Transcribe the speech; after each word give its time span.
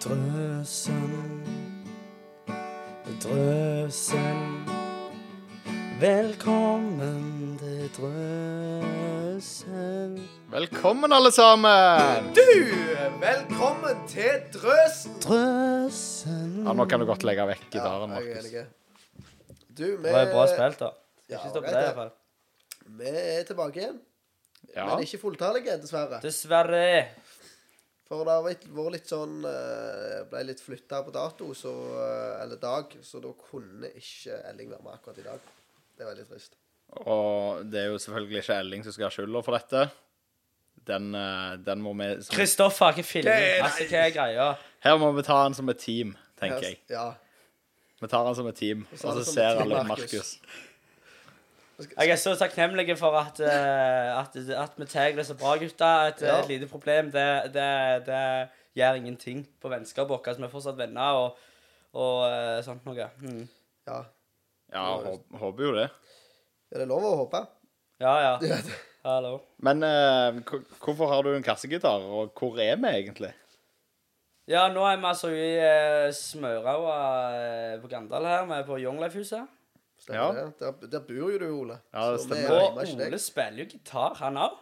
Drøsen, 0.00 1.44
drøsen. 3.20 4.66
Velkommen 6.00 7.58
til 7.60 7.90
drøsen. 7.98 9.48
Velkommen, 10.54 11.12
alle 11.12 11.32
sammen! 11.36 12.32
Du, 12.32 12.40
velkommen 13.20 14.00
til 14.08 14.40
Drøsen. 14.54 15.12
Drøsen. 15.26 16.64
Ja, 16.64 16.72
Nå 16.72 16.84
kan 16.88 17.00
du 17.00 17.06
godt 17.10 17.22
legge 17.28 17.44
vekk 17.52 17.64
gitaren, 17.76 18.10
Markus. 18.14 18.46
Du, 19.68 19.84
vi, 19.84 20.02
Det 20.06 20.12
var 20.16 20.32
bra 20.32 20.46
spilt, 20.54 20.78
da. 20.80 20.88
Ja, 21.28 21.36
Ikke 21.42 21.50
stopp 21.52 21.64
det. 21.68 21.76
iallfall. 21.76 22.10
vi 23.02 23.08
er 23.20 23.44
tilbake 23.52 23.76
igjen, 23.84 24.00
Ja. 24.74 24.84
men 24.94 25.02
ikke 25.04 25.18
fulltallige, 25.28 25.76
dessverre. 25.82 26.18
Dessverre. 26.24 26.86
For 28.10 28.26
det 28.26 28.34
har 28.34 28.42
vært, 28.42 28.64
litt 28.90 29.06
sånn 29.06 29.44
eh, 29.46 30.22
Ble 30.30 30.42
litt 30.48 30.58
flytta 30.64 31.04
på 31.06 31.12
dato, 31.14 31.52
så, 31.54 31.70
eh, 31.94 32.40
eller 32.42 32.58
dag, 32.58 32.96
så 33.06 33.22
da 33.22 33.30
kunne 33.38 33.92
ikke 33.94 34.40
Elling 34.50 34.72
være 34.72 34.82
med 34.82 34.96
akkurat 34.96 35.20
i 35.22 35.26
dag. 35.28 35.44
Det 35.94 36.02
er 36.02 36.10
veldig 36.10 36.26
trist. 36.26 36.56
Og 37.06 37.60
det 37.70 37.84
er 37.84 37.92
jo 37.92 38.00
selvfølgelig 38.02 38.42
ikke 38.42 38.56
Elling 38.64 38.82
som 38.82 38.96
skal 38.96 39.06
ha 39.06 39.12
skylda 39.14 39.44
for 39.46 39.54
dette. 39.54 39.84
Den, 40.90 41.14
eh, 41.14 41.54
den 41.62 41.86
må 41.86 41.94
vi 42.00 42.08
som, 42.18 42.34
Kristoffer 42.34 42.88
har 42.88 42.98
ikke 42.98 43.06
filmet. 43.06 43.46
Altså, 43.62 43.86
hva 43.92 44.02
er 44.02 44.16
greia? 44.16 44.48
Her 44.82 44.98
må 44.98 45.12
vi 45.14 45.26
ta 45.30 45.38
han 45.44 45.54
som 45.54 45.70
et 45.70 45.78
team, 45.78 46.16
tenker 46.40 46.66
jeg. 46.66 46.80
Ja. 46.90 47.12
Vi 48.00 48.10
tar 48.10 48.26
han 48.26 48.34
som 48.34 48.48
et 48.50 48.58
team, 48.58 48.86
og 48.90 49.04
så 49.04 49.22
ser 49.28 49.62
alle 49.62 49.84
Markus. 49.86 50.34
Jeg 51.88 52.12
er 52.12 52.18
så 52.20 52.34
takknemlig 52.38 52.96
for 52.98 53.16
at, 53.18 53.40
eh, 53.40 54.10
at, 54.18 54.36
at 54.36 54.76
vi 54.76 54.86
tar 54.90 55.16
det 55.16 55.26
så 55.26 55.36
bra, 55.38 55.56
gutta. 55.60 55.90
Et, 56.10 56.22
Ja. 56.22 56.38
et 56.40 56.48
lite 56.48 56.68
problem, 56.68 57.10
det, 57.14 57.52
det, 57.54 58.06
det 58.06 58.48
gjør 58.76 58.98
ingenting 59.00 59.46
på 59.60 59.68
vennskapet 59.72 60.12
vårt. 60.12 60.26
Altså, 60.28 60.42
vi 60.42 60.48
er 60.48 60.54
fortsatt 60.54 60.78
venner 60.78 61.20
og, 61.24 61.36
og 61.94 62.26
eh, 62.28 62.60
sånt 62.66 62.84
noe. 62.88 63.10
Mm. 63.22 63.44
ja. 63.88 64.02
Ja, 64.70 64.84
håp, 65.02 65.24
håper 65.34 65.64
jo 65.66 65.70
det. 65.74 65.88
Er 66.70 66.78
det 66.84 66.86
lov 66.86 67.02
å 67.02 67.16
håpe? 67.24 67.40
Ja, 68.00 68.12
ja. 68.22 68.34
Ja, 68.46 68.60
Hallo. 69.16 69.40
Men 69.64 69.80
uh, 69.82 70.36
hvorfor 70.78 71.08
har 71.08 71.24
du 71.24 71.32
en 71.32 71.42
kassegitar, 71.42 72.04
og 72.04 72.34
hvor 72.36 72.58
er 72.60 72.76
vi 72.76 72.90
egentlig? 72.92 73.30
Ja, 74.46 74.66
nå 74.68 74.84
er 74.84 74.98
vi 75.00 75.08
altså 75.08 75.30
i 75.32 75.48
uh, 75.56 76.12
Smøraua 76.14 76.98
uh, 77.32 77.80
på 77.80 77.88
Gandal 77.88 78.28
her. 78.28 78.44
Vi 78.46 78.58
er 78.58 78.66
på 78.68 78.78
Young 78.78 79.00
Life-huset. 79.00 79.48
Stemmer 80.00 80.20
Ja. 80.20 80.32
det? 80.32 80.58
Der, 80.60 80.88
der 80.94 81.02
bor 81.04 81.30
jo 81.34 81.38
du, 81.38 81.46
Ole. 81.60 81.76
Ja, 81.92 82.06
det 82.14 82.20
stemmer. 82.24 82.50
er 82.56 82.66
Og 82.72 82.82
ikke. 82.86 83.06
Ole 83.06 83.18
spiller 83.20 83.64
jo 83.64 83.70
gitar, 83.74 84.14
han 84.22 84.38
òg. 84.40 84.58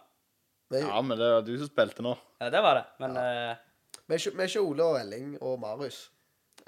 Ja, 0.75 1.01
men 1.01 1.17
det 1.17 1.29
var 1.33 1.43
du 1.47 1.55
som 1.57 1.71
spilte 1.71 2.03
nå. 2.05 2.13
Ja, 2.43 2.51
det 2.53 2.61
var 2.65 2.75
det. 2.77 2.85
Men 3.01 3.17
eh, 3.17 3.57
vi, 4.05 4.15
er 4.15 4.19
ikke, 4.21 4.35
er 4.37 4.51
ikke 4.51 4.65
Ole 4.67 4.85
og 4.85 4.99
Elling 5.01 5.31
og 5.41 5.57
Marius. 5.63 6.03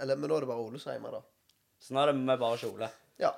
Eller, 0.01 0.17
men 0.17 0.31
nå 0.31 0.39
er 0.39 0.47
det 0.47 0.49
bare 0.49 0.65
Ole 0.65 0.79
som 0.81 0.93
er 0.93 0.97
hjemme, 0.97 1.11
da. 1.13 1.21
så 1.83 1.93
nå 1.95 2.01
er 2.01 2.13
det 2.13 2.17
vi 2.23 2.37
bare 2.41 2.71
Ole. 2.71 2.89
Ja. 3.21 3.33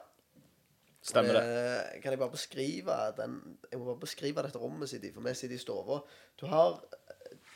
Stemmer 1.02 1.34
det. 1.34 1.42
Eh, 1.42 2.00
kan 2.02 2.14
jeg 2.14 2.20
bare 2.20 2.30
beskrive 2.36 2.96
den 3.18 3.32
Jeg 3.72 3.80
må 3.80 3.88
bare 3.88 4.02
beskrive 4.04 4.44
dette 4.46 4.60
rommet 4.62 4.88
sitt 4.92 5.02
i, 5.02 5.10
for 5.10 5.24
vi 5.26 5.32
sitter 5.34 5.56
i 5.56 5.58
stua. 5.58 5.98
Du 6.38 6.46
har 6.46 6.76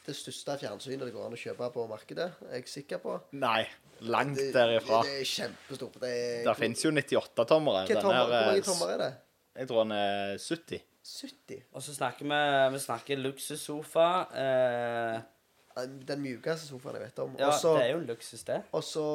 det 0.06 0.14
største 0.16 0.56
fjernsynet 0.58 1.06
det 1.06 1.12
går 1.14 1.28
an 1.28 1.34
å 1.36 1.38
kjøpe 1.38 1.68
på 1.74 1.84
markedet, 1.90 2.26
er 2.48 2.58
jeg 2.58 2.68
sikker 2.70 2.98
på. 3.02 3.14
Nei, 3.38 3.64
langt 4.00 4.36
Det, 4.38 4.52
derifra. 4.54 5.02
Det, 5.02 5.12
det 5.12 5.20
er 5.20 5.30
kjempestort. 5.30 5.94
Det 6.02 6.10
er, 6.10 6.42
Det 6.48 6.56
fins 6.58 6.84
jo 6.84 6.90
98-tommere. 6.90 7.86
Hva 7.86 8.00
tommer, 8.02 8.26
Hvor 8.26 8.50
mange 8.50 8.62
tommer 8.66 8.92
er 8.94 8.98
det? 9.04 9.12
Jeg 9.56 9.68
tror 9.70 9.82
den 9.86 9.92
er 9.96 10.36
70. 10.38 10.80
70? 11.06 11.62
Og 11.72 11.82
så 11.82 11.94
snakker 11.94 12.26
vi 12.28 12.40
Vi 12.74 12.78
snakker 12.82 13.16
luksussofa. 13.22 14.08
Eh, 14.42 15.86
Den 16.08 16.22
mjukeste 16.24 16.66
sofaen 16.70 16.96
jeg 16.96 17.02
vet 17.10 17.18
om. 17.24 17.34
ja, 17.38 17.48
Også, 17.52 17.74
det 17.76 17.82
er 17.84 17.90
jo 17.92 17.98
en 18.00 18.06
luksus, 18.08 18.42
det. 18.48 18.62
Og 18.72 18.84
så 18.84 19.06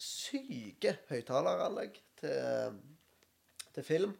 syke 0.00 0.96
høyttaleranlegg 1.08 1.96
til, 2.20 2.76
til 3.74 3.84
film. 3.84 4.12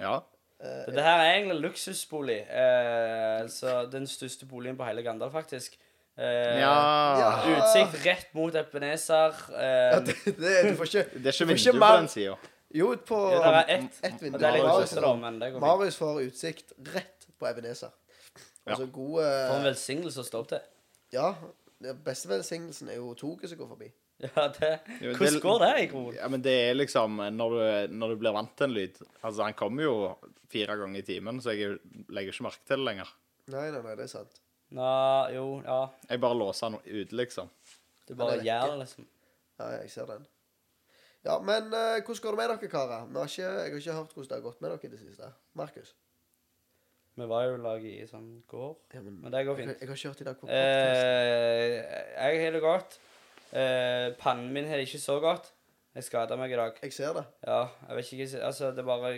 Ja. 0.00 0.18
Eh, 0.60 0.84
Så 0.84 0.92
det 0.96 1.02
her 1.04 1.18
er 1.24 1.32
egentlig 1.34 1.56
en 1.56 1.62
luksusbolig. 1.64 2.40
Eh, 2.44 3.40
altså 3.40 3.86
den 3.92 4.06
største 4.06 4.46
boligen 4.46 4.76
på 4.76 4.84
hele 4.84 5.02
Gandal, 5.02 5.30
faktisk. 5.32 5.78
Eh, 6.20 6.58
ja. 6.60 6.72
Ja. 7.20 7.28
Utsikt 7.56 7.94
rett 8.04 8.32
mot 8.36 8.54
Ebenezer. 8.60 9.36
ja, 9.50 9.60
Eh, 9.60 10.00
det, 10.04 10.16
det, 10.36 10.50
du 10.68 10.74
får 10.76 10.90
ikke 10.90 11.04
Det 11.14 11.30
er 11.30 11.36
ikke 11.38 11.46
vindu 11.48 11.80
på 11.80 11.92
den 11.96 12.10
sida. 12.12 12.34
Jo, 12.76 12.90
på 13.08 13.20
ja, 13.32 13.38
det 13.40 13.62
er 13.62 13.70
ett. 13.78 13.96
et 14.06 14.20
vindu. 14.22 14.36
Det 14.38 14.46
er 14.50 14.58
litt 14.58 14.66
Marius- 14.68 14.92
da, 15.00 15.14
men 15.22 15.38
det 15.40 15.48
går 15.54 15.56
fint. 15.58 15.64
Marius 15.66 15.96
får 15.98 16.20
utsikt 16.26 16.74
rett 16.94 17.26
på 17.40 17.48
Ebenezer. 17.48 17.94
Ja. 18.66 18.74
Altså 18.74 18.86
gode 18.92 19.24
For 19.24 19.56
en 19.56 19.64
velsignelse 19.70 20.20
å 20.20 20.26
stå 20.28 20.42
opp 20.44 20.50
til. 20.52 20.60
Ja. 21.16 21.30
Den 21.80 22.02
beste 22.04 22.28
velsignelsen 22.28 22.90
er 22.92 23.00
jo 23.00 23.14
toget 23.16 23.48
som 23.50 23.58
går 23.62 23.72
forbi. 23.72 23.90
Ja, 24.20 24.42
det 24.52 24.68
Hvordan 25.16 25.40
går 25.40 25.58
det, 25.64 25.68
i? 25.80 26.16
Ja, 26.18 26.26
men 26.28 26.42
det 26.44 26.52
er 26.68 26.74
liksom 26.76 27.14
når 27.32 27.54
du, 27.56 27.94
når 27.96 28.10
du 28.12 28.16
blir 28.20 28.34
vant 28.36 28.50
til 28.52 28.66
en 28.68 28.74
lyd 28.76 28.98
Altså, 29.24 29.46
han 29.46 29.54
kommer 29.56 29.86
jo 29.86 29.94
fire 30.52 30.76
ganger 30.76 31.00
i 31.00 31.06
timen, 31.06 31.40
så 31.40 31.54
jeg 31.56 31.78
legger 32.12 32.34
ikke 32.34 32.44
merke 32.44 32.60
til 32.68 32.76
det 32.76 32.84
lenger. 32.90 33.08
Nei, 33.48 33.70
nei, 33.72 33.80
nei, 33.80 33.94
det 33.96 34.04
er 34.04 34.12
sant. 34.12 34.42
Nå, 34.70 34.90
jo, 35.34 35.46
ja. 35.66 35.80
Jeg 36.08 36.20
bare 36.22 36.38
låser 36.38 36.70
den 36.70 36.82
ute, 36.84 37.16
liksom. 37.18 37.48
Det 38.06 38.16
bare 38.18 38.38
det 38.38 38.46
gjør 38.46 38.68
det, 38.72 38.76
liksom. 38.84 39.08
Ja, 39.58 39.70
jeg 39.80 39.90
ser 39.90 40.06
den. 40.10 40.28
Ja, 41.26 41.36
men 41.44 41.66
uh, 41.74 41.98
hvordan 42.00 42.22
går 42.22 42.36
det 42.36 42.38
med 42.38 42.48
dere, 42.48 42.68
karer? 42.72 43.08
Vi 43.10 43.18
har 43.18 43.26
ikke, 43.28 43.42
jeg 43.42 43.72
har 43.72 43.80
ikke 43.80 43.96
hørt 43.98 44.14
hvordan 44.14 44.28
det 44.30 44.38
har 44.38 44.46
gått 44.46 44.62
med 44.62 44.70
dere 44.70 44.88
i 44.88 44.92
det 44.94 45.00
siste. 45.02 45.32
Markus? 45.58 45.94
Vi 47.20 47.26
var 47.28 47.44
jo 47.44 47.56
lag 47.60 47.84
i 47.84 47.96
sånn 48.08 48.28
går. 48.48 48.76
Ja, 48.94 49.02
men, 49.04 49.18
Men 49.20 49.34
det 49.34 49.44
går 49.44 49.58
fint. 49.58 49.72
jeg 49.74 49.88
har 49.90 49.98
ikke 49.98 50.12
hørt 50.12 50.20
i 50.22 50.28
dag 50.28 50.38
på 50.38 50.46
podcast. 50.46 51.02
Eh, 51.04 51.74
jeg 52.14 52.44
har 52.44 52.54
det 52.56 52.62
godt. 52.64 52.98
Eh, 53.50 54.06
pannen 54.22 54.52
min 54.54 54.70
har 54.70 54.80
det 54.80 54.86
ikke 54.86 55.02
så 55.02 55.18
godt. 55.20 55.50
Jeg 55.98 56.06
skada 56.06 56.38
meg 56.38 56.54
i 56.54 56.60
dag. 56.60 56.78
Jeg 56.86 56.94
ser 56.94 57.12
det. 57.18 57.26
Ja, 57.44 57.64
jeg 57.88 57.98
vet 57.98 58.12
ikke 58.14 58.22
jeg. 58.24 58.42
Altså, 58.46 58.70
det 58.70 58.84
er 58.84 58.88
bare 58.88 59.14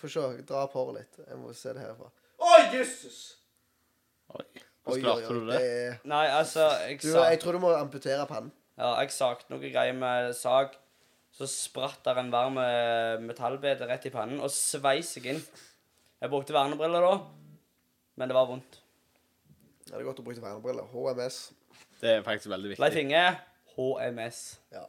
Få 0.00 0.08
se. 0.08 0.22
Dra 0.48 0.64
opp 0.64 0.74
håret 0.78 0.96
litt. 0.96 1.20
Jeg 1.28 1.36
må 1.36 1.52
se 1.52 1.74
det 1.76 1.82
herfra. 1.84 2.08
Å, 2.40 2.50
jøsses! 2.72 3.18
Oi. 3.36 3.39
Hvordan 4.30 5.02
klarte 5.04 5.34
du 5.36 5.48
det? 5.50 5.62
Nei, 6.08 6.26
altså 6.32 6.66
Jeg, 6.88 7.00
Du, 7.02 7.10
sa, 7.12 7.26
jeg 7.30 7.40
tror 7.42 7.56
du 7.56 7.62
må 7.62 7.72
amputere 7.76 8.26
pannen. 8.26 8.52
ja, 8.78 8.94
jeg 9.02 9.12
sakte 9.14 9.52
noe 9.52 9.60
greier 9.60 9.96
med 9.96 10.32
sag. 10.36 10.76
Så 11.30 11.46
spratt 11.46 12.00
der 12.04 12.18
en 12.18 12.32
varm 12.32 12.56
eh, 12.58 13.20
metallbete 13.22 13.86
rett 13.86 14.06
i 14.08 14.10
pannen 14.10 14.40
og 14.42 14.50
sveis 14.50 15.12
seg 15.14 15.28
inn. 15.30 15.42
Jeg 16.20 16.32
brukte 16.32 16.52
vernebriller 16.56 17.04
da, 17.06 17.12
men 18.18 18.28
det 18.28 18.36
var 18.36 18.48
vondt. 18.50 18.80
Ja, 19.86 19.94
det 19.94 20.02
er 20.02 20.08
godt 20.08 20.22
å 20.22 20.26
bruke 20.26 20.42
vernebriller. 20.42 20.88
HMS. 20.90 21.38
Det 22.00 22.16
er 22.16 22.24
faktisk 22.26 22.50
veldig 22.52 22.74
Leif 22.74 22.96
viktig. 22.96 23.06
Inge, 23.06 23.22
HMS. 23.76 24.40
Ja. 24.74 24.84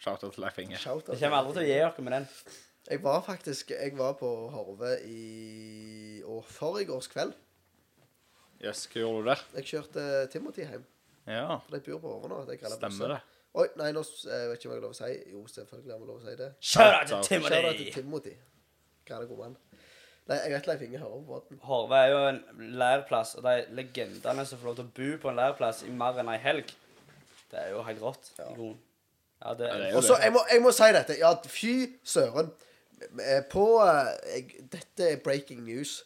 Shout-out 0.00 0.34
til 0.34 0.44
Leif 0.44 0.58
Inge. 0.58 0.80
Shout 0.80 1.08
Jeg 1.12 1.20
kommer 1.22 1.40
aldri 1.42 1.54
til 1.58 1.62
å 1.62 1.68
gi 1.68 1.78
dere 1.78 2.04
med 2.06 2.16
den. 2.16 2.28
Jeg 2.90 3.02
var 3.04 3.20
faktisk 3.22 3.70
Jeg 3.74 3.92
var 3.98 4.16
på 4.18 4.28
Horve 4.50 4.96
i 5.06 6.22
og 6.26 6.44
forrige 6.48 6.96
kveld. 7.12 7.34
Jøss, 8.60 8.86
hva 8.92 9.00
gjorde 9.02 9.20
du 9.24 9.28
der? 9.30 9.42
Jeg 9.56 9.64
kjørte 9.70 10.06
Timothy 10.32 10.64
hjem. 10.68 10.84
Ja, 11.30 11.58
For 11.66 11.76
de 11.76 11.80
bor 11.92 12.00
på 12.02 12.12
Horve 12.14 12.28
nå. 12.32 12.40
at 12.50 12.72
stemmer 12.76 13.14
det. 13.14 13.20
Oi, 13.60 13.66
nei, 13.80 13.90
nå 13.92 14.02
jeg 14.04 14.48
vet 14.50 14.60
ikke 14.60 14.68
om 14.68 14.72
jeg 14.74 14.78
har 14.78 14.84
lov 14.84 14.92
å 14.92 14.98
si 14.98 15.08
Jo, 15.32 15.40
selvfølgelig 15.50 15.92
har 15.94 16.00
vi 16.02 16.06
lov 16.10 16.18
å 16.20 16.24
si 16.24 16.34
det. 16.38 16.48
Kjør 16.70 16.92
deg 16.94 17.08
til 17.10 17.22
Timothy! 17.28 17.54
Kjør 17.54 17.66
deg 17.68 17.80
til 17.80 17.92
Timothy! 17.96 18.34
Hva 19.08 19.16
er 19.16 19.24
det, 19.24 19.28
god 19.32 19.40
mann. 19.42 19.56
Nei, 20.30 20.36
jeg 20.44 20.52
vet 20.52 20.68
Leif 20.70 20.82
Inge 20.86 21.00
hører 21.02 21.16
på 21.16 21.32
båten. 21.32 21.60
Horve 21.66 21.98
er 22.04 22.12
jo 22.12 22.18
en 22.28 22.38
leirplass, 22.78 23.32
og 23.40 23.46
de 23.48 23.54
legendene 23.74 24.44
som 24.46 24.60
får 24.60 24.68
lov 24.70 24.76
til 24.78 24.86
å 24.86 24.92
bo 25.00 25.08
på 25.24 25.32
en 25.32 25.40
leirplass 25.40 25.80
i 25.88 25.90
mer 26.02 26.20
enn 26.22 26.30
ei 26.30 26.38
helg, 26.44 26.70
det 27.50 27.58
er 27.64 27.72
jo 27.74 27.82
helt 27.88 28.04
rått. 28.04 28.30
Ja, 28.38 28.50
Ja, 29.40 29.54
det 29.56 29.66
er 29.70 29.80
er 29.80 29.90
jo 29.90 29.96
Og 29.98 30.04
så, 30.04 30.18
jeg, 30.20 30.32
må- 30.36 30.44
jeg 30.52 30.60
må 30.62 30.70
si 30.76 30.90
dette. 30.94 31.16
Ja, 31.18 31.32
fy 31.48 31.72
søren. 32.04 32.52
Eh, 33.24 33.40
På 33.50 33.64
eh, 33.82 34.10
jeg, 34.36 34.66
Dette 34.70 35.06
er 35.14 35.16
breaking 35.24 35.64
news. 35.64 36.04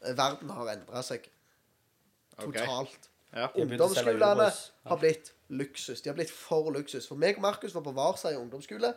Verden 0.00 0.48
har 0.54 0.70
endra 0.72 1.02
seg 1.02 1.26
Ok. 2.38 2.56
totalt. 2.56 3.10
Ja. 3.32 3.48
Ungdomsskolene. 3.56 4.48
Ja. 4.48 4.90
har 4.90 5.00
blitt 5.00 5.32
luksus. 5.48 6.02
De 6.02 6.10
har 6.10 6.16
blitt 6.16 6.32
for 6.32 6.70
luksus. 6.74 7.08
For 7.08 7.20
meg 7.20 7.40
og 7.40 7.46
Markus 7.46 7.74
var 7.74 7.84
på 7.84 7.94
Varseia 7.96 8.40
ungdomsskole. 8.40 8.94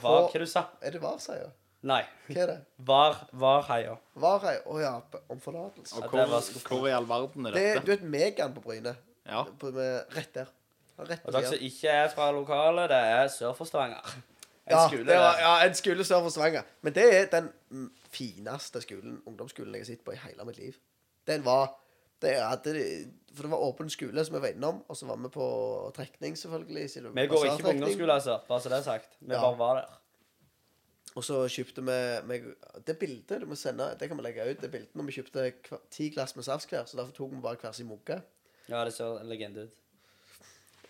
Var, 0.00 0.28
hva 0.30 0.38
du 0.38 0.46
sa 0.46 0.68
Er 0.86 0.94
det 0.94 1.02
Varseia? 1.02 1.50
Nei. 1.82 2.02
Hva 2.28 2.42
er 2.42 2.50
det? 2.50 2.56
Var, 2.90 3.20
Varheia. 3.40 3.96
Varheia? 4.20 4.62
Å 4.68 4.80
ja, 4.82 4.94
om 5.32 5.40
forlatelse. 5.40 5.96
Og 5.96 6.10
hvor, 6.12 6.20
ja, 6.20 6.26
var 6.28 6.66
hvor 6.68 6.88
i 6.88 6.92
all 6.92 7.08
verden 7.08 7.48
er 7.48 7.56
dette? 7.56 7.60
Det 7.60 7.70
er, 7.70 7.80
et 7.80 7.86
du 7.86 7.92
vet 7.94 8.08
Megan 8.14 8.56
på 8.56 8.64
Bryne? 8.64 8.94
Ja. 9.24 9.44
På, 9.60 9.70
med, 9.72 10.10
rett 10.16 10.34
der. 10.36 10.50
Rett 11.00 11.24
Og 11.24 11.30
på 11.30 11.36
dere 11.38 11.52
som 11.54 11.64
ikke 11.70 11.94
er 12.02 12.10
fra 12.12 12.28
lokalet, 12.36 12.90
det 12.92 13.00
er 13.14 13.30
sør 13.32 13.54
for 13.56 13.68
Stavanger. 13.68 14.12
En 14.68 14.76
Ja, 14.76 14.82
skole 14.86 15.06
det 15.08 15.16
var, 15.16 15.38
ja, 15.40 15.54
en 15.64 15.78
skole 15.78 16.04
sør 16.04 16.26
for 16.26 16.34
Stavanger. 16.34 16.68
Men 16.84 16.96
det 16.98 17.06
er 17.16 17.30
den 17.32 17.48
fineste 18.12 18.82
skolen, 18.84 19.16
ungdomsskolen 19.26 19.78
jeg 19.78 19.86
har 19.86 19.92
sett 19.94 20.04
på 20.04 20.12
i 20.12 20.20
hele 20.20 20.44
mitt 20.48 20.60
liv. 20.60 20.76
Den 21.26 21.44
var 21.46 21.72
det 22.22 22.34
hadde, 22.36 22.74
For 23.34 23.42
det 23.46 23.50
var 23.52 23.58
åpen 23.62 23.90
skole, 23.90 24.24
som 24.24 24.34
vi 24.34 24.40
var 24.42 24.48
innom. 24.48 24.82
Og 24.88 24.96
så 24.96 25.06
var 25.06 25.16
vi 25.16 25.28
på 25.30 25.44
trekning, 25.96 26.34
selvfølgelig. 26.38 26.94
det 26.94 27.14
Vi 27.14 27.26
går 27.26 27.44
ikke 27.44 27.62
på 27.62 27.68
ungdomsskole, 27.68 28.12
altså. 28.12 28.40
Bare 28.48 28.60
så 28.60 28.68
det 28.68 28.78
er 28.78 28.82
sagt. 28.82 29.16
Vi 29.20 29.34
Ja. 29.34 29.40
bare 29.40 29.58
var 29.58 29.74
der. 29.74 29.96
Og 31.16 31.24
så 31.24 31.46
kjøpte 31.48 31.82
vi 31.82 32.28
vi 32.28 32.54
Det 32.86 32.98
bildet 32.98 33.40
du 33.40 33.46
må 33.46 33.54
sende, 33.54 33.96
det 34.00 34.08
kan 34.08 34.16
vi 34.16 34.22
legge 34.22 34.50
ut. 34.50 34.60
Det 34.60 34.70
bildet 34.70 34.94
når 34.96 35.02
vi 35.04 35.12
kjøpte 35.12 35.52
kva- 35.68 35.80
ti 35.90 36.08
glass 36.10 36.36
med 36.36 36.44
saft 36.44 36.68
hver, 36.70 36.84
så 36.86 36.96
derfor 36.96 37.12
tok 37.12 37.30
vi 37.30 37.40
bare 37.40 37.56
hver 37.56 37.72
sin 37.72 37.86
mugge. 37.86 38.22
Ja, 38.68 38.84
det 38.84 38.92
ser 38.94 39.18
en 39.20 39.26
legende 39.28 39.62
ut. 39.62 39.70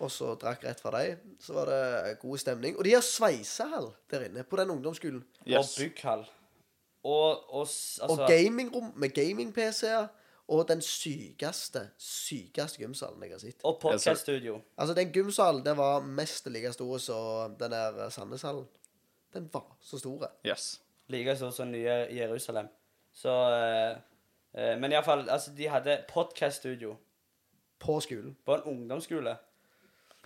Og 0.00 0.11
så 0.11 0.35
drakk 0.35 0.65
rett 0.65 0.81
fra 0.81 0.91
dem. 1.05 1.19
Så 1.41 1.53
var 1.53 1.65
det 1.67 2.19
god 2.21 2.38
stemning. 2.38 2.77
Og 2.79 2.85
de 2.85 2.93
har 2.94 3.00
sveisehall 3.05 3.91
der 4.11 4.25
inne 4.25 4.43
på 4.43 4.56
den 4.56 4.71
ungdomsskolen. 4.71 5.25
Yes. 5.47 5.56
Og 5.79 5.85
bygghall. 5.85 6.25
Og, 7.05 7.55
og 7.55 7.61
altså 7.61 8.06
Og 8.09 8.29
gamingrom 8.29 8.93
med 8.97 9.09
gaming-PC-er. 9.15 10.06
Og 10.50 10.64
den 10.67 10.81
sykeste, 10.82 11.85
sykeste 12.02 12.82
gymsalen 12.82 13.23
jeg 13.23 13.37
har 13.37 13.43
sett. 13.43 13.61
Og 13.64 13.76
podcaststudio. 13.82 14.56
Altså, 14.76 14.94
den 14.99 15.12
gymsalen 15.14 15.62
den 15.64 15.76
var 15.79 16.00
mest 16.02 16.49
like 16.50 16.73
stor 16.75 16.99
som 16.99 17.55
den 17.61 17.70
der 17.70 18.08
Sandneshallen. 18.11 18.67
Den 19.35 19.47
var 19.52 19.76
så 19.81 19.99
stor. 19.99 20.26
yes. 20.47 20.81
Like 21.08 21.37
stor 21.37 21.50
som 21.50 21.70
nye 21.70 22.06
Jerusalem. 22.11 22.69
Så 23.12 23.31
uh, 23.31 24.00
uh, 24.55 24.75
Men 24.81 24.93
iallfall, 24.93 25.31
altså, 25.31 25.55
de 25.55 25.69
hadde 25.69 26.05
podcaststudio 26.08 26.96
På 27.79 28.00
skolen. 28.00 28.37
på 28.44 28.55
en 28.55 28.62
ungdomsskole. 28.62 29.37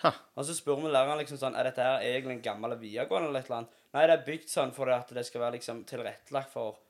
Ha. 0.03 0.11
Og 0.35 0.45
så 0.45 0.55
spør 0.55 0.81
vi 0.83 0.91
læreren 0.91 1.21
liksom 1.21 1.39
sånn 1.39 1.55
Er 1.55 1.69
dette 1.69 1.85
her 1.87 2.03
egentlig 2.03 2.35
en 2.35 2.43
gammel 2.43 2.75
videregående 2.81 3.29
eller 3.29 3.45
et 3.45 3.47
eller 3.47 3.61
annet? 3.61 3.77
Nei, 3.95 4.07
det 4.07 4.17
er 4.17 4.25
bygd 4.27 4.49
sånn 4.51 4.73
for 4.75 4.91
at 4.91 5.13
det 5.15 5.23
skal 5.27 5.45
være 5.45 5.59
liksom 5.61 5.85
tilrettelagt 5.87 6.51
for 6.51 6.81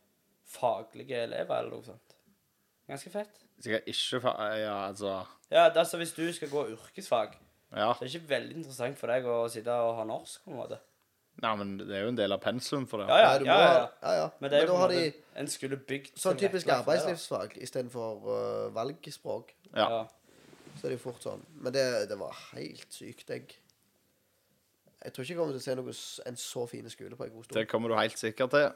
faglige 0.49 1.25
elever 1.27 1.59
eller 1.59 1.75
noe 1.75 1.85
sånt. 1.85 2.14
Ganske 2.89 3.11
fett. 3.11 3.39
Sikkert 3.65 3.87
ikke 3.89 4.21
fa... 4.21 4.33
Ja, 4.61 4.75
altså 4.89 5.15
Ja, 5.51 5.69
altså 5.71 5.97
hvis 6.01 6.13
du 6.17 6.25
skal 6.37 6.51
gå 6.53 6.67
yrkesfag, 6.75 7.37
Ja. 7.75 7.93
så 7.95 8.05
er 8.05 8.09
det 8.09 8.15
ikke 8.15 8.29
veldig 8.35 8.57
interessant 8.61 8.99
for 8.99 9.07
deg 9.11 9.25
å 9.27 9.39
sitte 9.51 9.73
og 9.73 9.97
ha 9.97 10.05
norsk, 10.05 10.43
på 10.45 10.51
en 10.53 10.57
måte. 10.61 10.79
Nei, 11.43 11.51
men 11.59 11.73
det 11.79 11.91
er 11.97 12.03
jo 12.05 12.11
en 12.13 12.19
del 12.19 12.31
av 12.33 12.39
pensum 12.45 12.85
for 12.87 13.03
det. 13.03 13.09
Ja, 13.11 13.17
ja, 13.19 13.39
Nei, 13.39 13.47
ja, 13.49 13.55
ja, 13.59 13.71
ha- 13.81 13.89
ja. 14.03 14.13
ja. 14.21 14.27
Men 14.41 14.51
det 14.53 14.59
er 14.61 14.67
jo 14.69 14.73
da 14.73 14.77
har 14.85 14.93
de 14.93 15.01
En 15.41 15.49
skulle 15.51 15.77
bygd 15.77 16.13
sånn 16.23 16.37
typisk 16.39 16.69
arbeidslivsfag 16.71 17.57
istedenfor 17.59 18.29
uh, 18.29 18.69
valgspråk. 18.77 19.51
Ja. 19.75 19.89
Ja. 19.91 20.05
Så 20.79 20.87
er 20.87 20.93
det 20.93 20.99
jo 21.01 21.03
fort 21.11 21.23
sånn. 21.27 21.43
Men 21.59 21.73
det, 21.75 21.83
det 22.13 22.19
var 22.21 22.37
helt 22.53 22.87
sykt. 22.95 23.31
Jeg 23.31 23.57
Jeg 25.05 25.13
tror 25.13 25.23
ikke 25.25 25.33
jeg 25.35 25.39
kommer 25.39 25.53
til 25.53 25.61
å 25.61 25.65
se 25.65 25.75
noe, 25.75 25.95
en 26.31 26.37
så 26.41 26.63
fin 26.71 26.87
skole 26.91 27.17
på 27.19 27.25
en 27.27 27.33
god 27.35 27.45
stund. 27.45 27.59
Det 27.59 27.69
kommer 27.69 27.89
du 27.93 27.97
helt 27.99 28.17
sikkert 28.19 28.51
til. 28.55 28.71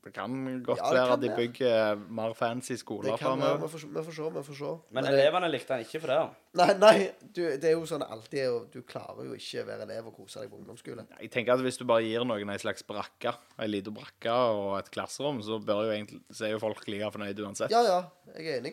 Det 0.00 0.14
kan 0.16 0.62
godt 0.64 0.78
Ja, 0.80 0.84
det 0.88 0.96
være 0.96 1.06
kan 1.06 1.12
at 1.12 1.20
de 1.20 1.28
være. 1.28 1.36
bygger 1.36 1.96
mer 2.08 2.32
fancy 2.32 2.72
skoler 2.80 3.10
Det 3.10 3.18
kan 3.20 3.38
være. 3.38 3.48
framover. 3.50 3.66
Vi 3.66 3.68
får, 3.68 3.88
vi 3.92 4.04
får 4.06 4.14
se. 4.16 4.28
Vi 4.36 4.42
får 4.48 4.56
se. 4.60 4.70
Men 4.96 5.04
det- 5.04 5.12
elevene 5.12 5.50
likte 5.52 5.74
han 5.74 5.80
ikke 5.84 6.00
for 6.00 6.06
det. 6.08 6.16
da. 6.16 6.30
Nei, 6.54 6.74
nei 6.78 7.10
du, 7.34 7.42
det 7.60 7.64
er 7.64 7.72
jo 7.72 7.82
sånn 7.84 8.02
alltid 8.08 8.38
er 8.40 8.44
jo, 8.46 8.64
Du 8.72 8.80
klarer 8.82 9.24
jo 9.28 9.34
ikke 9.34 9.62
å 9.62 9.66
være 9.66 9.82
elev 9.82 10.06
og 10.06 10.16
kose 10.16 10.40
deg 10.40 10.50
på 10.50 10.56
ungdomsskole. 10.56 11.06
Jeg 11.20 11.30
tenker 11.30 11.52
at 11.52 11.60
Hvis 11.60 11.76
du 11.78 11.84
bare 11.84 12.02
gir 12.02 12.24
noen 12.24 12.48
en 12.50 12.58
slags 12.58 12.82
brakke, 12.82 13.34
en 13.58 13.70
lita 13.70 13.90
brakke 13.90 14.30
og 14.32 14.78
et 14.78 14.90
klasserom, 14.90 15.42
så, 15.42 15.60
bør 15.62 15.84
jo 15.84 15.90
egentlig, 15.92 16.22
så 16.32 16.46
er 16.46 16.50
jo 16.52 16.58
folk 16.58 16.88
like 16.88 17.12
fornøyd 17.12 17.38
uansett. 17.44 17.70
Ja, 17.70 17.82
ja. 17.82 18.00
Jeg 18.38 18.46
er 18.46 18.60
enig. 18.62 18.72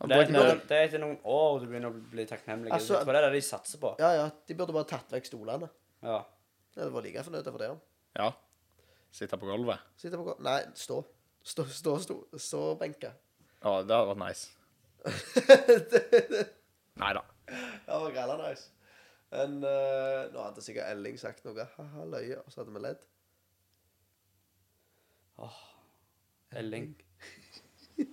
Det 0.00 0.16
er, 0.16 0.22
etter, 0.22 0.60
det 0.68 0.76
er 0.76 0.84
etter 0.88 0.98
noen 1.02 1.18
år 1.24 1.60
du 1.60 1.66
begynner 1.66 1.90
å 1.92 2.10
bli 2.10 2.24
takknemlig. 2.26 2.70
Altså- 2.72 3.02
for 3.04 3.12
det 3.12 3.22
er 3.24 3.30
det 3.30 3.40
de 3.40 3.46
satser 3.48 3.78
på. 3.78 3.96
Ja, 3.98 4.12
ja. 4.14 4.30
De 4.46 4.54
burde 4.54 4.72
bare 4.72 4.84
tatt 4.84 5.08
vekk 5.10 5.26
stolene. 5.26 5.68
Ja. 6.02 6.24
Ja, 6.76 6.84
det 6.84 6.92
var 6.92 7.02
like 7.02 7.24
fornøyd 7.24 7.44
for 7.44 7.58
det. 7.58 7.78
Ja. 8.16 8.30
Sitte 9.10 9.36
på 9.40 9.46
gulvet. 9.50 9.78
Sitte 9.98 10.16
på 10.16 10.22
gulvet. 10.24 10.44
Nei, 10.46 10.60
stå. 10.78 11.00
Stå, 11.42 11.64
stå, 11.64 11.98
stå, 11.98 12.24
stå 12.38 12.76
benke. 12.80 13.10
Ja, 13.60 13.82
det 13.82 13.96
hadde 13.96 14.08
vært 14.12 14.22
nice. 14.22 14.48
Nei 17.00 17.12
da. 17.16 17.22
Det 17.50 17.88
var 17.88 18.12
grella 18.14 18.36
nice. 18.42 18.64
Men 19.30 19.50
uh, 19.62 20.26
nå 20.34 20.38
hadde 20.42 20.62
sikkert 20.64 20.90
Elling 20.90 21.18
sagt 21.20 21.44
noe. 21.46 21.64
ha-ha, 21.76 22.04
løye. 22.12 22.36
Og 22.42 22.48
så 22.52 22.56
hadde 22.62 22.74
vi 22.74 22.80
ledd. 22.84 23.02
Åh, 25.40 25.60
Elling. 26.60 26.88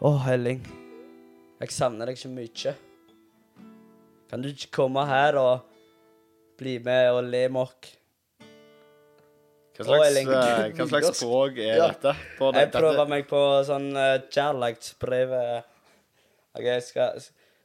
Å, 0.00 0.02
Elling. 0.32 0.62
Jeg 1.60 1.68
savner 1.76 2.06
deg 2.08 2.16
så 2.16 2.28
mye. 2.32 2.72
Kan 4.30 4.40
du 4.40 4.48
ikke 4.48 4.72
komme 4.78 5.02
her 5.10 5.36
og 5.36 5.54
bli 6.60 6.78
med 6.84 7.10
og 7.12 7.24
le 7.26 7.42
med 7.52 7.62
oss? 7.66 7.99
Hva 9.80 9.98
slags, 9.98 10.16
eh, 10.20 10.72
hva 10.76 10.86
slags 10.92 11.10
språk 11.16 11.58
er 11.58 11.76
Ja. 11.76 11.88
dette? 11.88 12.14
På 12.38 12.52
det- 12.52 12.66
Jeg 12.66 12.72
prøver 12.76 12.96
dette- 12.98 13.08
meg 13.08 13.28
på 13.28 13.42
sånn 13.64 13.90
uh, 13.96 14.20
eh, 15.34 15.62
OK, 16.54 16.64
jeg 16.64 16.82
skal 16.82 17.20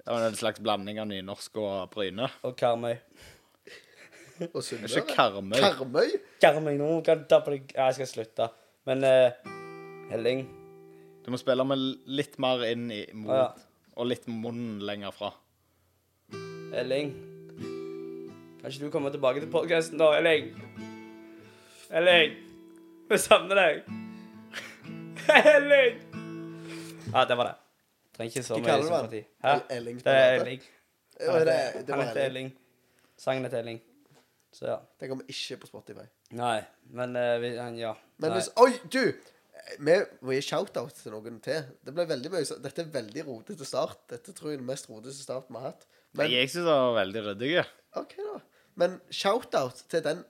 var 0.06 0.22
en 0.28 0.36
slags 0.38 0.60
blanding 0.62 1.00
av 1.02 1.08
nynorsk 1.10 1.58
og 1.58 1.90
Bryne. 1.94 2.28
Og 2.46 2.56
Karmøy. 2.58 2.98
Og 4.54 4.62
Sunnmøre. 4.64 4.92
ikke 5.02 5.16
Karmøy. 5.16 5.60
Karmøy? 5.60 6.12
Karmøy, 6.44 6.76
nå 6.78 6.90
kan 7.06 7.24
du 7.24 7.26
ta 7.32 7.40
på 7.42 7.56
deg 7.56 7.72
Ja, 7.74 7.88
jeg 7.90 7.96
skal 7.96 8.12
slutte. 8.12 8.50
Men 8.86 9.04
uh, 9.04 9.32
Elling 10.14 10.46
Du 11.26 11.32
må 11.34 11.40
spille 11.42 11.66
med 11.66 11.82
litt 12.06 12.38
mer 12.38 12.62
inn 12.70 12.92
i 12.94 13.06
mot, 13.18 13.34
ja. 13.34 13.48
og 13.98 14.12
litt 14.12 14.28
munnen 14.30 14.84
lenger 14.86 15.16
fra. 15.16 15.32
Elling. 16.76 17.16
Kan 18.62 18.70
ikke 18.70 18.86
du 18.86 18.92
komme 18.94 19.10
tilbake 19.14 19.42
til 19.42 19.50
podkasten 19.50 19.98
da, 19.98 20.12
Elling? 20.20 20.52
Elling. 21.90 22.34
Vi 23.10 23.18
savner 23.22 23.56
deg. 23.60 23.84
Elling. 25.30 26.00
Ja, 27.14 27.26
det 27.30 27.36
var 27.38 27.50
det. 27.52 27.56
Trenger 28.16 28.32
ikke 28.32 28.44
så 28.48 28.56
Hva 28.56 28.62
mye 28.64 28.70
kaller 28.72 28.88
du 28.88 28.94
han? 28.94 29.06
sympati. 29.06 29.22
Hæ? 29.44 29.52
El- 29.54 29.78
Elling 29.78 30.00
Det 30.06 30.16
er 30.16 30.38
Elling. 30.40 30.64
Ja, 31.20 31.36
det, 31.40 31.46
det 31.46 31.94
Han 31.94 32.00
var 32.00 32.06
heter 32.10 32.22
Elling. 32.26 32.50
Elling. 32.50 32.50
Sangen 33.22 33.48
heter 33.48 33.62
Elling. 33.64 33.80
Så 34.56 34.68
ja. 34.70 34.78
Den 35.00 35.10
kommer 35.12 35.30
ikke 35.32 35.58
på 35.62 35.68
Spotify. 35.70 36.06
Nei, 36.36 36.60
men 36.96 37.16
eh, 37.20 37.38
vi, 37.44 37.54
han, 37.60 37.78
ja. 37.80 37.94
Men 38.18 38.32
Nei. 38.32 38.40
hvis 38.40 38.50
Oi, 38.62 38.72
du! 38.92 39.02
Vi 39.82 39.96
må 40.22 40.36
gi 40.36 40.42
shout-out 40.46 40.94
til 41.00 41.14
noen 41.16 41.40
til. 41.44 41.64
Det 41.86 41.94
ble 41.96 42.06
veldig 42.10 42.32
mye 42.34 42.46
så- 42.48 42.60
Dette 42.62 42.84
er 42.86 42.92
veldig 42.94 43.24
rotete 43.28 43.66
start. 43.68 43.98
Dette 44.12 44.34
tror 44.36 44.52
jeg 44.52 44.60
er 44.60 44.64
den 44.64 44.70
mest 44.70 44.90
rotete 44.90 45.16
starten 45.18 45.56
vi 45.56 45.62
har 45.62 45.72
hatt. 45.74 45.86
Men, 46.16 46.32
Jeg 46.32 46.50
syns 46.50 46.64
det 46.68 46.72
var 46.72 46.94
veldig 47.02 47.24
ryddige. 47.30 47.66
OK, 48.00 48.14
da. 48.18 48.40
Men 48.76 48.98
shout-out 49.12 49.84
til 49.92 50.04
den 50.06 50.24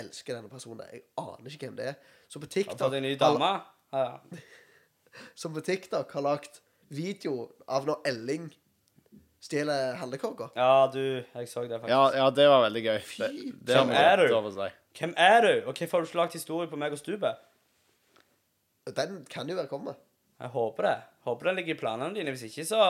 elsker 0.00 0.36
denne 0.38 0.50
personen. 0.52 0.82
Jeg 0.92 1.04
aner 1.20 1.54
ikke 1.54 1.68
hvem 1.70 1.78
det 1.78 1.88
er. 1.92 1.96
Som 2.28 2.42
på 2.42 2.48
Har 2.48 2.54
TikTok, 2.56 2.78
fått 2.80 2.98
en 2.98 3.06
ny 3.06 3.14
dame. 3.20 3.50
Ja, 3.94 4.04
ja. 4.04 4.42
som 5.40 5.54
på 5.54 5.62
TikTok 5.64 6.12
har 6.16 6.24
lagt 6.26 6.60
video 6.94 7.48
av 7.70 7.86
når 7.88 8.00
Elling 8.10 8.48
stjeler 9.44 9.98
handlekaka. 10.00 10.50
ja, 10.56 10.86
du 10.92 11.00
Jeg 11.00 11.48
så 11.48 11.62
det, 11.68 11.76
faktisk. 11.80 11.90
Ja, 11.92 12.02
ja, 12.16 12.30
det 12.30 12.48
var 12.48 12.62
veldig 12.64 12.82
gøy. 12.84 12.98
Det, 13.18 13.28
det 13.60 13.76
har 13.76 13.84
Hvem 13.84 13.94
er 14.00 14.16
du? 14.22 14.70
Hvem 14.98 15.14
er 15.16 15.40
du? 15.44 15.52
Og 15.68 15.74
hvorfor 15.74 15.98
har 15.98 16.04
du 16.04 16.08
ikke 16.08 16.20
lagt 16.22 16.38
historie 16.38 16.70
på 16.70 16.80
meg 16.80 16.94
og 16.96 16.98
Stube? 16.98 17.34
Den 18.96 19.24
kan 19.30 19.48
jo 19.48 19.56
være 19.56 19.68
kommet. 19.68 20.00
Jeg 20.40 20.48
håper 20.52 20.88
det. 20.88 20.96
Håper 21.24 21.48
den 21.48 21.56
ligger 21.60 21.74
i 21.74 21.78
planene 21.78 22.16
dine. 22.16 22.32
Hvis 22.34 22.48
ikke, 22.50 22.64
så 22.68 22.80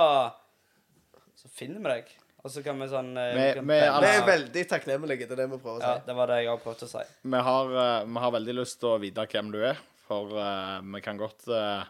Så 1.36 1.48
finner 1.50 1.82
vi 1.82 1.90
deg. 1.90 2.12
Og 2.44 2.52
så 2.52 2.60
kan 2.60 2.76
vi 2.76 2.86
sånn 2.92 3.14
eh, 3.16 3.30
vi 3.32 3.44
kan 3.56 3.66
med 3.68 3.82
Vi 4.04 4.08
er 4.10 4.26
veldig 4.26 4.64
takknemlige. 4.68 5.28
Det 5.28 5.36
er 5.36 5.42
det 5.44 5.48
vi 5.54 5.58
prøver 5.62 5.78
å 5.78 5.80
si. 5.80 5.88
Ja, 5.88 6.04
det 6.04 6.16
var 6.18 6.28
det 6.28 6.40
jeg 6.42 6.50
har 6.52 6.60
prøvd 6.60 6.84
å 6.84 6.88
si. 6.90 7.04
Vi 7.34 7.42
har, 7.48 7.74
eh, 7.82 8.00
vi 8.04 8.24
har 8.26 8.34
veldig 8.36 8.56
lyst 8.60 8.80
til 8.82 8.90
å 8.90 8.98
vite 9.00 9.24
hvem 9.32 9.52
du 9.54 9.60
er, 9.64 9.80
for 10.04 10.34
uh, 10.36 10.76
vi 10.84 11.00
kan 11.04 11.20
godt 11.20 11.48
uh, 11.48 11.86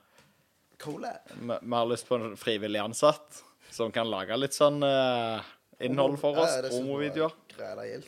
Cool. 0.85 1.07
vi, 1.35 1.57
vi 1.59 1.75
har 1.75 1.91
lyst 1.91 2.07
på 2.07 2.21
en 2.21 2.37
frivillig 2.39 2.79
ansatt 2.83 3.43
som 3.75 3.91
kan 3.95 4.07
lage 4.07 4.37
litt 4.39 4.55
sånn 4.55 4.79
uh, 4.87 5.43
innhold 5.83 6.21
for 6.23 6.39
oss. 6.45 6.55
Ja, 6.55 7.75
det 7.75 7.89
er 7.91 8.07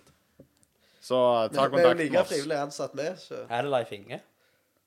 så 1.06 1.18
ta 1.54 1.68
kontakt 1.70 1.74
med 1.74 1.86
oss. 1.86 1.98
Vi 1.98 2.02
vi 2.02 2.06
er 2.06 2.14
jo 2.14 2.14
like 2.14 2.24
frivillig 2.30 2.56
ansatt 2.58 2.94
med, 2.98 3.18
så 3.22 3.42
Er 3.46 3.62
det 3.62 3.70
Leif 3.70 3.92
Inge? 3.94 4.20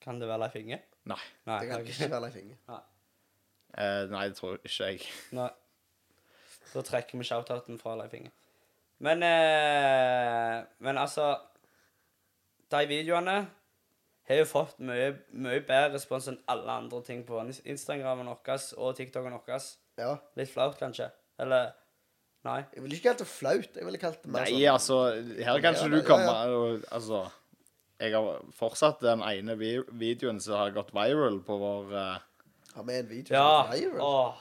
Kan 0.04 0.20
det 0.20 0.28
være 0.28 0.46
Leif 0.46 0.56
Inge? 0.60 0.80
Nei. 1.08 1.20
Nei. 1.48 1.60
det 1.60 1.68
kan 1.68 1.80
okay. 1.80 1.92
ikke 1.94 2.10
være 2.12 2.24
Leif 2.26 2.36
Inge. 2.40 2.56
Eh, 3.70 4.04
nei, 4.10 4.24
det 4.28 4.36
tror 4.36 4.58
ikke 4.58 4.90
jeg. 4.90 5.06
Nei. 5.36 5.48
Da 6.74 6.84
trekker 6.86 7.18
vi 7.18 7.26
shoutouten 7.26 7.78
fra 7.80 7.96
Leif 7.98 8.14
Inge. 8.14 8.32
Men 9.00 9.24
eh, 9.24 10.60
Men 10.78 11.00
altså 11.00 11.32
De 12.70 12.84
videoene 12.86 13.38
har 14.30 14.38
jo 14.38 14.46
fått 14.46 14.76
mye, 14.86 15.08
mye 15.32 15.58
bedre 15.66 15.96
respons 15.96 16.28
enn 16.30 16.38
alle 16.52 16.70
andre 16.84 17.00
ting 17.02 17.24
på 17.26 17.40
Instagramen 17.64 18.28
vår 18.30 18.66
og 18.78 18.92
TikToken 18.94 19.34
vår. 19.34 19.64
Ja. 19.98 20.12
Litt 20.38 20.52
flaut, 20.52 20.76
kanskje? 20.78 21.08
Eller 21.40 21.72
Nei. 22.46 22.60
Jeg 22.72 22.84
ville 22.84 22.96
ikke 22.96 23.10
kalt 23.10 23.20
det 23.20 23.28
flaut. 23.28 23.74
Jeg 23.76 23.84
ville 23.84 24.00
kalt 24.00 24.22
det 24.22 24.30
mer 24.32 24.46
Nei, 24.46 24.54
sånn 24.54 24.70
altså, 24.72 24.98
her 25.44 25.58
kan 25.60 25.76
ikke 25.76 25.88
ja, 25.90 25.92
du 25.92 26.06
komme 26.06 26.30
ja. 26.30 26.54
og 26.56 26.86
Altså, 26.96 27.24
jeg 28.00 28.14
har 28.14 28.46
fortsatt 28.56 29.02
den 29.04 29.24
ene 29.26 29.56
videoen 29.58 30.40
som 30.40 30.56
har 30.56 30.72
gått 30.72 30.94
viral 30.96 31.36
på 31.44 31.58
vår 31.60 31.92
eh, 32.00 32.22
Ha 32.76 32.82
med 32.86 33.00
en 33.04 33.08
video 33.10 33.34
Ja. 33.34 33.66
er. 33.74 33.98
Åh. 34.00 34.34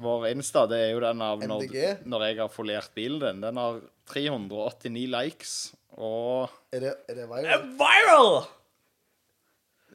Vår 0.00 0.26
Insta, 0.30 0.66
det 0.70 0.78
er 0.80 0.92
jo 0.94 1.00
den 1.00 1.20
av 1.22 1.38
når, 1.42 1.62
MDG. 1.66 2.06
når 2.06 2.24
jeg 2.28 2.36
har 2.38 2.48
foliert 2.48 2.90
bilen 2.94 3.20
din. 3.20 3.40
Den 3.44 3.56
har 3.60 3.80
389 4.06 5.06
likes, 5.10 5.74
og 5.96 6.50
Er 6.72 6.80
det, 6.80 6.94
er 7.08 7.14
det 7.14 7.16
Det 7.24 7.28
viral? 7.28 7.46
er 7.46 7.66
viral! 7.78 8.44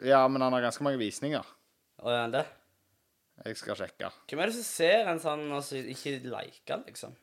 Ja, 0.05 0.27
men 0.27 0.41
han 0.41 0.53
har 0.53 0.62
ganske 0.62 0.84
mange 0.84 1.00
visninger. 1.01 1.43
Å, 2.00 2.08
er 2.08 2.22
han 2.22 2.31
det? 2.31 2.46
Jeg 3.46 3.58
skal 3.60 3.75
sjekke. 3.79 4.12
Hvem 4.27 4.39
er 4.43 4.46
det 4.51 4.55
som 4.55 4.63
ser 4.67 5.08
en 5.12 5.19
sånn 5.19 5.46
og 5.55 5.63
så 5.63 5.79
ikke 5.79 6.17
liker 6.24 6.75
den, 6.75 6.84
liksom? 6.88 7.13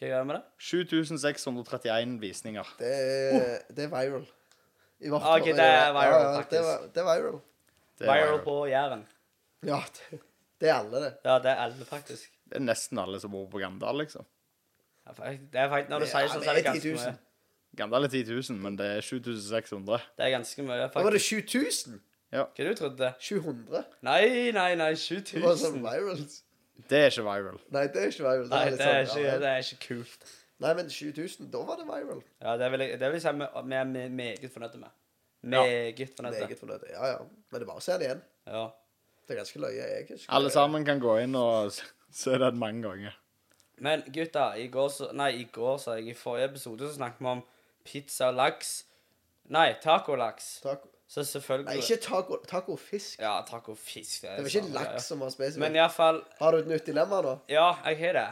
Hva 0.00 0.08
gjør 0.08 0.16
jeg 0.16 0.26
med 0.30 0.36
det? 0.36 0.42
7631 0.58 2.18
visninger. 2.22 2.70
Det 2.78 2.90
er, 2.90 3.62
det 3.70 3.84
er 3.86 3.92
viral. 3.92 4.26
I 5.00 5.08
hvert 5.12 5.22
Ok, 5.30 5.46
det 5.56 5.64
er 5.64 5.92
viral, 5.94 6.04
ja, 6.04 6.18
ja, 6.26 6.36
faktisk. 6.40 6.50
Det, 6.50 6.62
var, 6.66 6.86
det 6.94 7.02
er 7.02 7.08
viral. 7.10 7.40
Det 8.00 8.06
er 8.08 8.12
Viral 8.14 8.38
på 8.44 8.54
Jæren. 8.70 9.02
Ja, 9.66 9.80
det, 9.96 10.20
Det 10.60 10.68
er 10.68 10.74
alle, 10.74 11.00
det. 11.06 11.14
Ja, 11.24 11.38
det 11.38 11.50
er 11.50 11.64
alle, 11.64 11.84
faktisk. 11.88 12.30
Det 12.50 12.58
er 12.58 12.64
nesten 12.64 12.98
alle 13.00 13.20
som 13.20 13.32
bor 13.32 13.46
på 13.50 13.60
Gandal, 13.62 14.02
liksom. 14.02 14.26
Ja, 15.06 15.12
Det 15.14 15.60
er 15.60 15.68
faktisk, 15.72 15.90
Når 15.90 16.04
du 16.04 16.06
sier 16.06 16.28
sånn, 16.28 16.44
så 16.44 16.50
er 16.52 16.60
det 16.60 16.64
ganske 16.68 16.94
mye. 16.96 17.16
Gandal 17.78 18.04
er 18.04 18.12
10 18.12 18.24
000, 18.50 18.58
men 18.60 18.76
det 18.76 18.86
er 18.98 19.00
7600. 19.06 20.00
Det 20.18 20.26
er 20.26 20.32
ganske 20.34 20.62
mye, 20.66 20.88
faktisk. 20.88 20.98
Da 20.98 21.06
var 21.06 21.16
det 21.16 21.22
7000. 21.22 22.00
Ja. 22.30 22.44
Hva 22.54 22.66
du 22.66 22.74
trodde 22.78 23.12
700. 23.18 23.84
Nei, 24.06 24.22
nei, 24.54 24.74
nei, 24.78 24.92
7000. 24.94 25.34
Det 25.34 25.42
var 25.44 25.58
sånn 25.58 25.80
7000. 25.82 26.42
Det 26.90 26.98
er 26.98 27.10
ikke 27.12 27.24
viral. 27.26 27.58
Nei, 27.74 27.86
det 27.92 28.02
er 28.02 28.12
ikke 28.12 28.26
viral. 28.26 28.46
Nei, 28.50 28.60
er, 28.66 28.76
det 28.76 28.86
er 28.86 29.06
sånn, 29.06 29.18
ikke, 29.18 29.26
ja, 29.26 29.38
det 29.42 29.50
er 29.50 29.64
ikke 29.64 29.80
kult. 29.86 30.30
Nei, 30.60 30.72
men 30.76 30.90
7000, 30.92 31.50
da 31.52 31.62
var 31.66 31.80
det 31.80 31.86
viral. 31.88 32.22
Ja, 32.42 32.56
det 32.60 32.70
vil 32.72 32.84
jeg, 32.84 33.00
det 33.00 33.10
vil 33.10 33.18
jeg 33.18 33.24
si 33.24 33.32
vi 33.40 33.78
er 33.80 33.90
meget 34.12 34.52
fornøyde 34.54 34.80
med. 34.82 34.96
Meget 35.42 36.14
fornøyde. 36.16 36.42
Meget 36.44 36.60
fornøyd. 36.60 36.86
Ja, 36.92 37.12
ja. 37.14 37.18
Men 37.24 37.56
det 37.56 37.66
er 37.66 37.70
bare 37.72 37.82
å 37.82 37.84
se 37.84 37.98
det 38.00 38.08
igjen. 38.08 38.22
Ja. 38.50 38.64
Det 39.30 39.36
er 39.36 39.44
ganske 39.44 39.60
løye. 39.62 39.82
Jeg 39.86 40.06
husker- 40.10 40.32
Alle 40.34 40.50
sammen 40.50 40.84
kan 40.84 40.98
gå 41.00 41.12
inn 41.22 41.34
og 41.38 41.70
se 42.12 42.30
den 42.42 42.58
mange 42.58 42.82
ganger. 42.82 43.12
Men 43.78 44.02
gutta, 44.12 44.48
i 44.58 44.66
går 44.68 44.88
så 44.90 45.12
Nei, 45.14 45.28
i 45.40 45.44
går, 45.52 45.76
sa 45.78 45.94
jeg. 45.94 46.08
I 46.08 46.14
forrige 46.14 46.48
episode 46.50 46.88
så 46.88 46.94
snakket 46.96 47.20
vi 47.20 47.26
om 47.26 47.42
pizza 47.84 48.26
og 48.28 48.34
laks. 48.34 48.72
Nei, 49.48 49.74
tacolaks. 49.82 50.60
Taco. 50.64 50.88
Så 51.08 51.24
selvfølgelig 51.26 51.66
Nei, 51.66 51.76
ikke 51.76 51.96
taco. 52.02 52.36
tacofisk. 52.48 52.90
fisk. 52.90 53.20
Ja, 53.20 53.40
taco 53.46 53.72
Det, 53.72 53.78
fisk. 53.78 54.22
Det 54.22 54.30
var 54.30 54.46
ikke 54.46 54.72
laks 54.72 55.04
som 55.04 55.20
var 55.20 55.28
spesifikt. 55.30 55.58
Men 55.58 55.76
iallfall 55.76 56.22
Har 56.38 56.50
du 56.50 56.58
et 56.58 56.66
nytt 56.68 56.86
dilemma 56.86 57.22
nå? 57.22 57.38
Ja, 57.48 57.72
jeg 57.84 57.98
har 57.98 58.12
det. 58.12 58.28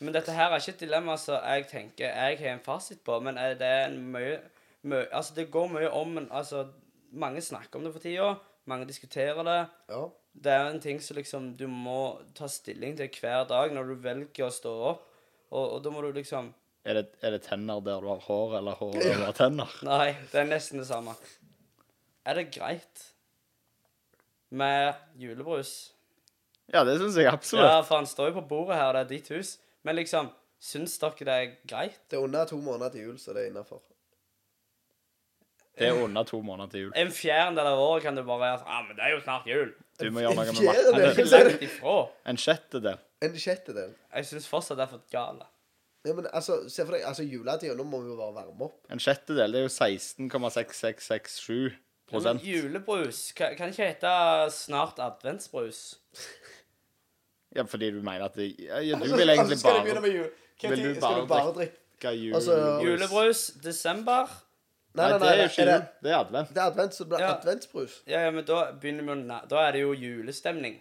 Men 0.00 0.14
dette 0.14 0.32
her 0.32 0.50
er 0.50 0.58
ikke 0.58 0.68
et 0.74 0.80
dilemma 0.80 1.16
som 1.16 1.34
jeg 1.42 1.66
tenker 1.70 2.04
jeg 2.14 2.38
har 2.38 2.52
en 2.54 2.60
fasit 2.60 3.04
på, 3.04 3.20
men 3.22 3.38
er 3.38 3.54
det 3.54 3.66
er 3.66 3.86
en 3.86 4.12
mye, 4.12 4.40
mye 4.82 5.06
Altså, 5.12 5.34
det 5.34 5.50
går 5.50 5.68
mye 5.68 5.90
om 5.90 6.08
men, 6.08 6.28
Altså, 6.30 6.68
mange 7.12 7.40
snakker 7.40 7.76
om 7.76 7.84
det 7.84 7.92
for 7.92 8.00
tida. 8.00 8.34
Mange 8.66 8.86
diskuterer 8.86 9.42
det. 9.44 9.68
Ja. 9.88 10.08
Det 10.34 10.50
er 10.50 10.66
en 10.66 10.80
ting 10.82 10.98
som 11.00 11.16
liksom 11.16 11.48
du 11.56 11.66
må 11.70 12.18
ta 12.34 12.48
stilling 12.50 12.96
til 12.98 13.10
hver 13.20 13.46
dag 13.48 13.72
når 13.74 13.92
du 13.92 13.94
velger 14.02 14.48
å 14.48 14.52
stå 14.52 14.74
opp. 14.90 15.08
Og, 15.54 15.76
og 15.76 15.80
da 15.84 15.92
må 15.94 16.02
du 16.02 16.10
liksom 16.16 16.50
Er 16.84 16.98
det, 16.98 17.04
er 17.22 17.36
det 17.36 17.44
tenner 17.46 17.80
der 17.84 18.02
du 18.02 18.10
har 18.10 18.22
hår, 18.26 18.58
eller 18.58 18.76
hår 18.80 18.96
der 18.98 19.20
du 19.22 19.26
har 19.28 19.36
tenner? 19.38 19.76
Nei, 19.86 20.12
det 20.32 20.42
er 20.42 20.50
nesten 20.50 20.82
det 20.82 20.88
samme. 20.90 21.14
Er 22.26 22.40
det 22.40 22.48
greit 22.56 23.04
med 24.54 24.94
julebrus? 25.20 25.94
Ja, 26.72 26.84
det 26.84 26.96
syns 27.00 27.16
jeg 27.20 27.28
absolutt. 27.28 27.66
Ja, 27.66 27.80
for 27.84 28.00
han 28.00 28.08
står 28.08 28.30
jo 28.32 28.38
på 28.40 28.46
bordet 28.54 28.78
her, 28.80 28.92
det 28.96 29.02
er 29.04 29.10
ditt 29.10 29.32
hus. 29.34 29.56
Men 29.84 29.98
liksom, 29.98 30.30
syns 30.64 30.96
dere 31.02 31.26
det 31.28 31.34
er 31.34 31.50
greit? 31.68 31.98
Det 32.08 32.18
er 32.18 32.24
under 32.24 32.48
to 32.48 32.58
måneder 32.64 32.94
til 32.94 33.10
jul, 33.10 33.18
så 33.20 33.36
det 33.36 33.44
er 33.44 33.52
innafor. 33.52 33.82
Det 35.74 35.88
er 35.88 35.98
under 35.98 36.24
to 36.24 36.40
måneder 36.42 36.70
til 36.70 36.86
jul. 36.86 36.92
En 36.96 37.10
fjerdedel 37.12 37.66
av 37.66 37.80
året 37.82 38.06
kan 38.06 38.16
du 38.16 38.22
bare 38.26 38.54
si 38.60 38.68
ah, 38.70 38.84
men 38.86 38.96
det 38.96 39.04
er 39.04 39.16
jo 39.16 39.20
snart 39.24 39.48
jul. 39.50 39.74
Du 40.00 40.10
må 40.10 40.18
gjøre 40.24 40.34
noe 40.34 40.44
med 40.46 40.52
er 40.58 40.62
matten. 40.66 40.94
ikke 41.10 41.26
langt 41.30 41.62
ifra. 41.68 41.96
En 42.32 42.38
sjettedel. 42.40 42.98
En 43.24 43.34
sjettedel. 43.38 43.90
Jeg 44.14 44.22
syns 44.30 44.46
fortsatt 44.50 44.78
det 44.80 44.84
er 44.86 44.92
for 44.94 45.02
gale. 45.12 45.46
Ja, 46.04 46.12
men 46.12 46.26
altså, 46.36 46.52
se 46.68 46.84
for 46.84 46.92
deg, 46.96 47.02
altså 47.08 47.22
juletida, 47.24 47.74
nå 47.78 47.84
må 47.88 47.96
vi 48.02 48.08
jo 48.12 48.16
bare 48.18 48.34
varme 48.36 48.62
opp. 48.68 48.76
En 48.92 49.00
sjettedel 49.00 49.48
det 49.54 49.58
er 49.62 49.66
jo 49.68 49.72
16,6667 49.72 51.72
Ja, 52.12 52.18
men 52.20 52.38
julebrus 52.44 53.18
kan, 53.36 53.54
kan 53.56 53.68
ikke 53.72 53.86
hete 53.94 54.10
snart 54.52 54.98
adventsbrus. 55.00 55.80
Ja, 57.54 57.62
fordi 57.70 57.86
du 57.94 58.00
mener 58.02 58.24
at 58.26 58.34
det, 58.36 58.50
ja, 58.58 58.80
Du 58.82 58.96
Altså, 58.98 59.16
vil 59.16 59.28
egentlig 59.30 59.54
altså, 59.54 59.62
skal 59.62 59.74
du 59.78 59.82
begynne 59.86 59.94
bare 59.94 60.06
med 60.08 60.14
jul? 60.18 60.30
Vil 60.64 60.84
du 60.84 61.00
bare 61.00 61.20
du 61.22 61.26
bare 61.30 61.52
drikke 61.54 61.84
drikke 62.04 62.18
jul... 62.18 62.34
Altså, 62.34 62.80
Julebrus, 62.84 63.46
desember. 63.64 64.43
Nei, 64.94 65.08
nei, 65.10 65.18
Nei, 65.18 65.18
nei, 65.18 65.28
det 65.28 65.34
er 65.34 65.42
jo 65.42 65.50
ikke 65.50 65.62
er 65.62 65.66
det, 65.66 65.74
jul. 65.74 65.86
Det 66.04 66.10
er 66.12 66.18
advent. 66.20 66.48
det 66.54 66.60
er 66.62 66.66
advent, 66.70 66.94
så 66.94 67.04
det 67.04 67.08
blir 67.08 67.20
Ja. 67.24 67.30
adventsbrus. 67.34 67.94
Ja, 68.06 68.20
ja, 68.24 68.30
men 68.30 68.44
da 68.44 68.58
begynner 68.80 69.02
vi 69.02 69.10
å 69.10 69.26
na- 69.26 69.44
Da 69.48 69.56
er 69.68 69.72
det 69.72 69.80
jo 69.80 69.92
julestemning. 69.94 70.76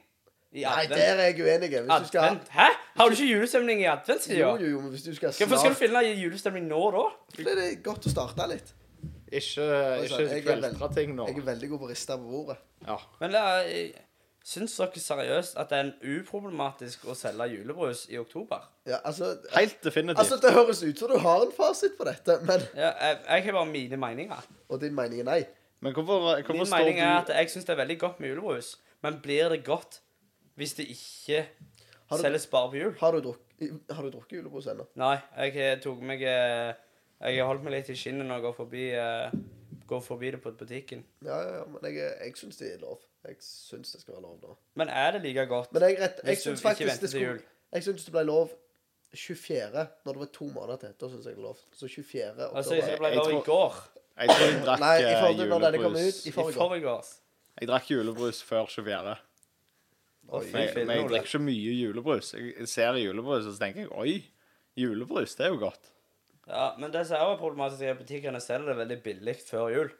I 0.53 0.62
Nei, 0.62 0.70
advent. 0.70 0.89
der 0.89 1.15
er 1.17 1.34
jeg 1.34 1.39
uenig. 1.41 1.70
Hvis 1.82 2.00
du 2.01 2.08
skal 2.08 2.20
Advent? 2.20 2.48
Hæ? 2.50 2.67
Har 2.98 3.10
du 3.10 3.15
ikke 3.15 3.29
julestemning 3.34 3.79
i 3.82 3.86
adventstida? 3.89 4.38
Jo, 4.38 4.58
jo, 4.58 4.67
jo, 4.70 4.82
men 4.82 4.91
hvis 4.91 5.03
du 5.03 5.15
skal 5.15 5.29
Hvorfor 5.29 5.58
skal 5.58 5.72
du 5.72 5.75
snart 5.75 5.77
finne 5.82 6.22
julestemning 6.22 6.67
nå, 6.67 6.91
da? 6.91 7.10
Så 7.34 7.50
er 7.50 7.55
det 7.55 7.84
godt 7.84 8.05
å 8.05 8.10
starte 8.13 8.48
litt. 8.50 8.74
Ikke, 9.34 9.65
ikke 10.05 10.29
jeg 10.29 10.46
er 10.46 10.93
ting 10.93 11.15
nå. 11.15 11.25
Jeg 11.27 11.38
er 11.38 11.41
veldig 11.41 11.70
god 11.70 11.79
på 11.79 11.86
å 11.88 11.89
riste 11.89 12.17
på 12.17 12.29
bordet. 12.29 12.58
Ja. 12.88 12.98
Men 13.20 13.34
uh, 13.34 13.63
syns 14.43 14.73
dere 14.77 15.00
seriøst 15.00 15.55
at 15.57 15.69
det 15.71 15.77
er 15.77 15.83
en 15.88 15.93
uproblematisk 16.19 17.05
å 17.07 17.15
selge 17.15 17.45
julebrus 17.53 18.05
i 18.12 18.17
oktober? 18.19 18.65
Ja, 18.89 18.97
altså, 19.07 19.38
Helt 19.55 19.77
definitivt. 19.85 20.19
altså 20.19 20.35
Det 20.43 20.51
høres 20.53 20.81
ut 20.83 21.00
som 21.00 21.09
du 21.13 21.17
har 21.23 21.45
en 21.45 21.51
fasit 21.55 21.95
på 21.97 22.03
dette, 22.09 22.39
men 22.43 22.59
Ja, 22.75 22.89
jeg, 23.00 23.19
jeg 23.29 23.43
har 23.45 23.51
bare 23.59 23.69
mine 23.71 23.97
meninger. 23.97 24.47
Og 24.69 24.81
din 24.81 24.95
mening 24.95 25.21
er 25.23 25.29
nei. 25.29 25.41
Men 25.83 25.93
hvorfor, 25.93 26.19
hvorfor 26.19 26.53
Min 26.53 26.65
står 26.65 26.77
mening 26.79 27.00
er 27.00 27.13
du 27.25 27.31
at 27.31 27.38
jeg 27.39 27.50
syns 27.51 27.65
det 27.65 27.73
er 27.75 27.81
veldig 27.85 28.00
godt 28.00 28.19
med 28.19 28.29
julebrus. 28.33 28.73
Men 29.03 29.19
blir 29.23 29.50
det 29.51 29.63
godt 29.67 30.01
hvis 30.55 30.73
det 30.77 30.85
ikke 30.91 31.45
du- 32.12 32.17
selges 32.21 32.47
bare 32.47 32.69
på 32.71 32.77
jul? 32.77 32.93
Har 33.00 33.12
du, 33.15 33.21
drukket, 33.21 33.79
har 33.91 34.03
du 34.03 34.09
drukket 34.13 34.38
julebrus 34.38 34.67
ennå? 34.67 34.85
Nei, 34.95 35.15
jeg 35.47 35.81
tok 35.81 36.01
meg 36.01 36.21
eh, 36.21 36.73
Jeg 37.23 37.39
har 37.39 37.47
holdt 37.47 37.63
meg 37.63 37.73
litt 37.77 37.89
i 37.89 37.95
skinnet 37.95 38.27
når 38.27 38.35
jeg 38.41 38.43
går 38.43 38.55
forbi, 38.59 38.83
eh, 38.91 39.31
går 39.88 40.01
forbi 40.03 40.31
det 40.35 40.41
på 40.43 40.51
butikken. 40.59 41.03
Ja, 41.23 41.39
ja, 41.41 41.53
ja, 41.62 41.65
men 41.71 41.79
jeg, 41.95 42.12
jeg 42.19 42.35
syns 42.38 42.57
det 42.59 42.73
er 42.75 42.79
lov. 42.83 43.00
Jeg 43.24 43.39
syns 43.39 43.94
det 43.96 44.01
skal 44.01 44.18
være 44.18 44.25
lov 44.25 44.39
nå. 44.42 44.58
Men 44.80 44.89
er 44.92 45.15
det 45.15 45.24
like 45.24 45.46
godt? 45.48 45.72
Men 45.72 45.86
jeg, 45.88 45.98
rett, 46.01 46.20
jeg 46.20 46.34
Hvis 46.34 46.44
du 46.44 46.50
syns 46.50 46.60
ikke 46.60 46.68
faktisk 46.70 46.89
venter 46.89 46.94
det 46.94 47.00
til 47.00 47.13
skulle 47.13 47.32
jul. 47.32 47.42
Jeg 47.74 47.86
syns 47.88 48.06
det 48.06 48.13
ble 48.13 48.24
lov 48.27 48.53
24. 49.13 49.86
Når 50.06 50.18
det 50.18 50.24
var 50.24 50.32
to 50.34 50.48
måneder 50.51 50.82
til. 50.82 50.96
Da 51.00 51.10
syns 51.10 51.25
jeg 51.25 51.36
det 51.36 51.39
er 51.39 51.48
lov. 51.48 51.62
Så 51.72 51.88
24. 51.88 52.32
oktober. 52.32 52.58
Altså, 52.58 52.75
jeg 52.80 52.98
ble 53.00 53.13
lov 53.15 53.32
i 53.32 53.44
går. 53.46 53.77
Jeg 54.13 54.30
tror 54.30 54.46
jeg 54.46 54.63
drakk 54.65 54.84
Nei, 54.84 54.96
i 54.98 55.06
eh, 55.06 55.20
forhold 55.20 55.39
til 55.39 55.53
når 55.53 55.63
denne 55.68 55.84
kom 55.84 55.96
ut. 55.98 56.20
I 56.25 56.34
forgårs. 56.36 57.13
Jeg 57.62 57.70
drakk 57.70 57.89
julebrus 57.94 58.44
før 58.46 58.68
24. 58.70 59.15
Oi. 60.24 60.44
Men, 60.53 60.70
fillen, 60.70 60.88
men 60.88 61.00
jeg 61.00 61.10
drikker 61.10 61.32
ikke 61.32 61.44
mye 61.48 61.74
julebrus. 61.80 62.34
Jeg 62.38 62.70
ser 62.70 63.00
julebrus, 63.01 63.48
og 63.48 63.56
så 63.56 63.60
tenker 63.60 63.84
jeg 63.84 63.92
oi, 63.92 64.13
julebrus, 64.80 65.36
det 65.39 65.48
er 65.48 65.51
jo 65.53 65.60
godt. 65.65 65.92
Ja, 66.48 66.72
men 66.80 66.92
det 66.94 67.06
som 67.08 67.20
er 67.20 67.38
problematisk, 67.39 67.84
er 67.84 67.94
at 67.94 68.01
butikkene 68.01 68.42
selger 68.44 68.74
det 68.74 68.77
veldig 68.82 68.98
billig 69.03 69.36
før 69.48 69.70
jul. 69.74 69.92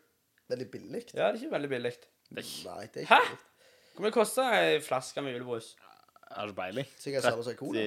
Veldig 0.52 0.68
billig. 0.72 1.04
Ja, 1.14 1.28
det 1.28 1.28
er 1.28 1.42
ikke 1.42 1.56
veldig 1.56 1.72
billig. 1.72 1.94
Det 2.34 2.46
Nei, 2.66 2.88
det 2.94 3.04
er 3.04 3.10
Hæ? 3.10 3.20
ikke 3.22 3.30
billig. 3.30 3.50
Hvor 3.94 4.06
mye 4.08 4.12
koster 4.16 4.56
ei 4.58 4.80
flaske 4.82 5.22
med 5.22 5.36
julebrus? 5.36 5.76
er 6.34 6.50
ikke 6.50 6.58
peiling. 6.58 6.88
Sikkert 7.00 7.24
samme 7.28 7.44
som 7.46 7.58
cola. 7.58 7.82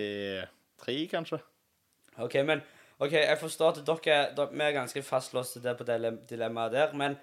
33, 0.78 1.08
kanskje? 1.10 1.38
OK, 2.22 2.34
men 2.46 2.62
ok, 2.98 3.12
jeg 3.12 3.38
forstår 3.40 3.74
at 3.74 3.86
dere, 3.86 4.18
dere 4.36 4.48
Vi 4.52 4.64
er 4.64 4.72
ganske 4.76 5.02
fastlåste 5.02 5.62
der 5.62 5.74
på 5.76 5.84
det 5.84 5.98
dilemmaet 6.30 6.72
der, 6.72 6.92
men 6.92 7.16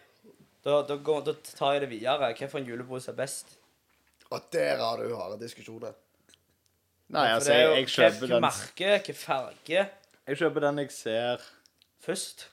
da, 0.64 0.82
da, 0.88 0.96
går, 0.96 1.24
da 1.28 1.34
tar 1.44 1.74
jeg 1.78 1.82
det 1.86 1.90
videre. 1.90 2.32
Hvilken 2.34 2.68
julebrus 2.68 3.08
er 3.08 3.18
best? 3.18 3.58
Og 4.30 4.42
der 4.52 4.78
har 4.82 4.98
du 4.98 5.16
harde 5.16 5.40
diskusjoner. 5.42 5.94
Nei, 7.14 7.28
altså, 7.30 7.54
jeg, 7.54 7.70
jeg 7.78 7.88
kjøper 7.88 8.20
hvilken 8.20 8.34
den 8.36 8.42
merke, 8.42 8.90
hvilken 8.96 9.16
farge 9.20 9.82
Jeg 10.28 10.38
kjøper 10.40 10.64
den 10.64 10.80
jeg 10.82 10.92
ser 10.92 11.44
først. 12.02 12.48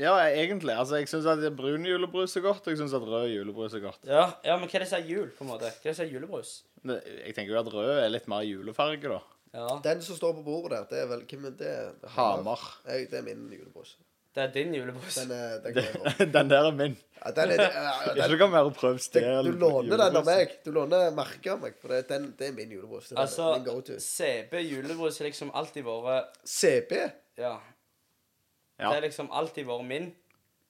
Ja, 0.00 0.14
egentlig. 0.24 0.72
Altså, 0.72 0.96
jeg 0.96 1.08
syns 1.10 1.26
at 1.28 1.42
brun 1.56 1.84
julebrus 1.84 2.36
er 2.38 2.44
godt, 2.46 2.64
og 2.64 2.72
jeg 2.72 2.78
syns 2.80 2.94
at 2.96 3.04
rød 3.04 3.26
julebrus 3.28 3.74
er 3.76 3.82
godt. 3.84 3.98
Ja, 4.08 4.28
ja, 4.44 4.56
men 4.56 4.70
hva 4.70 4.78
er 4.78 4.84
det 4.86 4.88
som 4.88 5.02
er 5.02 5.10
jul, 5.10 5.26
på 5.36 5.44
en 5.44 5.50
måte? 5.52 5.68
Hva 5.68 5.84
er 5.84 5.90
det 5.92 5.98
som 5.98 6.06
er 6.06 6.14
julebrus? 6.14 6.52
Men 6.82 7.00
Jeg 7.04 7.34
tenker 7.36 7.52
jo 7.52 7.60
at 7.60 7.68
rød 7.74 7.90
er 7.98 8.08
litt 8.14 8.30
mer 8.32 8.46
julefarge, 8.46 9.02
da. 9.12 9.20
Ja, 9.52 9.66
Den 9.84 10.00
som 10.00 10.16
står 10.16 10.32
på 10.38 10.46
bordet 10.46 10.72
der, 10.72 10.86
det 10.88 11.02
er 11.02 11.10
vel 11.10 11.26
Hvem 11.28 11.44
er 11.50 11.58
det? 11.60 11.74
Hamar. 12.14 12.62
Jeg, 12.88 13.10
det 13.10 13.18
er 13.20 13.26
min 13.26 13.42
julebrus. 13.52 13.98
det 14.34 14.42
er 14.46 14.52
din 14.54 14.72
julebrus. 14.74 15.18
Den 15.20 15.30
er, 15.36 15.58
den. 15.60 15.74
Den 16.38 16.48
der 16.50 16.68
er 16.70 16.72
min. 16.72 16.96
Ja, 17.20 17.30
den 17.36 17.52
er, 17.52 17.66
Ikke 18.16 18.28
den, 18.30 18.38
kan 18.40 18.54
være 18.56 18.70
å 18.70 18.74
prøve 18.74 18.98
stjel. 19.04 19.44
du 19.44 19.60
låner 19.60 20.00
den 20.00 20.16
av 20.22 20.24
meg. 20.26 20.56
Du 20.64 20.72
låner 20.72 21.12
merket 21.14 21.52
av 21.52 21.60
meg. 21.66 21.76
For 21.82 21.92
det, 21.92 22.06
den, 22.08 22.30
det 22.38 22.48
er 22.48 22.56
min 22.56 22.72
julebrus. 22.72 23.10
Det 23.12 23.18
er 23.18 23.26
Altså, 23.26 23.52
min. 23.60 24.00
CB 24.08 24.56
julebrus 24.70 25.20
har 25.20 25.28
liksom 25.28 25.52
alltid 25.52 25.84
vært 25.84 26.40
CB? 26.48 26.96
Ja. 27.38 27.58
Ja. 28.82 28.88
Det 28.90 28.98
har 28.98 29.06
liksom 29.06 29.30
alltid 29.32 29.68
vært 29.68 29.86
min. 29.88 30.10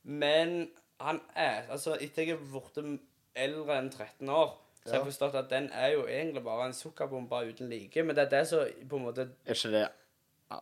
Men 0.03 0.71
han 1.01 1.21
er 1.35 1.71
Altså, 1.71 1.97
etter 2.01 2.27
jeg 2.27 2.37
er 2.37 2.45
blitt 2.53 3.01
eldre 3.35 3.79
enn 3.79 3.91
13 3.91 4.29
år, 4.29 4.53
så 4.83 4.91
har 4.91 4.99
jeg 4.99 5.09
forstått 5.13 5.37
at 5.39 5.51
den 5.51 5.69
er 5.73 5.93
jo 5.95 6.07
egentlig 6.11 6.43
bare 6.45 6.67
en 6.67 6.77
sukkerbombe 6.77 7.39
uten 7.49 7.71
like. 7.71 8.03
Men 8.03 8.17
det 8.17 8.27
er 8.27 8.31
det 8.31 8.47
som 8.51 8.89
på 8.89 8.99
en 8.99 9.05
måte 9.07 9.29
Er 9.47 9.55
ikke 9.55 9.73
det 9.73 9.89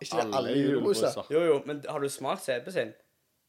Ikke 0.01 0.21
alle 0.23 0.37
alle 0.37 0.57
julebruser? 0.59 1.23
Jo, 1.33 1.45
jo, 1.45 1.63
men 1.67 1.85
har 1.89 1.99
du 1.99 2.09
smakt 2.09 2.45
CP 2.45 2.71
sin? 2.71 2.93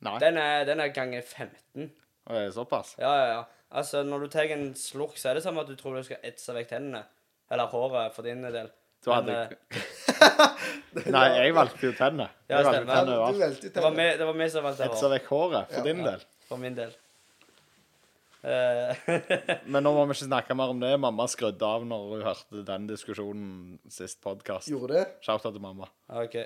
Nei. 0.01 0.17
Den 0.19 0.37
er, 0.41 0.63
den 0.65 0.79
er 0.79 0.87
ganger 0.95 1.21
15. 1.21 1.91
Og 2.25 2.35
det 2.35 2.45
er 2.45 2.53
såpass? 2.55 2.95
Ja, 2.97 3.11
ja, 3.15 3.25
ja. 3.35 3.43
Altså, 3.71 4.03
når 4.03 4.19
du 4.19 4.27
tar 4.27 4.49
en 4.51 4.75
slurk, 4.75 5.17
så 5.17 5.29
er 5.29 5.33
det 5.37 5.43
som 5.43 5.57
at 5.61 5.67
du 5.67 5.75
tror 5.75 5.95
du 5.95 6.03
skal 6.03 6.23
etse 6.23 6.55
vekk 6.55 6.69
tennene. 6.73 7.03
Eller 7.51 7.69
håret, 7.71 8.15
for 8.15 8.25
din 8.25 8.43
del. 8.43 8.71
Du 9.03 9.09
hadde 9.11 9.33
Men, 9.33 9.53
ikke 11.01 11.11
Nei, 11.15 11.27
jeg 11.39 11.53
valgte 11.55 11.87
jo 11.87 11.91
tennene. 11.97 12.27
Ja, 12.49 12.57
Jeg 12.59 12.65
valgte 12.65 12.81
stemmer. 12.81 12.93
Tennene 12.95 13.05
du 13.05 13.21
overalt. 13.21 13.39
velger 13.41 13.73
Det 13.73 13.83
var 13.85 13.91
vi 13.97 14.09
det 14.19 14.25
var 14.27 14.33
vi 14.41 14.49
som 14.53 14.63
valgte 14.67 14.83
Etsa 14.89 15.05
hår. 15.07 15.13
vekk 15.15 15.29
håret, 15.31 15.71
for 15.71 15.77
Ja. 15.79 15.83
din 15.87 15.97
Ja. 16.03 16.11
del. 16.11 16.25
For 16.49 16.57
min 16.61 16.75
del. 16.75 16.91
Eh, 18.43 18.95
Men 19.69 19.83
nå 19.85 19.91
må 19.93 20.05
vi 20.09 20.15
ikke 20.15 20.25
snakke 20.27 20.55
mer 20.57 20.71
om 20.73 20.79
det. 20.81 20.91
Mamma 20.99 21.27
skrudde 21.29 21.61
av 21.67 21.83
når 21.85 22.07
hun 22.15 22.23
hørte 22.25 22.63
den 22.65 22.87
diskusjonen 22.89 23.79
sist 23.89 24.21
podkast. 24.21 24.67
Gjorde 24.71 24.95
det? 24.97 25.03
Shout-out 25.21 25.53
til 25.53 25.61
mamma. 25.61 25.87
OK. 26.09 26.37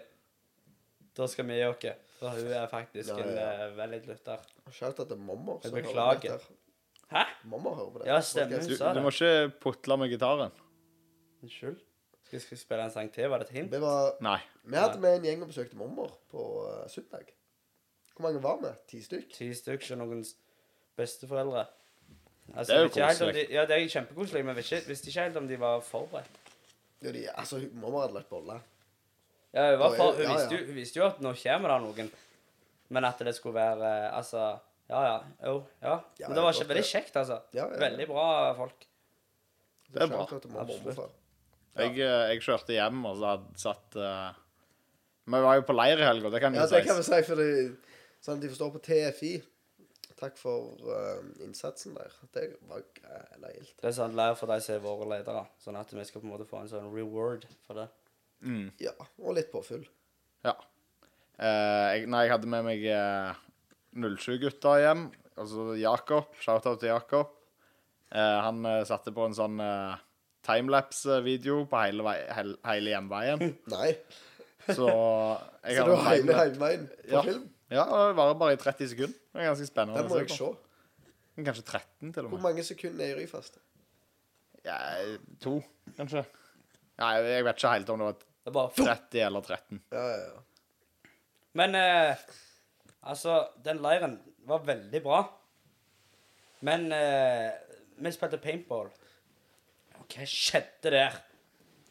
Da 1.15 1.27
skal 1.31 1.45
vi 1.47 1.55
gi 1.61 1.63
oss. 1.69 1.85
For 2.19 2.29
hun 2.35 2.51
er 2.55 2.67
faktisk 2.71 3.09
Ja, 3.11 3.23
en 3.23 3.35
ja. 3.35 3.47
uh, 3.69 3.77
veldig 3.79 4.01
lytter. 4.07 4.39
Shout 4.71 4.99
out 4.99 5.07
til 5.11 5.17
mommer. 5.17 5.59
Jeg 5.63 5.71
som 5.71 5.79
hører 5.79 5.87
beklager. 5.89 6.19
på 6.19 6.37
dette. 6.37 6.61
Hæ? 7.11 7.23
Mommer 7.45 7.75
hører 7.75 7.91
på 7.95 7.99
det. 8.03 8.07
Ja, 8.07 8.19
stemmer. 8.21 8.59
Du, 8.59 8.67
Hun 8.69 8.77
sa 8.77 8.93
du 8.93 8.99
det. 8.99 9.03
må 9.03 9.11
ikke 9.11 9.59
putle 9.63 9.97
med 9.97 10.09
gitaren. 10.13 10.51
Unnskyld? 11.43 11.79
Skal 12.25 12.41
vi 12.49 12.57
spille 12.57 12.83
en 12.83 12.91
sang 12.91 13.11
til? 13.13 13.29
Var 13.29 13.41
det 13.41 13.49
et 13.49 13.57
hint? 13.59 13.71
Vi, 13.71 13.79
var, 13.81 14.15
Nei. 14.25 14.39
vi 14.65 14.77
hadde 14.81 14.99
med 14.99 15.19
en 15.19 15.27
gjeng 15.27 15.43
og 15.45 15.51
besøkte 15.51 15.77
mormor 15.77 16.15
på 16.31 16.45
uh, 16.65 16.85
søndag. 16.91 17.29
Hvor 18.15 18.25
mange 18.27 18.41
var 18.43 18.57
vi? 18.63 18.71
Ti 18.89 19.01
stykk? 19.03 19.33
Ti 19.35 19.49
stykker 19.53 19.95
og 19.95 20.01
noens 20.01 20.35
besteforeldre. 20.97 21.65
Altså, 22.55 22.73
Det 22.73 22.75
er 22.75 22.81
jo 22.81 22.87
vet 22.87 22.95
ikke 22.95 23.07
helt 23.07 23.21
om 23.21 23.27
koselig. 23.27 23.47
De, 23.47 23.53
ja, 23.53 23.65
det 23.65 23.75
er 23.75 23.89
kjempekoselig, 23.89 24.45
men 24.45 24.55
vet 24.55 24.71
ikke, 24.71 24.87
visste 24.87 25.11
ikke 25.11 25.25
helt 25.25 25.37
om 25.41 25.47
de 25.49 25.59
var 25.59 25.81
forberedt. 25.85 26.39
Ja, 27.03 27.11
de, 27.11 27.23
altså, 27.33 27.59
mormor 27.73 28.05
hadde 28.05 28.17
lagt 28.17 28.29
boller. 28.29 28.61
Ja, 29.53 29.69
hun, 29.71 29.79
var 29.79 29.91
Å, 29.91 29.97
for, 29.97 30.05
ja, 30.05 30.13
hun, 30.15 30.23
ja. 30.25 30.37
visste 30.37 30.57
jo, 30.57 30.61
hun 30.69 30.79
visste 30.79 30.99
jo 30.99 31.05
at 31.07 31.21
nå 31.23 31.33
kommer 31.41 31.73
det 31.73 31.77
noen, 31.85 32.09
men 32.95 33.07
at 33.07 33.21
det 33.27 33.35
skulle 33.37 33.55
være 33.55 33.91
eh, 33.91 34.07
Altså, 34.17 34.47
ja, 34.89 35.03
ja. 35.05 35.19
Jo, 35.45 35.53
ja. 35.81 35.99
Ja, 36.19 36.27
Men 36.27 36.37
det 36.37 36.43
var 36.43 36.51
godt, 36.51 36.61
ikke 36.61 36.71
veldig 36.73 36.87
kjekt, 36.89 37.15
altså. 37.21 37.39
Ja, 37.53 37.63
ja, 37.63 37.69
ja. 37.73 37.83
Veldig 37.85 38.07
bra 38.09 38.25
folk. 38.57 38.87
Det 39.91 40.01
er 40.01 40.11
bra. 40.11 40.25
Shout 40.25 40.33
out 40.35 40.41
til 40.43 40.51
mormor 40.51 40.65
og 40.65 40.75
Absolutt. 40.75 40.97
morfar. 40.97 41.13
Jeg, 41.75 41.97
eh, 41.99 42.21
jeg 42.31 42.43
kjørte 42.45 42.75
hjem, 42.75 43.01
og 43.09 43.17
så 43.19 43.33
hadde 43.33 43.59
satt 43.59 43.97
uh, 43.99 44.29
Vi 45.27 45.41
var 45.43 45.57
jo 45.57 45.65
på 45.67 45.75
leir 45.75 45.99
i 45.99 46.07
helga, 46.07 46.31
det 46.31 46.39
kan 46.43 46.55
Ja, 46.55 46.63
jo 46.63 46.71
det 46.71 46.85
kan 46.85 46.99
vi 46.99 47.03
si, 47.07 47.19
for 47.27 47.41
sånn 48.23 48.37
at 48.39 48.45
de 48.45 48.51
forstår 48.53 48.71
på 48.77 48.81
TFI. 48.85 49.33
Takk 50.15 50.37
for 50.39 50.79
uh, 50.87 51.19
innsatsen 51.43 51.97
der. 51.97 52.13
Det 52.31 52.45
var 52.69 52.85
græla 52.95 53.51
gildt. 53.57 53.73
Det 53.81 53.89
er 53.89 53.97
sånn 53.97 54.15
leir 54.15 54.37
for 54.39 54.47
de 54.53 54.61
som 54.63 54.77
er 54.77 54.85
våre 54.85 55.09
ledere, 55.11 55.43
sånn 55.59 55.75
at 55.81 55.91
vi 55.91 56.05
skal 56.07 56.23
på 56.23 56.29
en 56.29 56.33
måte 56.37 56.47
få 56.47 56.61
en 56.63 56.71
sånn 56.71 56.87
reward 56.93 57.43
for 57.67 57.81
det. 57.81 57.89
Mm, 58.45 58.69
Ja, 58.83 58.93
og 59.19 59.35
litt 59.35 59.51
påfyll. 59.51 59.83
ja. 60.47 60.55
Uh, 61.35 61.91
jeg, 61.91 62.05
nei, 62.07 62.21
jeg 62.23 62.31
hadde 62.31 62.47
med 62.47 62.63
meg 62.63 62.83
uh, 62.87 63.35
07-gutta 63.99 64.77
hjem. 64.79 65.09
Altså 65.35 65.73
Jakob. 65.75 66.29
Shout-out 66.39 66.79
til 66.79 66.93
Jakob. 66.93 67.33
Uh, 68.07 68.39
han 68.45 68.63
satte 68.87 69.11
på 69.11 69.25
en 69.27 69.35
sånn 69.35 69.59
uh, 69.59 69.97
timelapse-video 70.45 71.63
på 71.71 71.81
hele, 71.83 72.05
vei, 72.05 72.15
hele, 72.37 72.55
hele 72.69 72.93
hjemveien. 72.93 73.43
Nei. 73.75 73.89
Så 74.69 74.87
jeg 74.87 75.75
Så 75.77 75.81
har 75.81 75.89
du 75.89 75.93
en 75.95 75.99
har 76.05 76.15
hele 76.15 76.39
hjemveien 76.39 76.87
på 76.93 77.11
Ja. 77.13 77.21
film? 77.25 77.43
Ja, 77.73 77.83
og 77.89 78.11
det 78.11 78.17
varer 78.19 78.37
bare 78.37 78.53
i 78.53 78.61
30 78.61 78.89
sekunder. 78.93 79.13
Det 79.33 79.41
er 79.41 79.47
ganske 79.49 79.67
spennende. 79.67 80.01
Den 80.03 80.11
må 80.11 80.19
jeg 80.21 80.29
se. 80.35 80.51
Kanskje 81.35 81.63
13 81.65 82.11
til 82.13 82.19
og 82.21 82.29
med. 82.29 82.33
Hvor 82.35 82.43
mange 82.45 82.63
sekunder 82.63 83.05
er 83.09 83.17
Ryfast? 83.19 83.57
Ja, 84.65 84.77
to, 85.43 85.57
kanskje. 85.97 86.21
Ja, 86.95 87.09
jeg, 87.17 87.43
vet 87.45 87.57
ikke 87.57 87.71
helt 87.73 87.89
om 87.91 87.99
det 88.01 88.05
var 88.07 88.19
Det 88.21 88.51
er 88.51 88.55
bare 88.55 88.71
30 88.77 89.23
eller 89.25 89.41
13. 89.49 89.81
Ja, 89.91 90.03
ja, 90.13 90.19
ja. 90.29 91.09
Men 91.55 91.75
eh, 91.79 92.23
altså, 93.03 93.39
den 93.65 93.81
leiren 93.83 94.19
var 94.47 94.63
veldig 94.67 95.01
bra. 95.03 95.19
Men 96.65 96.87
eh, 96.95 97.51
vi 97.97 98.11
spilte 98.13 98.39
paintball. 98.41 98.89
Hva 100.11 100.27
skjedde 100.29 100.93
der? 100.93 101.17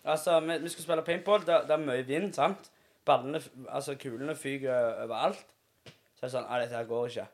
Altså, 0.05 0.39
vi, 0.45 0.59
vi 0.63 0.69
skulle 0.73 0.87
spille 0.87 1.05
paintball. 1.07 1.45
Det, 1.47 1.63
det 1.69 1.77
er 1.77 1.85
mye 1.85 2.05
vind, 2.07 2.33
sant? 2.37 2.71
Ballene, 3.05 3.41
altså 3.69 3.97
kulene 4.01 4.37
fyker 4.37 5.03
overalt. 5.05 5.45
Så 6.15 6.25
jeg 6.25 6.31
det 6.31 6.35
sånn 6.37 6.47
Nei, 6.49 6.61
dette 6.63 6.79
her 6.79 6.89
går 6.89 7.09
ikke. 7.11 7.27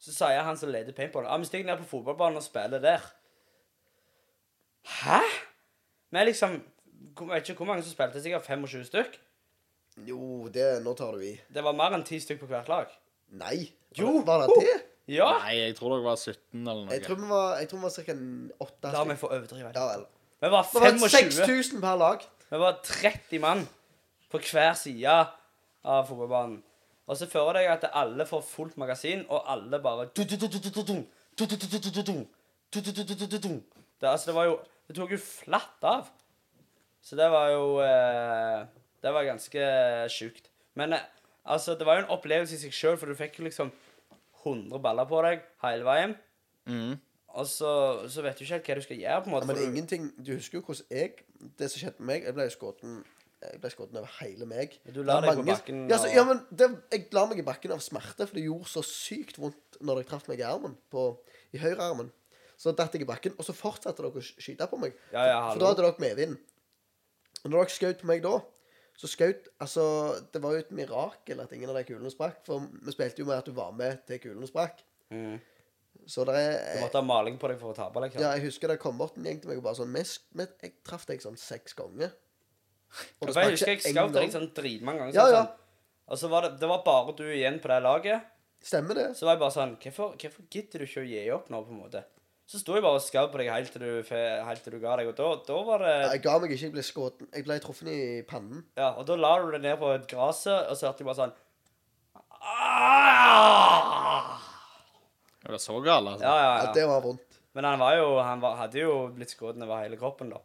Så 0.00 0.14
sier 0.16 0.44
han 0.46 0.56
som 0.56 0.70
leder 0.72 0.96
paintball 0.96 1.26
Ja, 1.28 1.36
vi 1.36 1.48
stikker 1.48 1.68
ned 1.68 1.80
på 1.82 1.88
fotballbanen 1.90 2.40
og 2.40 2.44
spiller 2.44 2.80
der. 2.80 3.02
Hæ? 5.02 5.18
Vi 6.10 6.18
er 6.18 6.24
liksom 6.24 6.54
Jeg 6.56 7.28
vet 7.28 7.50
ikke 7.50 7.60
hvor 7.60 7.68
mange 7.68 7.84
som 7.84 7.92
spilte, 7.92 8.22
sikkert 8.22 8.46
25 8.48 8.86
stykk. 8.88 9.18
Jo, 10.08 10.48
det 10.52 10.68
Nå 10.84 10.94
tar 10.96 11.16
du 11.18 11.24
i. 11.26 11.34
Det 11.52 11.64
var 11.64 11.76
mer 11.76 11.96
enn 11.96 12.06
ti 12.06 12.20
stykk 12.22 12.44
på 12.44 12.48
hvert 12.52 12.70
lag. 12.72 12.92
Nei. 13.40 13.68
Jo. 13.98 14.20
Var 14.24 14.46
det 14.46 14.56
det? 14.62 14.78
Ja! 15.10 15.26
Nei, 15.42 15.56
jeg 15.58 15.76
tror 15.76 15.96
dere 15.96 16.06
var 16.06 16.16
17 16.16 16.38
eller 16.60 16.84
noe. 16.86 16.94
Jeg 16.94 17.04
tror 17.04 17.18
vi 17.18 17.28
var, 17.30 17.62
var 17.82 17.94
ca. 17.96 18.16
åtte 18.66 18.92
La 18.94 19.04
meg 19.08 19.18
få 19.20 19.30
overdrive. 19.32 19.72
Ja 19.74 19.86
vel. 19.90 20.04
Vi 20.40 20.50
var 20.50 20.62
Det 20.72 20.80
var 20.80 21.08
25. 21.08 21.30
6000 21.46 21.80
per 21.80 21.96
lag. 22.00 22.24
Vi 22.50 22.58
var 22.58 22.80
30 22.84 23.38
mann 23.38 23.68
på 24.30 24.38
hver 24.38 24.74
side 24.74 25.26
av 25.84 26.06
fotballbanen. 26.08 26.62
Og 27.10 27.16
så 27.18 27.26
fører 27.26 27.58
det 27.58 27.66
at 27.68 27.90
alle 27.92 28.26
får 28.26 28.42
fullt 28.46 28.76
magasin, 28.78 29.24
og 29.28 29.42
alle 29.50 29.80
bare 29.82 30.06
det, 34.00 34.08
altså, 34.08 34.30
det 34.30 34.34
var 34.34 34.44
jo 34.44 34.58
Det 34.88 34.96
tok 34.96 35.12
jo 35.14 35.18
flatt 35.22 35.84
av. 35.86 36.08
Så 37.02 37.16
det 37.16 37.30
var 37.30 37.50
jo 37.50 37.80
eh, 37.80 38.66
Det 39.02 39.12
var 39.14 39.24
ganske 39.24 39.60
sjukt. 40.10 40.50
Men 40.74 40.92
eh, 40.92 41.04
altså, 41.44 41.74
det 41.74 41.86
var 41.86 41.98
jo 41.98 42.04
en 42.04 42.14
opplevelse 42.16 42.54
i 42.54 42.58
seg 42.58 42.74
sjøl, 42.74 42.98
for 42.98 43.06
du 43.06 43.14
fikk 43.18 43.38
jo 43.38 43.46
liksom 43.46 43.70
100 44.44 44.80
baller 44.82 45.06
på 45.08 45.22
deg 45.26 45.46
hele 45.64 45.84
veien. 45.86 46.16
Mhm. 46.66 46.98
Og 47.38 47.46
så, 47.46 47.70
så 48.10 48.22
vet 48.24 48.38
du 48.38 48.42
ikke 48.44 48.56
helt 48.56 48.66
hva 48.66 48.74
du 48.74 48.82
skal 48.82 48.98
gjøre. 48.98 49.22
på 49.22 49.30
en 49.30 49.34
måte. 49.36 49.46
Ja, 49.46 49.52
Men 49.52 49.56
for 49.56 49.68
ingenting 49.68 50.06
Du 50.26 50.32
husker 50.34 50.58
jo 50.58 50.64
hvordan 50.66 50.86
jeg 50.90 51.12
Det 51.58 51.70
som 51.70 51.78
skjedde 51.78 52.02
med 52.02 52.08
meg 52.10 52.24
Jeg 52.26 52.34
ble 52.34 52.46
skutt 52.50 52.80
Jeg 52.82 53.60
ble 53.62 53.70
skutt 53.70 53.94
over 53.94 54.16
hele 54.20 54.48
meg. 54.50 54.74
Du 54.94 55.02
la 55.02 55.20
deg 55.22 55.30
mange... 55.30 55.44
på 55.44 55.54
bakken 55.54 55.84
Ja, 55.90 55.98
så, 56.02 56.10
ja 56.12 56.24
men 56.26 56.42
det, 56.50 56.70
Jeg 56.92 57.06
la 57.14 57.26
meg 57.30 57.38
i 57.38 57.46
bakken 57.46 57.72
av 57.76 57.84
smerte, 57.84 58.26
for 58.26 58.36
det 58.36 58.44
gjorde 58.48 58.68
så 58.72 58.82
sykt 58.84 59.38
vondt 59.40 59.78
når 59.80 60.02
jeg 60.02 60.10
traff 60.10 60.26
meg 60.28 60.42
i 60.42 60.44
armen. 60.44 60.74
På, 60.92 61.06
I 61.56 61.62
høyrearmen. 61.62 62.10
Så 62.60 62.74
datt 62.76 62.92
jeg 62.92 63.06
i 63.06 63.08
bakken, 63.08 63.32
og 63.40 63.46
så 63.46 63.54
fortsatte 63.56 64.02
dere 64.02 64.20
å 64.20 64.20
skyte 64.20 64.66
på 64.68 64.76
meg. 64.82 64.92
Ja, 65.14 65.22
ja, 65.24 65.36
For 65.38 65.54
hallo. 65.54 65.60
da 65.62 65.70
hadde 65.70 65.86
dere 65.86 66.04
medvind. 66.04 66.34
Og 67.40 67.46
når 67.48 67.62
dere 67.62 67.72
skjøt 67.72 68.02
på 68.02 68.10
meg 68.10 68.20
da, 68.26 68.34
så 69.00 69.08
skjøt 69.08 69.48
Altså, 69.64 69.84
det 70.34 70.42
var 70.44 70.52
jo 70.52 70.60
et 70.66 70.74
mirakel 70.76 71.40
at 71.40 71.54
ingen 71.56 71.72
av 71.72 71.78
de 71.78 71.86
kulene 71.88 72.12
sprakk. 72.12 72.42
For 72.44 72.66
vi 72.68 72.92
spilte 72.92 73.24
jo 73.24 73.30
med 73.30 73.40
at 73.40 73.48
du 73.48 73.56
var 73.56 73.72
med 73.72 74.02
til 74.10 74.20
kulene 74.20 74.50
sprakk. 74.50 74.84
Mm. 75.08 75.38
Så 76.06 76.24
det 76.28 76.34
Du 76.34 76.78
er 76.78 76.80
måtte 76.84 76.98
ha 77.00 77.04
maling 77.06 77.36
på 77.38 77.48
deg 77.50 77.58
for 77.60 77.72
å 77.72 77.76
tape, 77.76 78.00
liksom. 78.04 78.20
Ja, 78.22 78.32
jeg 78.36 78.44
husker 78.48 78.68
det 78.68 78.78
kom 78.80 78.96
bort 78.98 79.16
en 79.18 79.24
gjeng 79.24 79.40
til 79.42 79.48
meg 79.50 79.58
og 79.58 79.64
bare 79.64 79.78
sånn 79.80 79.90
«Mes- 79.92 80.18
men 80.34 80.48
Jeg 80.62 80.74
traff 80.84 81.06
deg 81.06 81.20
sånn 81.20 81.36
seks 81.38 81.72
ganger. 81.74 82.12
Og 83.20 83.28
det 83.28 83.34
For 83.34 83.40
jeg 83.40 83.46
en 83.46 83.50
husker 83.54 83.66
jeg 83.66 83.76
husker 83.78 83.90
jeg 83.90 83.96
skjøt 83.96 84.12
deg 84.12 84.22
gang. 84.22 84.30
sånn 84.34 84.54
dritmange 84.54 84.98
ganger. 84.98 85.14
Ja, 85.14 85.26
ja. 85.30 85.42
Sånn. 85.44 85.56
Og 86.10 86.18
så 86.18 86.28
var 86.32 86.42
det, 86.42 86.52
det 86.60 86.68
var 86.68 86.82
bare 86.84 87.12
du 87.16 87.24
igjen 87.30 87.60
på 87.62 87.68
det 87.70 87.82
laget. 87.84 88.22
Stemmer 88.62 88.94
det? 88.98 89.08
Så 89.16 89.24
var 89.28 89.36
jeg 89.36 89.40
bare 89.40 89.54
sånn 89.54 89.76
Hvorfor, 89.80 90.16
hvorfor 90.18 90.42
gidder 90.50 90.78
du 90.82 90.84
ikke 90.86 91.00
å 91.04 91.08
gi 91.08 91.30
opp 91.30 91.48
nå, 91.50 91.62
på 91.64 91.70
en 91.70 91.78
måte? 91.84 92.02
Så 92.50 92.58
sto 92.58 92.74
jeg 92.74 92.82
bare 92.82 92.98
og 92.98 93.04
skjøt 93.04 93.30
på 93.30 93.38
deg 93.38 93.48
helt 93.48 93.70
til 93.72 93.80
du, 93.80 94.02
helt 94.10 94.62
til 94.64 94.72
du 94.74 94.80
ga 94.82 94.96
deg, 94.98 95.06
og 95.06 95.14
da, 95.14 95.28
da 95.46 95.60
var 95.62 95.78
det 95.78 95.94
Jeg 96.16 96.22
ga 96.24 96.38
meg 96.42 96.50
ikke. 96.50 96.64
Jeg 96.66 96.72
ble 96.74 96.82
skutt. 96.82 97.22
Jeg 97.32 97.44
ble 97.46 97.60
truffet 97.62 97.88
i 97.94 98.22
pannen. 98.26 98.64
Ja, 98.76 98.90
og 98.98 99.06
da 99.06 99.14
la 99.14 99.36
du 99.38 99.52
deg 99.52 99.62
ned 99.62 99.78
på 99.78 99.94
et 99.94 100.08
gresset, 100.10 100.66
og 100.68 100.74
så 100.76 100.90
hørte 100.90 101.04
jeg 101.04 101.06
bare 101.06 101.20
sånn 101.22 101.32
«Ah!» 102.42 104.39
Det 105.40 105.50
var 105.54 105.58
så 105.62 105.76
galt, 105.80 106.08
altså. 106.14 106.24
Ja, 106.26 106.36
ja, 106.44 106.54
Ja, 106.66 106.72
det 106.76 106.86
var 106.88 107.00
vondt. 107.04 107.38
Men 107.54 107.64
han 107.66 107.78
var 107.80 107.96
jo 107.96 108.08
Han 108.22 108.40
var, 108.40 108.56
hadde 108.60 108.78
jo 108.82 108.94
blitt 109.14 109.30
skutt 109.32 109.56
over 109.62 109.80
hele 109.82 109.96
kroppen, 109.98 110.30
da. 110.30 110.40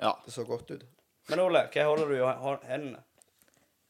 Ja. 0.00 0.14
Det 0.24 0.32
så 0.32 0.44
godt 0.48 0.70
ut. 0.70 0.84
Men 1.28 1.40
Ole, 1.44 1.66
hva 1.70 1.84
holder 1.84 2.08
du 2.08 2.14
i 2.16 2.22
hå- 2.24 2.64
hendene? 2.66 3.02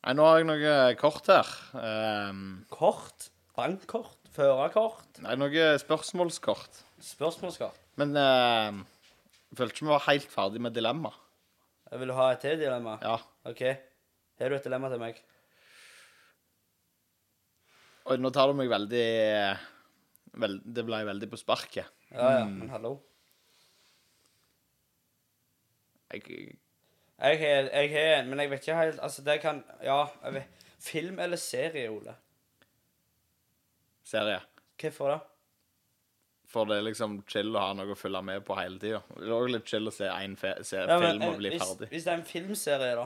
Nei, 0.03 0.15
nå 0.17 0.25
har 0.25 0.39
jeg 0.41 0.47
noe 0.49 0.95
kort 0.97 1.27
her. 1.29 1.49
Ehm, 1.77 2.65
Kort? 2.73 3.29
Bankkort? 3.57 4.17
Førerkort? 4.33 5.19
nei, 5.21 5.35
noe 5.37 5.65
spørsmålskort. 5.83 6.81
Spørsmålskort? 7.05 7.77
Men 8.01 8.15
ehm, 8.17 8.83
jeg 9.51 9.59
følte 9.59 9.75
ikke 9.77 9.87
vi 9.87 9.93
var 9.93 10.05
helt 10.09 10.31
ferdig 10.33 10.61
med 10.65 10.73
dilemma. 10.75 11.13
Jeg 11.91 11.99
Vil 12.01 12.09
du 12.09 12.15
ha 12.15 12.31
et 12.33 12.41
til 12.41 12.57
dilemma? 12.59 12.97
Ja. 13.03 13.19
OK. 13.51 13.63
Har 14.41 14.49
du 14.49 14.55
et 14.57 14.65
dilemma 14.65 14.89
til 14.89 14.99
meg? 15.03 15.19
Og 18.11 18.19
nå 18.23 18.31
tar 18.35 18.49
du 18.51 18.57
meg 18.59 18.71
veldig 18.73 19.07
vel, 20.35 20.61
Det 20.65 20.85
ble 20.87 21.05
veldig 21.07 21.29
på 21.31 21.39
sparket. 21.41 21.87
Ja, 22.11 22.31
ja, 22.41 22.45
men 22.45 22.69
hallo. 22.71 22.97
Jeg, 26.13 26.23
Jeg 27.21 27.39
har 27.39 27.69
jeg 27.71 27.91
har 27.93 28.21
en, 28.21 28.29
men 28.31 28.41
jeg 28.43 28.51
vet 28.51 28.65
ikke 28.65 28.77
helt 28.81 28.99
Altså, 29.01 29.23
det 29.23 29.41
kan 29.43 29.63
Ja, 29.85 30.07
jeg 30.25 30.35
vet 30.35 30.67
Film 30.81 31.19
eller 31.21 31.37
serie, 31.37 31.91
Ole? 31.93 32.15
serie. 34.11 34.41
Hvorfor 34.81 35.11
det? 35.13 35.19
For 36.51 36.65
det 36.67 36.79
er 36.81 36.83
liksom 36.89 37.19
chill 37.31 37.53
å 37.55 37.61
ha 37.63 37.75
noe 37.79 37.93
å 37.93 37.99
følge 37.99 38.23
med 38.27 38.43
på 38.49 38.57
hele 38.59 38.81
tida. 38.83 39.03
Det 39.13 39.29
er 39.29 39.35
også 39.37 39.53
litt 39.53 39.69
chill 39.71 39.87
å 39.87 39.93
se 39.95 40.09
én 40.11 40.33
film 40.41 40.65
Ja, 40.89 40.97
men, 40.99 41.13
film 41.13 41.23
og 41.29 41.35
eh, 41.35 41.39
bli 41.39 41.53
hvis, 41.53 41.63
ferdig. 41.63 41.89
hvis 41.93 42.07
det 42.09 42.11
er 42.11 42.17
en 42.19 42.25
filmserie, 42.27 42.97
da? 42.99 43.05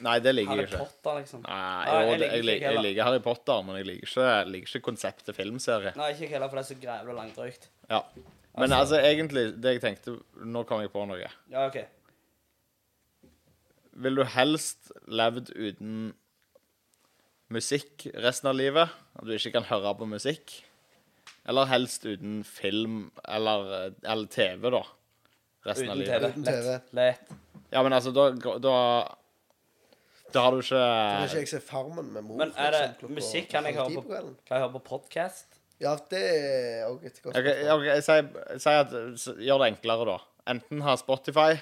Nei, 0.00 0.14
det 0.24 0.32
liker 0.34 0.50
Harry 0.54 0.62
jeg 0.64 0.70
ikke. 0.70 0.78
Potter, 0.86 1.18
liksom? 1.20 1.40
Nei, 1.44 1.84
jo, 1.86 2.10
jeg 2.10 2.18
liker 2.20 2.34
jeg, 2.36 2.44
liker, 2.48 2.72
jeg 2.76 2.82
liker 2.86 3.04
Harry 3.08 3.20
Potter, 3.24 3.62
men 3.66 3.76
jeg 3.80 3.86
liker 3.90 4.06
ikke, 4.08 4.26
jeg 4.30 4.46
liker 4.54 4.70
ikke 4.74 4.84
konseptet 4.86 5.36
filmserie. 5.36 5.92
Nei, 6.00 6.10
ikke 6.14 6.30
heller, 6.32 6.48
for 6.48 6.56
det 6.60 6.64
er 6.64 6.68
så 6.74 6.78
grævlig 6.80 7.16
langdrygt. 7.18 7.68
Ja. 7.90 8.00
Men 8.56 8.72
Altså- 8.72 8.78
altså, 8.80 9.00
egentlig, 9.06 9.44
det 9.62 9.72
jeg 9.76 9.80
tenkte 9.84 10.16
Nå 10.44 10.62
kom 10.66 10.80
jeg 10.82 10.90
på 10.92 11.04
noe. 11.06 11.18
Ja, 11.50 11.66
OK. 11.66 11.76
Vil 14.00 14.16
du 14.16 14.24
helst 14.24 14.90
levd 15.10 15.50
uten 15.54 16.14
musikk 17.52 18.06
resten 18.22 18.48
av 18.50 18.56
livet? 18.56 18.88
At 19.18 19.26
du 19.26 19.34
ikke 19.36 19.52
kan 19.58 19.66
høre 19.68 19.92
på 19.98 20.08
musikk? 20.08 20.54
Eller 21.48 21.68
helst 21.70 22.04
uten 22.06 22.42
film 22.46 23.10
eller, 23.28 23.92
eller 24.04 24.26
TV, 24.30 24.70
da? 24.70 24.82
Resten 25.66 25.90
av 25.90 25.96
Uten 25.96 26.04
livet. 26.04 26.20
TV. 26.20 26.28
Uten 26.30 26.44
Lett. 26.44 26.64
TV. 26.64 26.96
Lett. 26.96 27.32
Ja, 27.70 27.82
men 27.84 27.92
altså, 27.92 28.12
da 28.14 28.30
Da, 28.58 28.74
da 30.34 30.40
har 30.44 30.50
du 30.56 30.60
Kan 30.62 31.22
ikke 31.24 31.30
ikke 31.30 31.38
jeg 31.40 31.48
se 31.48 31.60
Farmen 31.60 32.12
med 32.12 32.22
mor? 32.22 32.36
Men 32.36 32.52
er 32.56 32.70
det 32.70 32.80
eksempel, 32.80 33.10
musikk 33.16 33.48
kan 33.50 33.64
jeg 33.64 33.74
høre 33.74 33.82
halv 33.84 33.94
ti 33.94 34.00
på 34.00 34.06
kvelden? 34.08 34.36
Kan 34.46 34.56
jeg 34.56 34.64
høre 34.64 34.72
på 34.80 34.82
podkast? 34.88 35.46
Ja, 35.80 35.94
det 36.10 36.20
er 36.20 36.88
òg 36.90 37.04
et 37.08 37.22
godt 37.22 37.36
Ok, 37.36 37.44
spørsmål. 37.44 37.70
ok, 37.76 37.84
jeg 37.86 38.02
sier, 38.04 38.26
jeg 38.50 38.60
sier 38.60 38.80
at 38.84 39.20
s- 39.20 39.38
Gjør 39.46 39.58
det 39.64 39.68
enklere, 39.72 40.04
da. 40.10 40.18
Enten 40.52 40.82
ha 40.82 40.96
Spotify 40.96 41.54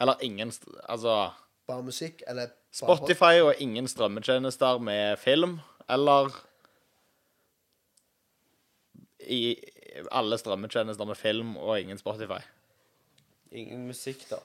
eller 0.00 0.14
ingen 0.22 0.48
st- 0.50 0.72
Altså 0.88 1.30
Bare 1.68 1.82
musikk, 1.82 2.22
eller 2.26 2.46
bare 2.46 2.96
Spotify 2.96 3.34
og 3.44 3.54
ingen 3.60 3.86
strømmetjenester 3.88 4.78
med 4.80 5.16
film, 5.18 5.60
eller 5.88 6.30
i 9.20 9.56
alle 10.10 10.38
strømmetjenester 10.38 11.04
med 11.06 11.14
film 11.16 11.56
og 11.56 11.80
ingen 11.80 11.98
Spotify. 12.00 12.40
Ingen 13.52 13.86
musikk, 13.86 14.24
da. 14.30 14.36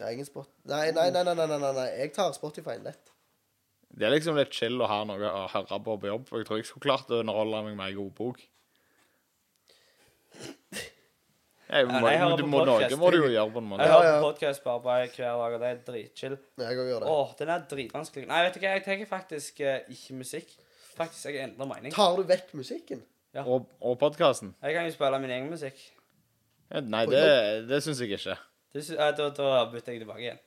Nei, 0.00 0.14
ingen 0.16 0.28
spot... 0.28 0.48
Nei, 0.70 0.90
nei, 0.96 1.10
nei, 1.12 1.24
nei, 1.26 1.34
nei, 1.36 1.46
nei, 1.50 1.58
nei, 1.60 1.72
nei. 1.76 1.88
Jeg 2.00 2.14
tar 2.16 2.32
Spotify 2.36 2.78
lett. 2.80 3.12
Det 3.90 4.06
er 4.06 4.14
liksom 4.14 4.38
litt 4.38 4.54
chill 4.54 4.80
å 4.80 4.88
ha 4.88 5.02
noe 5.04 5.18
å 5.28 5.44
høre 5.50 5.80
på 5.84 5.98
på 6.00 6.08
jobb. 6.08 6.30
Jeg 6.30 6.46
tror 6.48 6.60
jeg 6.60 6.68
skulle 6.68 6.86
klart 6.86 7.10
å 7.12 7.20
underholde 7.24 7.62
meg 7.66 7.76
med 7.76 7.90
ei 7.90 7.96
god 7.98 8.14
bok. 8.16 8.40
Jeg 11.70 11.86
må, 11.86 12.00
nei, 12.02 12.14
jeg 12.16 12.22
hører 12.22 12.40
du 12.40 12.42
på 12.42 12.50
må, 12.50 12.62
noe 12.66 12.96
må 12.98 13.10
du 13.14 13.18
jo 13.20 13.28
gjøre 13.30 13.52
på 13.54 13.60
en 13.62 13.68
måte. 13.70 13.84
Jeg 13.86 13.92
hører 13.94 14.16
på 14.16 14.24
podkast 14.24 14.64
bare, 14.64 14.82
bare 14.82 15.06
hver 15.12 15.36
dag, 15.38 15.54
og 15.54 15.62
det 15.62 15.68
er 15.68 15.82
dritchill. 15.86 16.36
Jeg 16.64 16.80
òg 16.82 16.90
gjør 16.90 17.04
det. 17.04 17.12
Åh, 17.12 17.34
den 17.38 17.52
er 17.54 17.66
dritvanskelig. 17.70 18.26
Nei, 18.30 18.40
vet 18.46 18.56
du 18.56 18.60
hva, 18.64 18.72
jeg 18.74 18.84
tenker 18.86 19.10
faktisk 19.10 19.62
eh, 19.62 19.84
ikke 19.94 20.16
musikk. 20.18 20.56
Faktisk, 20.96 21.28
jeg 21.30 21.44
endrer 21.44 21.70
mening. 21.70 21.94
Tar 21.94 22.18
du 22.18 22.24
vekk 22.26 22.50
musikken? 22.58 23.04
Og, 23.44 23.68
og 23.86 23.98
podkasten. 24.00 24.56
Jeg 24.64 24.74
kan 24.74 24.88
jo 24.88 24.94
spille 24.96 25.22
min 25.22 25.34
egen 25.36 25.50
musikk. 25.52 25.78
Nei, 26.90 27.04
det, 27.10 27.22
det 27.70 27.82
syns 27.86 28.02
jeg 28.02 28.18
ikke. 28.18 28.38
Eh, 28.74 29.16
da, 29.18 29.28
da 29.34 29.48
bytter 29.72 29.92
jeg 29.96 30.02
tilbake 30.04 30.22
igjen. 30.26 30.38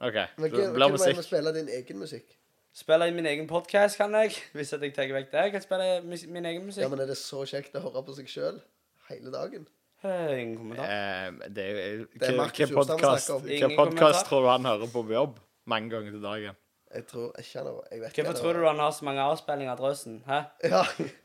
OK. 0.00 0.14
Men 0.38 0.50
hva 0.50 0.50
hva 0.50 0.50
blir 0.50 0.68
du 0.70 0.76
med 0.78 0.86
å 0.86 0.92
musikk. 0.94 1.24
spille 1.26 1.52
din 1.56 1.68
egen 1.80 1.98
musikk? 1.98 2.36
Spille 2.72 3.08
i 3.10 3.12
min 3.16 3.26
egen 3.26 3.48
podkast 3.50 3.98
kan 3.98 4.14
jeg, 4.14 4.36
hvis 4.56 4.72
at 4.76 4.84
jeg 4.86 4.94
tar 4.94 5.10
vekk 5.10 5.32
det. 5.32 5.42
Jeg 5.48 5.52
kan 5.56 5.64
spille 5.66 5.88
mus 6.06 6.24
min 6.30 6.46
egen 6.46 6.64
musikk. 6.68 6.84
Ja, 6.86 6.88
men 6.92 7.02
Er 7.02 7.10
det 7.10 7.18
så 7.18 7.42
kjekt 7.50 7.74
å 7.74 7.82
høre 7.88 8.04
på 8.06 8.14
seg 8.14 8.30
sjøl 8.30 8.60
hele 9.10 9.32
dagen? 9.34 9.66
Eh, 10.00 10.40
ingen 10.40 10.56
kommentar. 10.56 10.86
Eh, 10.88 11.50
det 11.52 11.64
er 11.66 11.74
jo 11.74 12.06
er 12.06 12.30
Hva 12.30 12.36
Markus 12.38 12.60
Jostein 12.62 12.70
vi 12.70 12.78
podkast 12.78 13.26
snakker 13.26 13.34
om. 13.42 13.48
Ingen 13.50 13.76
podcast 13.76 13.98
kommentar. 13.98 14.28
tror 14.30 14.42
du 14.46 14.48
han 14.54 14.64
hører 14.70 14.92
på 14.94 15.02
på 15.10 15.16
jobb? 15.18 15.40
Mange 15.66 15.90
ganger 15.90 16.14
til 16.16 16.22
dagen. 16.22 16.56
Jeg 16.94 17.06
tror 17.06 17.34
ikke 17.38 17.58
han 17.58 17.66
har 17.66 17.82
Jeg 17.90 18.00
vet 18.00 18.16
Hvorfor 18.16 18.38
tror 18.40 18.52
du 18.52 18.66
han 18.66 18.78
har 18.82 18.90
så 18.96 19.04
mange 19.04 19.22
avspillinger 19.22 19.72
av 19.74 19.78
drøsen? 19.82 20.22
Hæ? 20.26 20.38
Ja, 20.70 20.80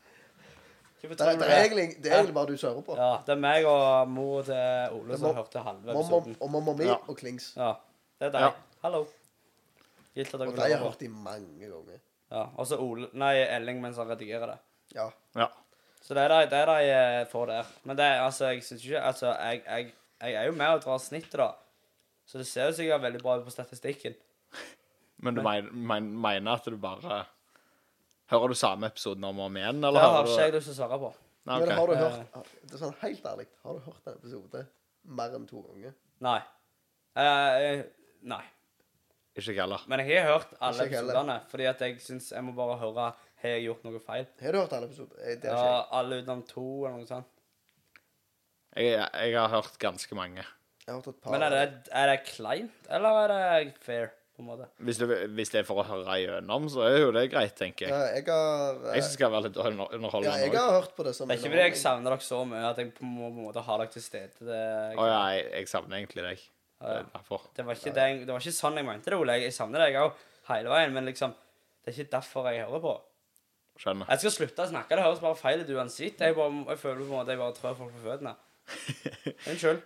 det, 1.02 1.10
er- 1.20 1.36
det, 1.38 1.48
er 1.48 1.62
egentlig, 1.64 2.02
det 2.02 2.10
er 2.12 2.16
egentlig 2.20 2.34
bare 2.34 2.46
du 2.46 2.56
som 2.56 2.70
hører 2.72 2.82
på. 2.86 2.96
Ja, 2.96 3.10
det 3.26 3.32
er 3.36 3.40
meg 3.40 3.66
og 3.68 4.08
mor 4.08 4.42
til 4.42 4.96
Ole 4.96 5.18
som 5.18 5.34
hørte 5.36 5.62
halve 5.62 5.92
episoden. 5.92 6.36
og 6.40 6.50
mamma 6.50 6.72
mi 6.72 6.84
Ja. 6.88 6.96
og 7.06 7.16
Klings. 7.16 7.52
Ja, 7.56 7.72
det 8.20 8.26
er 8.26 8.32
deg. 8.32 8.40
Ja. 8.40 8.50
Hallo. 8.82 9.04
Gilt 10.16 10.34
at 10.34 10.40
dere 10.40 10.48
Og 10.48 10.56
de 10.56 10.60
har 10.60 10.68
jeg 10.68 10.78
hørt 10.78 11.00
de 11.00 11.08
mange 11.08 11.68
ganger. 11.68 12.00
Ja, 12.30 12.46
og 12.56 12.66
så 12.66 12.78
Ole 12.80 13.08
Nei, 13.12 13.34
Elling 13.44 13.80
mens 13.82 13.96
han 14.00 14.08
redigerer 14.08 14.46
det. 14.46 14.58
Ja. 14.94 15.10
Ja. 15.36 15.46
Så 16.02 16.14
det 16.14 16.22
er 16.22 16.46
det 16.46 16.58
er 16.58 16.66
de 16.66 16.90
eh, 16.90 17.26
får 17.30 17.46
der. 17.46 17.64
Men 17.84 17.96
det 17.96 18.04
er 18.04 18.22
altså, 18.22 18.48
jeg 18.48 18.62
syns 18.64 18.84
ikke 18.84 19.00
Altså, 19.02 19.26
jeg, 19.34 19.62
jeg, 19.66 19.92
jeg 20.22 20.34
er 20.34 20.44
jo 20.46 20.52
med 20.52 20.66
og 20.66 20.82
drar 20.82 20.98
snittet, 20.98 21.38
da. 21.38 21.50
Så 22.26 22.38
det 22.38 22.46
ser 22.46 22.66
jo 22.66 22.72
sikkert 22.72 23.02
veldig 23.02 23.22
bra 23.22 23.36
ut 23.38 23.44
på 23.44 23.50
statistikken. 23.50 24.14
Men 25.18 25.34
du 25.34 25.42
men, 25.42 25.68
men, 25.72 26.08
mener 26.20 26.52
at 26.52 26.64
du 26.64 26.76
bare 26.76 27.24
Hører 28.32 28.48
du 28.48 28.54
samme 28.58 28.88
episoden 28.90 29.24
om 29.24 29.38
og 29.38 29.46
om 29.46 29.56
igjen, 29.60 29.80
Det 29.80 29.88
eller 29.88 30.00
har 30.02 30.24
ikke 30.26 30.40
jeg 30.48 30.52
lyst 30.56 30.66
til 30.70 30.74
å 30.74 30.78
svare 30.80 30.98
på. 30.98 31.12
Nei, 31.46 31.58
Men 31.60 31.68
har 31.78 31.86
du 31.86 31.92
Eh. 31.92 31.98
hørt 32.00 32.48
Det 32.66 32.74
er 32.74 32.78
sånn 32.82 32.96
helt 33.00 33.22
ærlig, 33.24 33.46
har 33.62 33.72
du 33.74 33.80
hørt 33.86 34.06
en 34.10 34.14
episode 34.18 34.66
mer 35.04 35.34
enn 35.36 35.46
to 35.46 35.62
ganger? 35.62 35.94
Nei. 36.20 36.40
Uh, 37.16 37.84
nei. 38.22 38.42
Ikke 39.36 39.52
jeg 39.52 39.60
heller. 39.60 39.82
Men 39.86 40.00
jeg 40.00 40.22
har 40.24 40.38
hørt 40.38 40.54
alle 40.60 40.86
episodene, 40.88 41.40
fordi 41.52 41.66
at 41.68 41.78
jeg 41.84 42.00
syns 42.00 42.30
jeg 42.32 42.42
må 42.42 42.54
bare 42.56 42.78
høre 42.80 43.14
Har 43.42 43.50
jeg 43.52 43.66
gjort 43.66 43.84
noe 43.84 44.00
feil? 44.00 44.26
Har 44.40 44.52
du 44.52 44.58
hørt 44.58 44.72
alle 44.72 44.86
episoder? 44.88 45.16
Eh, 45.22 45.34
Det 45.36 45.44
Ja, 45.44 45.86
alle 45.92 46.22
utenom 46.22 46.42
to, 46.48 46.86
eller 46.86 46.96
noe 46.98 47.06
sånt. 47.06 47.26
Jeg, 48.74 49.08
jeg 49.12 49.34
har 49.36 49.48
hørt 49.48 49.78
ganske 49.78 50.14
mange. 50.16 50.36
Jeg 50.86 50.88
har 50.88 50.94
hørt 51.00 51.08
et 51.08 51.20
par. 51.20 51.32
Men 51.32 51.42
er 51.42 51.50
det, 51.50 51.88
er 51.92 52.06
det 52.06 52.24
kleint, 52.24 52.72
eller 52.90 53.08
er 53.30 53.64
det 53.64 53.74
fair, 53.78 54.10
på 54.36 54.42
en 54.44 54.48
måte? 54.50 54.66
Hvis, 54.84 54.98
du, 55.00 55.06
hvis 55.36 55.50
det 55.52 55.60
er 55.62 55.66
for 55.68 55.80
å 55.80 55.84
høre 55.88 56.16
igjennom, 56.20 56.66
så 56.72 56.84
er 56.86 56.98
jo 57.00 57.12
det 57.16 57.24
greit, 57.32 57.54
tenker 57.56 57.88
Ja, 57.88 58.00
jeg. 58.12 58.26
jeg 58.26 58.34
har 58.34 58.80
Jeg 58.92 59.02
det 59.02 59.10
skal 59.10 59.32
være 59.32 59.46
litt 59.48 59.56
under- 59.56 60.20
Ja, 60.26 60.36
jeg 60.36 60.52
har 60.54 60.74
hørt 60.80 60.92
på 60.96 61.04
det 61.08 61.14
som 61.16 61.28
Det 61.28 61.36
er 61.36 61.40
ikke 61.42 61.52
fordi 61.54 61.64
jeg 61.64 61.76
savner 61.80 62.10
dere 62.12 62.26
så 62.26 62.42
mye 62.46 62.68
at 62.70 62.76
jeg 62.82 62.92
på 62.94 63.02
en 63.02 63.14
må- 63.16 63.32
på 63.32 63.38
en 63.40 63.46
måte 63.48 63.64
har 63.64 63.78
dere 63.78 63.88
til 63.96 64.02
stede. 64.02 64.30
Det, 64.40 64.60
oh, 64.98 65.06
ja, 65.08 65.18
jeg, 65.34 65.50
jeg 65.52 65.68
savner 65.72 65.96
egentlig 65.98 66.22
deg. 66.28 66.44
Ja, 66.80 66.86
ja. 66.86 66.98
er 67.00 67.10
derfor. 67.14 67.40
det, 67.56 67.64
var 67.66 67.74
ikke 67.74 67.94
det, 67.96 68.06
det 68.26 68.32
var 68.34 68.40
ikke 68.44 68.52
sånn 68.60 68.76
jeg 68.76 68.84
mente 68.84 69.10
det, 69.10 69.18
Ole. 69.18 69.40
Jeg 69.40 69.52
savner 69.56 69.78
deg 69.86 69.94
òg 69.96 70.12
hele 70.52 70.68
veien, 70.68 70.92
men 70.92 71.06
liksom 71.08 71.32
Det 71.84 71.94
er 71.94 72.02
ikke 72.02 72.10
derfor 72.18 72.50
jeg 72.52 72.66
hører 72.66 72.80
på. 72.80 73.00
Skjønner. 73.78 74.06
Jeg 74.08 74.18
skal 74.18 74.30
slutte 74.30 74.62
å 74.64 74.68
snakke. 74.70 74.88
Det 74.96 75.04
høres 75.04 75.20
bare 75.20 75.36
feil 75.36 75.60
ut 75.60 75.68
uansett. 75.76 76.18
Jeg, 76.20 76.34
bare, 76.34 76.64
jeg 76.68 76.78
føler 76.78 76.96
på 77.02 77.04
en 77.12 77.18
måte 77.20 77.28
jeg 77.32 77.38
bare 77.38 77.52
trør 77.56 77.76
folk 77.76 77.92
på 77.92 78.04
føttene. 78.08 78.36
Unnskyld. 79.50 79.82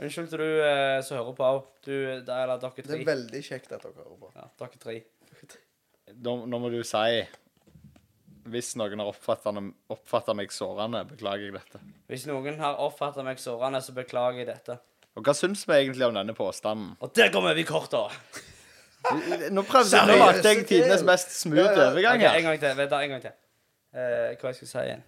Unnskyld 0.00 0.30
til 0.32 0.40
du 0.40 0.62
eh, 0.64 0.98
som 1.04 1.18
hører 1.18 1.34
på 1.36 1.44
òg. 1.44 1.64
Du, 1.84 1.92
det 2.24 2.32
er 2.32 2.48
dere 2.48 2.70
Det 2.72 2.96
er 2.96 3.04
veldig 3.04 3.42
kjekt 3.44 3.72
at 3.76 3.82
dere 3.84 3.92
hører 3.98 4.16
på. 4.22 4.30
Ja, 4.36 4.46
dere 4.62 4.80
tre. 4.80 4.96
Nå, 6.24 6.32
nå 6.50 6.58
må 6.58 6.70
du 6.72 6.80
si 6.82 7.20
Hvis 8.50 8.72
noen 8.80 8.98
har 9.02 9.10
oppfatta 9.12 10.34
meg 10.34 10.54
sårende, 10.54 11.04
beklager 11.10 11.50
jeg 11.50 11.54
dette. 11.58 11.82
Hvis 12.10 12.24
noen 12.30 12.56
har 12.62 12.80
oppfatta 12.82 13.22
meg 13.26 13.38
sårende, 13.42 13.82
så 13.84 13.92
beklager 13.94 14.40
jeg 14.42 14.48
dette. 14.48 14.78
Og 15.18 15.26
hva 15.26 15.34
syns 15.36 15.66
vi 15.68 15.76
egentlig 15.76 16.06
om 16.08 16.16
denne 16.16 16.34
påstanden? 16.38 16.94
Og 17.02 17.12
der 17.14 17.28
går 17.34 17.44
vi 17.44 17.52
over 17.52 17.60
i 17.60 17.68
korta. 17.68 18.02
Nå 19.56 19.62
prøvde 19.68 20.00
nå 20.00 20.16
Seriøst, 20.16 20.18
lagde 20.20 20.48
jeg 20.48 20.56
det- 20.58 20.66
tidenes 20.68 21.04
mest 21.08 21.30
smooth 21.38 21.60
Ja, 21.62 21.70
ja. 21.72 21.86
overgang 21.90 22.20
Ok, 22.20 22.26
en 22.36 22.48
gang 22.48 22.58
til. 22.60 22.74
Vent, 22.80 22.90
da, 22.90 22.98
en 23.04 23.14
gang 23.14 23.22
til. 23.24 23.36
Uh, 23.90 24.00
hva 24.40 24.50
jeg 24.52 24.58
skal 24.60 24.68
si 24.72 24.82
igjen? 24.86 25.06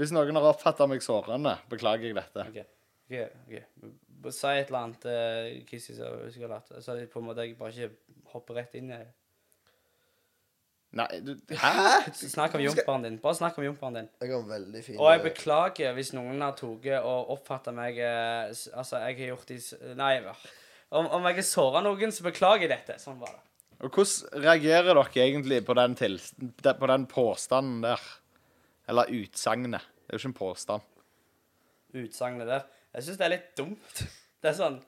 Hvis 0.00 0.12
noen 0.14 0.36
har 0.36 0.50
oppfatta 0.52 0.86
meg 0.88 1.02
sårende, 1.02 1.56
beklager 1.72 2.10
jeg 2.10 2.16
dette. 2.18 2.44
OK. 2.48 2.60
Ok, 3.10 3.16
ok. 3.46 4.30
Si 4.30 4.50
et 4.52 4.68
eller 4.68 4.82
annet 4.84 5.06
uh, 5.08 5.48
jeg 5.50 5.80
skulle 5.82 6.52
hatt. 6.54 6.70
Så 6.84 6.96
på 7.10 7.22
en 7.22 7.26
måte 7.30 7.46
jeg 7.46 7.56
bare 7.58 7.72
ikke 7.74 8.20
hopper 8.34 8.60
rett 8.60 8.76
inn 8.78 8.92
i 8.92 8.98
det. 8.98 9.08
Nei, 10.98 11.06
du 11.22 11.36
Hæ? 11.62 12.10
Snakk 12.18 12.56
om 12.58 12.64
jumperen 12.64 13.04
din. 13.06 13.18
Bare 13.22 13.38
snakk 13.38 13.58
om 13.58 13.64
jumperen 13.64 14.00
din. 14.00 14.08
Jeg 14.22 14.32
har 14.34 14.48
veldig 14.48 14.80
fin 14.82 14.98
Og 14.98 15.12
jeg 15.12 15.22
beklager 15.28 15.94
hvis 15.94 16.10
noen 16.16 16.42
har 16.42 16.56
tatt 16.58 16.88
og 16.98 17.30
oppfatta 17.36 17.74
meg 17.74 18.00
eh, 18.02 18.50
Altså, 18.50 18.98
jeg 19.04 19.20
har 19.20 19.30
gjort 19.30 19.52
de 19.52 19.60
Nei, 20.00 20.16
om, 20.90 21.06
om 21.06 21.28
jeg 21.28 21.38
har 21.38 21.46
såra 21.46 21.84
noen, 21.86 22.10
så 22.10 22.26
beklager 22.26 22.66
jeg 22.66 22.72
dette. 22.72 22.96
Sånn 22.98 23.20
var 23.22 23.36
det. 23.36 23.44
Og 23.80 23.94
hvordan 23.94 24.42
reagerer 24.42 24.90
dere 24.90 25.22
egentlig 25.22 25.60
på 25.64 25.76
den, 25.78 25.94
til, 25.96 26.18
på 26.58 26.88
den 26.90 27.06
påstanden 27.08 27.84
der? 27.86 28.02
Eller 28.90 29.12
utsagnet. 29.14 29.86
Det 30.02 30.10
er 30.10 30.18
jo 30.18 30.20
ikke 30.24 30.32
en 30.32 30.40
påstand. 30.40 30.88
Utsagnet 32.00 32.50
der. 32.50 32.66
Jeg 32.94 33.06
syns 33.06 33.18
det 33.20 33.26
er 33.26 33.34
litt 33.36 33.50
dumt. 33.58 34.04
Det 34.40 34.50
er 34.50 34.56
sånn 34.56 34.78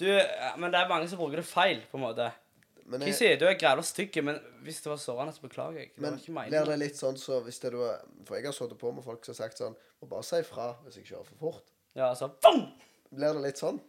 Du 0.00 0.08
Men 0.60 0.72
det 0.74 0.80
er 0.80 0.90
mange 0.90 1.06
som 1.10 1.20
bruker 1.20 1.40
det 1.40 1.46
feil, 1.48 1.84
på 1.90 2.00
en 2.00 2.04
måte. 2.08 2.30
Men, 2.84 3.00
jeg, 3.08 3.38
du? 3.40 3.46
er 3.48 3.56
græla 3.56 3.80
stygg, 3.86 4.18
men 4.26 4.36
hvis 4.66 4.82
det 4.84 4.90
var 4.90 4.98
sårende, 5.00 5.32
så 5.32 5.40
beklager 5.40 5.78
jeg. 5.80 5.94
Det 5.94 6.02
men 6.04 6.18
blir 6.20 6.66
det 6.68 6.74
litt 6.82 6.98
sånn 7.00 7.16
så 7.16 7.38
hvis 7.46 7.62
det 7.62 7.70
du 7.72 7.78
er 7.80 8.02
For 8.28 8.36
jeg 8.36 8.50
har 8.50 8.56
sittet 8.56 8.80
på 8.80 8.92
med 8.92 9.06
folk 9.06 9.24
som 9.24 9.32
har 9.32 9.38
sagt 9.38 9.62
sånn 9.62 9.78
Må 10.02 10.10
bare 10.10 10.26
si 10.26 10.42
ifra 10.42 10.74
hvis 10.84 11.00
jeg 11.00 11.08
kjører 11.08 11.30
for 11.30 11.46
fort. 11.46 11.72
Ja, 11.96 12.10
så 12.18 12.28
Boom! 12.44 12.66
Blir 13.14 13.38
det 13.38 13.44
litt 13.46 13.62
sånn? 13.62 13.80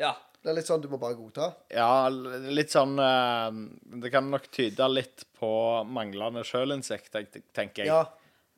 Ja. 0.00 0.16
Det 0.40 0.50
er 0.50 0.56
litt 0.56 0.70
sånn 0.70 0.82
du 0.82 0.88
må 0.90 0.98
bare 0.98 1.18
godta? 1.18 1.50
Ja, 1.70 2.08
litt 2.08 2.72
sånn 2.72 2.96
eh, 3.04 3.60
Det 4.02 4.10
kan 4.10 4.30
nok 4.32 4.48
tyde 4.50 4.88
litt 4.90 5.26
på 5.38 5.50
manglende 5.86 6.42
sjølinnsikt, 6.48 7.12
tenker 7.54 7.84
jeg. 7.84 7.92
Ja. 7.92 8.02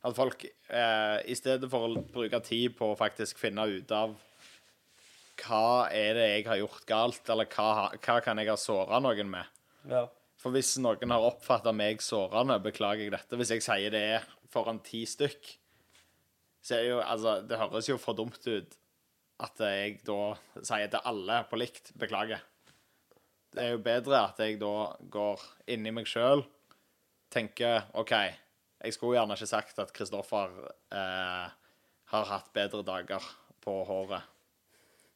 At 0.03 0.17
folk 0.17 0.45
eh, 0.45 1.19
i 1.31 1.37
stedet 1.39 1.69
for 1.71 1.87
å 1.87 2.03
bruke 2.13 2.41
tid 2.43 2.75
på 2.79 2.91
å 2.91 2.99
faktisk 2.99 3.39
finne 3.39 3.69
ut 3.71 3.93
av 3.95 4.17
hva 5.43 5.89
er 5.95 6.17
det 6.19 6.27
jeg 6.29 6.47
har 6.47 6.59
gjort 6.61 6.85
galt, 6.87 7.31
eller 7.33 7.49
hva, 7.51 7.89
hva 7.97 8.17
kan 8.23 8.39
jeg 8.39 8.51
ha 8.51 8.59
såra 8.61 9.01
noen 9.03 9.31
med? 9.33 9.63
ja. 9.91 10.09
For 10.43 10.51
hvis 10.51 10.73
noen 10.83 11.13
har 11.15 11.23
oppfatta 11.23 11.71
meg 11.71 12.01
sårende, 12.03 12.57
beklager 12.65 13.05
jeg 13.05 13.13
dette. 13.15 13.37
Hvis 13.39 13.53
jeg 13.55 13.63
sier 13.63 13.93
det 13.95 14.01
er 14.17 14.25
foran 14.51 14.81
ti 14.83 15.05
stykk, 15.07 15.53
så 16.63 16.75
er 16.75 16.81
det 16.83 16.89
jo 16.89 16.97
Altså, 16.99 17.35
det 17.47 17.61
høres 17.61 17.91
jo 17.91 17.99
for 18.03 18.19
dumt 18.19 18.43
ut 18.49 18.75
at 19.43 19.63
jeg 19.63 20.01
da 20.07 20.35
sier 20.59 20.91
til 20.91 21.07
alle 21.07 21.37
på 21.47 21.59
likt 21.63 21.93
beklager. 21.99 22.43
Det 23.55 23.63
er 23.63 23.71
jo 23.77 23.85
bedre 23.87 24.25
at 24.33 24.43
jeg 24.43 24.59
da 24.59 24.75
går 25.15 25.47
inn 25.71 25.87
i 25.87 25.95
meg 25.95 26.11
sjøl, 26.11 26.43
tenker 27.31 27.87
OK, 27.99 28.15
jeg 28.83 28.95
skulle 28.97 29.17
gjerne 29.19 29.37
ikke 29.39 29.47
sagt 29.51 29.79
at 29.83 29.93
Kristoffer 29.95 30.55
eh, 30.93 31.51
har 32.13 32.25
hatt 32.31 32.49
bedre 32.57 32.83
dager 32.87 33.27
på 33.63 33.77
håret. 33.89 34.25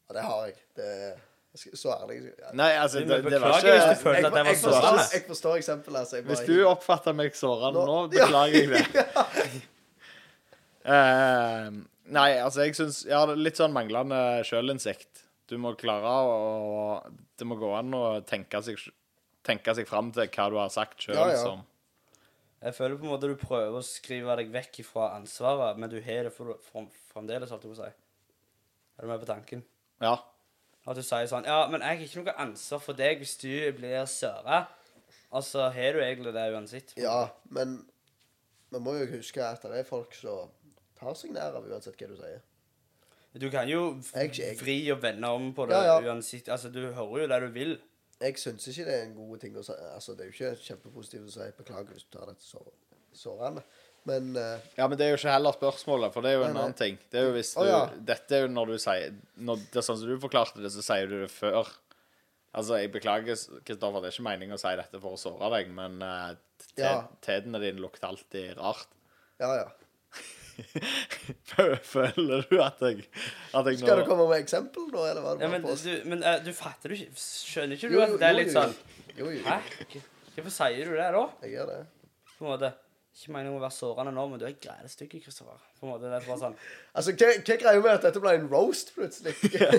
Ja, 0.07 0.15
det 0.15 0.23
har 0.27 0.45
jeg. 0.47 0.55
Det 0.79 0.91
er 1.09 1.17
Så 1.57 1.89
ærlig 1.91 2.19
ja. 2.37 2.51
Nei, 2.53 2.69
altså, 2.79 3.01
det, 3.01 3.17
det 3.25 3.41
var 3.41 3.57
beklager 3.57 3.79
hvis 3.81 3.99
du 3.99 4.03
føler 4.05 4.27
at 4.29 4.35
det 4.37 4.43
var 4.45 4.51
jeg, 4.53 4.59
sårende. 4.61 5.05
jeg 5.15 5.23
forstår 5.27 5.57
eksempelet. 5.63 5.99
Altså, 6.05 6.21
Hvis 6.29 6.43
du 6.47 6.57
oppfatter 6.69 7.17
meg 7.17 7.35
sårende 7.39 7.81
nå, 7.81 7.87
Nå- 7.89 8.09
beklager 8.13 8.59
jeg 8.61 8.69
det. 8.75 8.83
uh, 10.93 11.71
nei, 12.13 12.29
altså, 12.39 12.67
jeg 12.67 12.77
syns 12.79 13.03
Ja, 13.09 13.23
det 13.27 13.37
er 13.39 13.45
litt 13.49 13.59
sånn 13.61 13.75
manglende 13.75 14.21
sjølinnsikt. 14.47 15.25
Du 15.51 15.57
må 15.63 15.73
klare 15.79 16.13
å 16.27 17.01
Det 17.39 17.47
må 17.49 17.57
gå 17.61 17.73
an 17.79 17.95
å 17.95 18.05
tenke 18.27 18.61
seg, 18.67 18.81
tenke 19.47 19.75
seg 19.79 19.89
fram 19.89 20.13
til 20.15 20.29
hva 20.29 20.49
du 20.53 20.59
har 20.61 20.71
sagt 20.75 21.07
sjøl 21.07 21.17
Ja, 21.19 21.27
ja. 21.35 21.41
som 21.43 21.65
Jeg 22.63 22.75
føler 22.75 22.97
på 22.97 23.05
en 23.05 23.13
måte 23.13 23.29
du 23.29 23.37
prøver 23.39 23.77
å 23.77 23.85
skrive 23.85 24.37
deg 24.41 24.49
vekk 24.55 24.81
fra 24.89 25.11
ansvaret, 25.19 25.77
men 25.79 25.93
du 25.93 25.99
har 26.03 26.27
det 26.27 26.33
for, 26.33 26.57
for, 26.65 26.89
fremdeles, 27.13 27.53
holdt 27.53 27.67
jeg 27.67 27.75
på 27.75 27.77
å 27.77 27.83
si. 27.85 27.91
Er 28.97 29.05
du 29.05 29.13
med 29.13 29.21
på 29.21 29.29
tanken? 29.29 29.63
Ja. 30.01 30.15
At 30.87 30.97
du 30.97 31.03
sier 31.03 31.27
sånn 31.29 31.47
Ja, 31.49 31.67
men 31.69 31.83
jeg 31.83 31.99
har 31.99 32.05
ikke 32.07 32.23
noe 32.23 32.37
ansvar 32.47 32.81
for 32.83 32.97
deg 32.97 33.21
hvis 33.21 33.37
du 33.43 33.51
blir 33.77 34.07
søra. 34.09 34.65
Og 35.35 35.45
så 35.45 35.67
har 35.75 35.97
du 35.97 36.01
egentlig 36.01 36.33
det 36.33 36.45
uansett. 36.55 36.95
Ja, 37.01 37.29
men 37.53 37.81
vi 38.73 38.81
må 38.83 38.95
jo 38.97 39.09
huske 39.17 39.43
at 39.45 39.65
det 39.67 39.83
er 39.83 39.89
folk 39.89 40.15
som 40.17 40.53
tar 40.97 41.17
seg 41.19 41.35
nær 41.35 41.59
av 41.59 41.67
uansett 41.67 41.99
hva 41.99 42.09
du 42.09 42.17
sier. 42.19 42.45
Du 43.37 43.51
kan 43.53 43.69
jo 43.69 43.99
vri 44.63 44.79
og 44.95 45.03
vende 45.03 45.29
om 45.29 45.51
på 45.53 45.67
det 45.69 45.77
Ja, 45.77 45.99
ja. 45.99 46.09
uansett. 46.09 46.49
Altså, 46.49 46.71
du 46.73 46.87
hører 46.87 47.27
jo 47.27 47.29
det 47.29 47.41
du 47.43 47.49
vil. 47.53 47.75
Jeg 48.21 48.39
syns 48.41 48.65
ikke 48.73 48.85
det 48.89 48.95
er 48.97 49.03
en 49.07 49.15
god 49.17 49.41
ting 49.43 49.57
å 49.61 49.63
si. 49.67 49.75
Altså, 49.93 50.15
det 50.17 50.25
er 50.25 50.31
jo 50.31 50.37
ikke 50.37 50.63
kjempepositivt 50.71 51.27
å 51.29 51.35
si 51.35 51.49
'beklager 51.59 51.93
hvis 51.93 52.07
du 52.07 52.15
tar 52.17 52.27
dette 52.31 52.45
så 52.47 52.63
sårende', 53.17 53.63
men 54.09 54.31
uh, 54.37 54.59
Ja, 54.79 54.87
men 54.89 54.97
det 54.99 55.07
er 55.07 55.11
jo 55.13 55.19
ikke 55.19 55.33
heller 55.35 55.53
spørsmålet, 55.57 56.13
for 56.15 56.23
det 56.25 56.31
er 56.31 56.37
jo 56.39 56.43
Nei, 56.45 56.49
en 56.49 56.55
nei. 56.55 56.63
annen 56.63 56.79
ting. 56.79 56.99
Det 57.13 57.21
er 57.21 57.27
jo 57.29 57.33
hvis 57.37 57.51
du, 57.55 57.61
oh, 57.61 57.67
ja. 57.69 57.81
Dette 58.13 58.37
er 58.39 58.47
jo 58.47 58.53
når 58.55 58.67
du 58.73 58.79
sier 58.79 59.15
når 59.37 59.57
det 59.73 59.81
er 59.83 59.87
Sånn 59.89 59.99
som 60.01 60.09
du 60.09 60.17
forklarte 60.23 60.63
det, 60.63 60.71
så 60.73 60.85
sier 60.87 61.11
du 61.11 61.17
det 61.25 61.31
før. 61.35 61.69
Altså, 62.57 62.79
jeg 62.81 62.93
beklager, 62.95 63.37
Kristoffer, 63.69 64.01
det 64.01 64.09
er 64.09 64.15
ikke 64.17 64.29
meningen 64.31 64.57
å 64.57 64.61
si 64.63 64.73
dette 64.81 65.01
for 65.03 65.17
å 65.17 65.21
såre 65.21 65.51
deg, 65.59 65.69
men 65.77 65.99
uh, 66.01 66.33
Ja. 66.81 67.03
tedene 67.21 67.61
dine 67.61 67.81
lukter 67.85 68.09
alltid 68.09 68.57
rart. 68.57 68.89
ja, 69.43 69.53
ja. 69.61 69.69
Føler 71.87 72.47
du 72.49 72.57
at 72.65 72.81
jeg, 72.81 73.05
at 73.55 73.69
jeg 73.71 73.81
Skal 73.83 74.01
du 74.01 74.07
komme 74.09 74.29
med 74.31 74.41
eksempel 74.41 74.89
nå, 74.93 75.05
eller 75.11 75.25
hva? 75.25 75.35
Ja, 75.41 75.51
men 75.53 75.67
du, 75.67 75.93
men 76.09 76.25
uh, 76.25 76.39
du 76.45 76.53
fatter 76.57 76.93
du 76.93 76.97
ikke 76.97 77.13
Skjønner 77.21 77.77
ikke 77.77 77.91
du 77.93 77.99
Jo, 77.99 78.07
at 78.07 78.17
det 78.21 78.31
er 78.31 78.39
litt 78.39 78.55
sånn 78.55 78.75
Jo, 79.19 79.29
jo, 79.31 79.43
Hæ? 79.45 79.61
Hvorfor 80.37 80.53
sier 80.53 80.85
du 80.85 80.97
det, 80.97 81.13
da? 81.15 81.23
jeg 81.47 81.55
gjør 81.57 81.71
det. 81.71 81.79
På 82.37 82.45
en 82.45 82.51
måte. 82.51 82.69
Ikke 83.17 83.33
meningen 83.33 83.57
å 83.57 83.63
være 83.63 83.73
sårende 83.73 84.13
nå, 84.13 84.25
men 84.29 84.41
du 84.43 84.45
er 84.45 84.57
grælestygg, 84.61 85.15
Kristoffer. 85.25 85.57
På 85.81 85.87
en 85.87 85.93
måte, 85.95 86.11
det 86.11 86.19
er 86.19 86.27
bare 86.27 86.37
sånn 86.43 86.57
Altså, 86.93 87.15
hva, 87.17 87.31
hva 87.41 87.57
greier 87.63 87.81
med 87.81 87.93
at 87.95 88.05
dette 88.05 88.21
ble 88.21 88.35
en 88.37 88.45
roast 88.51 88.93
plutselig? 88.93 89.33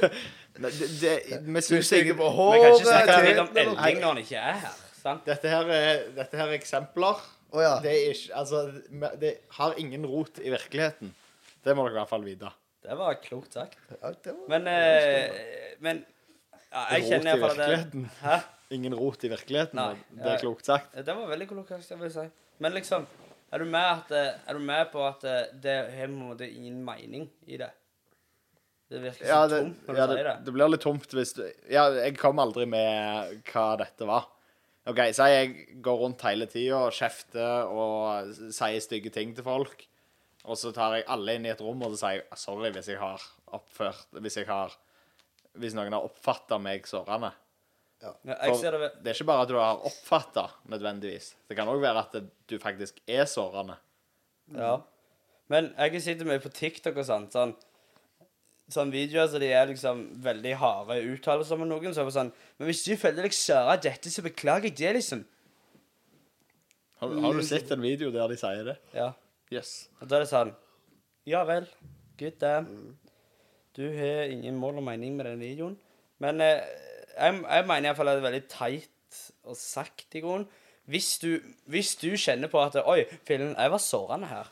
Nei, 0.63 0.72
det, 0.74 0.88
det, 1.04 1.13
Vi 1.46 1.62
Du 1.62 1.68
syns 1.68 1.92
ikke 2.00 2.16
på 2.18 2.32
Vi 2.34 2.63
kan 2.63 2.74
ikke 2.74 2.88
snakke 2.88 3.20
litt 3.28 3.42
om 3.44 3.52
Elling 3.62 4.02
når 4.02 4.08
han 4.10 4.22
ikke 4.24 4.42
er 4.42 4.58
her. 4.63 4.80
sant? 4.98 5.30
Dette 5.30 5.54
her 5.54 5.70
er, 5.76 6.02
dette 6.18 6.42
her 6.42 6.50
er 6.50 6.58
eksempler. 6.58 7.22
Å 7.56 7.64
ja. 7.64 7.74
Det 7.84 7.92
er 7.94 8.12
ikke 8.12 8.36
Altså, 8.42 8.62
det 9.22 9.34
har 9.60 9.78
ingen 9.80 10.06
rot 10.10 10.40
i 10.44 10.52
virkeligheten. 10.52 11.14
Det 11.64 11.76
må 11.76 11.86
dere 11.88 11.96
i 11.96 12.00
hvert 12.02 12.12
fall 12.12 12.26
vite. 12.28 12.52
Det 12.84 12.96
var 13.00 13.18
klokt 13.24 13.56
sagt. 13.58 13.78
ja 14.02 14.12
det 14.24 14.34
var, 14.34 14.44
Men 14.52 14.68
eh, 14.72 15.74
Men 15.84 16.04
ja, 16.72 16.84
jeg 16.94 17.02
Rot 17.04 17.10
kjenner 17.12 17.28
i 17.28 17.32
iallfall 17.32 17.50
at 17.52 17.58
det 17.58 17.70
virkeligheten. 17.70 18.10
Hæ? 18.22 18.38
Ingen 18.76 18.96
rot 19.00 19.24
i 19.24 19.32
virkeligheten. 19.32 19.80
Nei, 19.80 19.96
det 20.12 20.28
er 20.28 20.36
ja. 20.36 20.44
klokt 20.44 20.68
sagt. 20.68 20.96
Det 21.08 21.16
var 21.16 21.30
veldig 21.32 21.48
klokt, 21.48 21.72
jeg 21.72 22.00
vil 22.02 22.12
si. 22.12 22.28
Men 22.64 22.76
liksom 22.76 23.08
Er 23.48 23.64
du 23.64 23.66
med, 23.72 23.80
at, 23.80 24.10
er 24.44 24.58
du 24.58 24.60
med 24.60 24.90
på 24.92 25.00
at 25.08 25.22
det, 25.24 25.36
det 25.64 25.76
har 25.94 26.10
på 26.10 26.12
en 26.12 26.16
måte 26.20 26.48
ingen 26.52 26.82
mening 26.84 27.30
i 27.48 27.56
det? 27.62 27.70
Det 28.92 29.00
virker 29.04 29.24
så 29.24 29.30
Ja, 29.30 29.38
det, 29.48 29.60
tomt 29.62 29.88
når 29.88 29.94
du 29.96 30.00
ja 30.02 30.08
det, 30.08 30.18
sier 30.18 30.28
det. 30.28 30.34
det 30.46 30.54
blir 30.56 30.72
litt 30.74 30.84
tomt 30.84 31.16
hvis 31.16 31.32
du 31.38 31.44
Ja, 31.72 31.86
jeg 31.96 32.18
kom 32.20 32.40
aldri 32.44 32.66
med 32.68 33.40
hva 33.52 33.66
dette 33.80 34.08
var. 34.08 34.28
OK, 34.88 35.02
si 35.12 35.28
jeg 35.34 35.54
går 35.84 36.00
rundt 36.00 36.23
hele 36.23 36.47
tida 36.47 36.80
og 36.86 36.95
kjefter 36.95 37.67
og 37.67 38.30
sier 38.56 38.84
stygge 38.84 39.12
ting 39.13 39.34
til 39.36 39.43
folk. 39.43 39.84
Og 40.47 40.56
så 40.60 40.71
tar 40.76 40.95
jeg 40.95 41.08
alle 41.12 41.36
inn 41.36 41.47
i 41.47 41.52
et 41.52 41.63
rom 41.63 41.82
og 41.84 41.91
så 41.93 42.06
sier 42.06 42.21
jeg 42.21 42.39
sorry 42.39 42.71
hvis 42.71 42.88
jeg 42.93 43.02
har 43.02 43.23
oppført 43.58 44.15
Hvis 44.15 44.38
jeg 44.39 44.47
har 44.47 44.76
Hvis 45.60 45.76
noen 45.76 45.91
har 45.91 46.06
oppfatta 46.08 46.60
meg 46.62 46.88
sårende. 46.88 47.34
Ja, 47.97 48.13
For 48.21 48.62
det 48.62 49.10
er 49.10 49.15
ikke 49.15 49.28
bare 49.28 49.43
at 49.43 49.50
du 49.50 49.58
har 49.58 49.82
oppfatta 49.89 50.43
nødvendigvis. 50.69 51.32
Det 51.50 51.58
kan 51.58 51.69
òg 51.71 51.82
være 51.82 52.04
at 52.06 52.17
du 52.47 52.60
faktisk 52.62 53.02
er 53.10 53.26
sårende. 53.26 53.80
Ja. 54.54 54.76
Men 55.52 55.71
jeg 55.73 56.04
sitter 56.06 56.30
mye 56.30 56.43
på 56.43 56.52
TikTok 56.54 57.00
og 57.02 57.08
sånt, 57.08 57.34
sånn 57.34 57.56
Sånn 58.74 58.90
videoer 58.92 59.30
så 59.32 59.40
de 59.40 59.48
er 59.56 59.70
liksom 59.70 60.02
veldig 60.26 60.54
harde 60.60 60.98
uttalelser 61.14 61.60
med 61.62 61.70
noen. 61.72 61.94
Så 61.96 62.02
er 62.04 62.10
det 62.10 62.16
sånn 62.18 62.32
Men 62.60 62.68
hvis 62.68 62.82
du 62.84 62.94
føler 63.00 63.24
deg 63.30 63.36
såra 63.38 63.78
av 63.78 63.82
dette, 63.86 64.12
så 64.12 64.24
beklager 64.26 64.68
jeg 64.68 64.76
det, 64.82 64.94
liksom. 65.00 65.22
Har, 67.00 67.14
har 67.22 67.34
du 67.38 67.44
sett 67.46 67.72
en 67.72 67.84
video 67.84 68.10
der 68.12 68.28
de 68.32 68.38
sier 68.42 68.64
det? 68.72 68.78
Ja. 68.98 69.12
Yes. 69.54 69.88
Og 70.02 70.10
da 70.10 70.18
er 70.18 70.26
det 70.26 70.32
sånn 70.32 70.52
Ja 71.30 71.44
vel. 71.48 71.68
Good 72.20 72.40
damn. 72.42 72.98
Du 73.78 73.84
har 73.94 74.32
ingen 74.34 74.58
mål 74.58 74.80
og 74.82 74.88
mening 74.88 75.16
med 75.20 75.28
den 75.30 75.40
videoen. 75.44 75.76
Men 76.24 76.42
eh, 76.42 76.64
jeg, 77.14 77.40
jeg 77.46 77.68
mener 77.70 77.92
iallfall 77.92 78.10
at 78.10 78.18
det 78.18 78.24
er 78.24 78.28
veldig 78.32 78.46
teit 78.50 79.20
og 79.48 79.56
sagt 79.60 80.16
i 80.18 80.24
grunnen. 80.26 80.48
Hvis 80.90 81.18
du, 81.22 81.38
hvis 81.70 81.94
du 82.00 82.10
kjenner 82.18 82.50
på 82.52 82.60
at 82.64 82.78
Oi, 82.82 83.04
filmen, 83.28 83.54
jeg 83.60 83.72
var 83.74 83.82
sårende 83.84 84.30
her. 84.32 84.50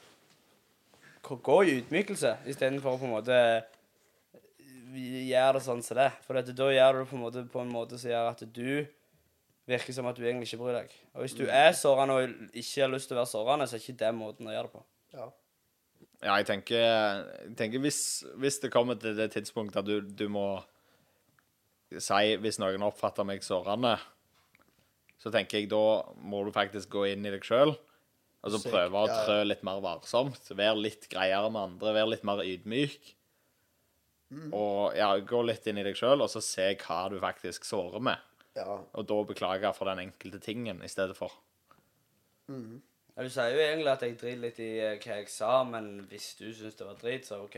Gå- 1.25 1.39
Gå 1.43 1.55
i 1.65 1.77
ydmykelse 1.79 2.35
istedenfor 2.51 2.95
å 2.95 3.01
på 3.01 3.07
en 3.09 3.13
måte 3.15 3.39
gjøre 4.97 5.57
det 5.57 5.63
sånn 5.65 5.81
som 5.85 5.99
det. 5.99 6.11
For 6.25 6.39
at 6.39 6.51
da 6.57 6.67
gjør 6.71 6.93
du 6.93 7.01
det 7.03 7.09
på 7.09 7.17
en 7.17 7.23
måte 7.23 7.45
på 7.51 7.63
en 7.63 7.73
måte 7.73 7.99
som 8.01 8.11
gjør 8.11 8.29
at 8.33 8.43
du 8.55 8.85
virker 9.65 9.95
som 9.97 10.05
at 10.09 10.17
du 10.17 10.25
egentlig 10.25 10.51
ikke 10.51 10.61
bryr 10.61 10.77
deg. 10.81 10.93
Og 11.15 11.25
hvis 11.25 11.37
du 11.37 11.45
er 11.47 11.71
sårende 11.77 12.19
og 12.19 12.53
ikke 12.53 12.83
har 12.83 12.91
lyst 12.93 13.09
til 13.09 13.17
å 13.17 13.21
være 13.23 13.31
sårende, 13.31 13.67
så 13.67 13.77
er 13.77 13.83
ikke 13.83 13.99
det 14.03 14.11
måten 14.17 14.49
å 14.49 14.53
gjøre 14.55 14.69
det 14.69 14.77
på. 14.77 14.85
ja. 15.17 15.31
Ja, 16.23 16.37
jeg 16.39 16.47
tenker, 16.47 16.79
jeg 16.79 17.55
tenker 17.59 17.81
hvis, 17.83 17.99
hvis 18.39 18.57
det 18.63 18.71
kommer 18.73 18.97
til 18.97 19.17
det 19.17 19.27
tidspunktet 19.33 19.81
at 19.81 19.87
du, 19.87 19.99
du 20.01 20.29
må 20.31 20.45
si 21.91 22.35
Hvis 22.41 22.57
noen 22.59 22.85
oppfatter 22.87 23.27
meg 23.27 23.43
sårende, 23.45 23.93
så 25.21 25.31
tenker 25.33 25.59
jeg 25.59 25.69
da 25.71 25.81
må 26.17 26.41
du 26.45 26.53
faktisk 26.55 26.89
gå 26.95 27.05
inn 27.11 27.27
i 27.27 27.33
deg 27.33 27.45
sjøl. 27.45 27.75
Og 28.45 28.53
så 28.53 28.61
prøve 28.61 29.03
å 29.05 29.11
trø 29.25 29.37
litt 29.45 29.63
mer 29.65 29.79
varsomt. 29.83 30.49
Være 30.53 30.77
litt 30.77 31.07
greiere 31.11 31.49
med 31.53 31.71
andre. 31.71 31.93
Være 31.97 32.11
litt 32.13 32.25
mer 32.27 32.43
ydmyk. 32.45 33.13
Mm. 34.33 34.49
Og 34.57 34.95
ja, 34.97 35.11
gå 35.21 35.41
litt 35.45 35.67
inn 35.69 35.77
i 35.77 35.83
deg 35.85 35.95
sjøl, 35.99 36.21
og 36.25 36.29
så 36.31 36.41
se 36.41 36.71
hva 36.81 37.03
du 37.13 37.19
faktisk 37.21 37.65
sårer 37.67 38.01
med. 38.01 38.17
ja. 38.55 38.79
Og 38.93 39.05
da 39.07 39.17
beklage 39.23 39.73
for 39.77 39.85
den 39.91 39.99
enkelte 40.07 40.39
tingen 40.39 40.81
i 40.83 40.87
stedet 40.91 41.15
for. 41.17 41.31
Ja, 42.49 43.23
Du 43.23 43.29
sier 43.31 43.53
jo 43.53 43.61
egentlig 43.63 43.91
at 43.93 44.01
jeg 44.03 44.17
driter 44.19 44.41
litt 44.41 44.59
i 44.59 44.69
eh, 44.83 44.97
hva 44.99 45.19
jeg 45.21 45.29
sa, 45.31 45.63
men 45.63 46.05
hvis 46.09 46.33
du 46.39 46.49
syns 46.53 46.75
det 46.75 46.85
var 46.87 46.97
drit, 46.99 47.25
så 47.25 47.39
OK. 47.45 47.55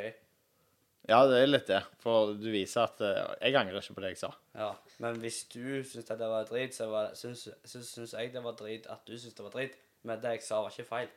Ja, 1.07 1.21
det 1.29 1.39
er 1.41 1.47
litt 1.47 1.67
det. 1.71 1.79
For 2.03 2.33
du 2.35 2.49
viser 2.51 2.83
at 2.83 2.99
uh, 2.99 3.33
Jeg 3.39 3.55
angrer 3.55 3.79
ikke 3.79 3.95
på 3.95 4.03
det 4.03 4.09
jeg 4.11 4.19
sa. 4.21 4.29
Ja, 4.57 4.73
Men 4.99 5.19
hvis 5.23 5.43
du 5.49 5.83
syns 5.87 6.05
det 6.09 6.19
var 6.19 6.45
drit, 6.49 6.75
så 6.75 6.89
var- 6.91 7.13
syns, 7.15 7.47
syns, 7.63 7.93
syns 7.95 8.13
jeg 8.13 8.33
det 8.33 8.43
var 8.43 8.57
drit 8.59 8.87
at 8.91 9.05
du 9.07 9.15
syns 9.17 9.33
det 9.37 9.45
var 9.45 9.55
drit. 9.55 9.77
Men 10.03 10.19
det 10.21 10.35
jeg 10.35 10.43
sa, 10.43 10.61
var 10.61 10.69
ikke 10.75 10.89
feil. 10.89 11.09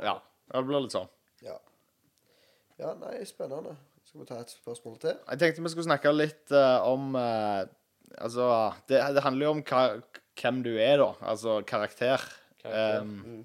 Ja, 0.00 0.18
det 0.52 0.64
blir 0.68 0.84
litt 0.84 0.92
sånn. 0.94 1.08
Ja. 1.42 1.56
ja, 2.78 2.92
nei, 3.00 3.24
spennende. 3.24 3.74
Skal 4.10 4.24
vi 4.24 4.26
ta 4.26 4.40
et 4.42 4.50
spørsmål 4.50 4.96
til? 4.98 5.18
Jeg 5.22 5.38
tenkte 5.38 5.62
vi 5.62 5.70
skulle 5.70 5.86
snakke 5.86 6.10
litt 6.10 6.50
uh, 6.50 6.82
om 6.82 7.12
uh, 7.14 7.62
Altså, 8.18 8.42
det, 8.90 8.98
det 9.14 9.22
handler 9.22 9.46
jo 9.46 9.50
om 9.54 9.60
hva, 9.62 9.82
hvem 10.40 10.56
du 10.66 10.72
er, 10.74 10.96
da. 10.98 11.12
Altså 11.30 11.60
karakter. 11.62 12.24
Karakter, 12.58 12.98
Um, 13.00 13.12
mm. 13.24 13.44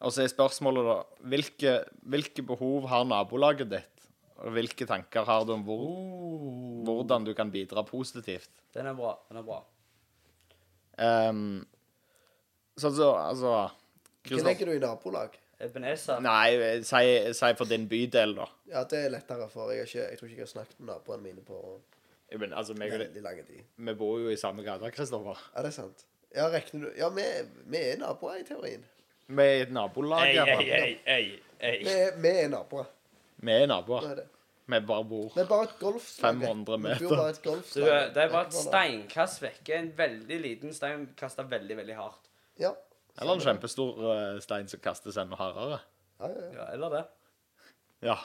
Og 0.00 0.14
så 0.14 0.22
er 0.22 0.30
spørsmålet, 0.32 0.86
da 0.86 1.26
Hvilke, 1.28 1.72
hvilke 2.08 2.44
behov 2.46 2.86
har 2.88 3.02
nabolaget 3.04 3.68
ditt? 3.68 4.06
Og 4.40 4.54
hvilke 4.54 4.86
tanker 4.88 5.26
har 5.28 5.44
du 5.44 5.52
om 5.58 5.66
hvor, 5.66 5.82
Uh, 5.90 6.86
hvordan 6.86 7.26
du 7.26 7.34
kan 7.34 7.50
bidra 7.52 7.82
positivt? 7.84 8.48
Den 8.72 8.86
er 8.86 8.94
bra. 8.96 9.12
Den 9.28 9.42
er 9.42 9.44
bra. 9.50 9.58
Um, 11.02 11.66
sånn 12.78 12.94
så, 12.94 13.10
altså 13.18 13.52
Hva 14.30 14.42
legger 14.46 14.70
du 14.70 14.78
i 14.78 14.80
nabolag? 14.86 15.34
Ebenezer. 15.62 16.20
Nei, 16.24 16.82
si, 16.82 17.32
si 17.38 17.50
for 17.58 17.70
din 17.70 17.84
bydel, 17.88 18.34
da. 18.36 18.46
Ja, 18.72 18.82
det 18.90 19.04
er 19.06 19.12
lettere, 19.14 19.48
for 19.52 19.70
jeg, 19.70 19.84
har 19.84 19.90
ikke, 19.90 20.06
jeg 20.10 20.18
tror 20.18 20.28
ikke 20.30 20.40
jeg 20.40 20.46
har 20.48 20.52
snakket 20.54 20.80
med 20.80 20.92
naboene 20.94 21.22
mine 21.22 21.44
på 21.46 21.58
mener, 22.32 22.56
altså, 22.56 22.74
meg 22.74 22.92
og 22.94 22.98
veldig 23.04 23.22
lang 23.22 23.42
tid. 23.46 23.60
Vi 23.76 23.94
bor 24.00 24.18
jo 24.22 24.32
i 24.32 24.36
samme 24.40 24.64
gate, 24.64 24.90
Kristoffer. 24.96 25.38
Ja, 25.54 25.62
det 25.62 25.72
er 25.72 25.76
sant? 25.76 26.04
Ja, 26.34 26.46
regner 26.48 26.86
du 26.86 26.92
Ja, 26.96 27.08
vi, 27.12 27.24
vi 27.68 27.82
er 27.92 27.98
naboer 28.00 28.40
i 28.40 28.44
teorien. 28.48 28.84
Vi 29.28 29.42
er 29.42 29.66
et 29.66 29.72
nabolag. 29.72 30.28
Ei, 30.28 30.36
i 30.36 30.70
ei, 30.72 30.92
ei, 31.06 31.26
ei, 31.60 31.74
Vi 31.84 31.90
er, 31.92 32.14
vi 32.20 32.28
er 32.44 32.48
naboer. 32.52 32.88
Vi 33.36 33.52
er 33.52 33.66
naboer. 33.68 34.08
er 34.10 34.22
det. 34.22 34.28
Vi 34.72 34.78
bare 34.86 35.04
bor 35.04 35.32
Vi 35.34 35.40
er 35.42 35.46
bare 35.50 35.66
et 35.68 35.74
golfslag. 35.80 36.38
500 36.40 36.76
Vi 36.76 36.82
meter. 36.82 37.08
bor 37.08 37.16
bare 37.16 37.30
et 37.34 37.42
Du, 37.44 37.50
golfslag. 37.50 38.14
det 38.14 38.22
er 38.22 38.30
bare 38.32 38.46
et 38.46 38.54
Vekk 38.54 38.62
steinkast 38.62 39.42
vekke. 39.42 39.74
En 39.78 39.92
veldig 39.98 40.38
liten 40.40 40.72
stein 40.74 41.08
kasta 41.18 41.42
veldig, 41.42 41.76
veldig 41.76 41.96
hardt. 41.98 42.30
Ja. 42.60 42.70
Eller 43.20 43.34
en 43.36 43.40
kjempestor 43.44 43.98
eh, 44.14 44.40
stein 44.40 44.68
som 44.68 44.80
kastes 44.80 45.16
enda 45.20 45.36
hardere. 45.36 45.78
Ja, 46.20 46.28
ja, 46.28 46.44
ja. 46.44 46.52
Ja, 46.56 46.66
eller 46.72 46.88
det. 46.96 47.02
Ja. 48.02 48.16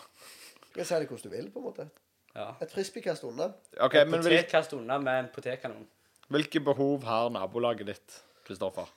Du 0.68 0.74
kan 0.78 0.86
si 0.86 0.94
det 0.96 1.08
hvordan 1.10 1.24
du 1.32 1.36
vil, 1.36 1.50
på 1.52 1.60
en 1.60 1.66
måte. 1.66 1.90
Ja. 2.36 2.52
Et 2.62 2.72
frisbeekast 2.72 3.24
unna. 3.26 3.50
Okay, 3.82 4.06
Et 4.06 4.12
potetkast 4.14 4.74
unna 4.78 4.98
med 5.02 5.20
en 5.20 5.30
potetkanon. 5.34 5.88
hvilke 6.30 6.60
behov 6.60 7.04
har 7.04 7.30
nabolaget 7.30 7.88
ditt, 7.88 8.24
Kristoffer? 8.46 8.88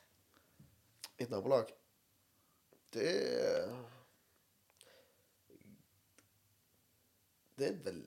Mitt 1.18 1.28
et 1.28 1.30
nabolag. 1.30 1.66
Det 2.94 3.10
Det 7.58 7.68
er 7.68 7.76
vel 7.84 8.00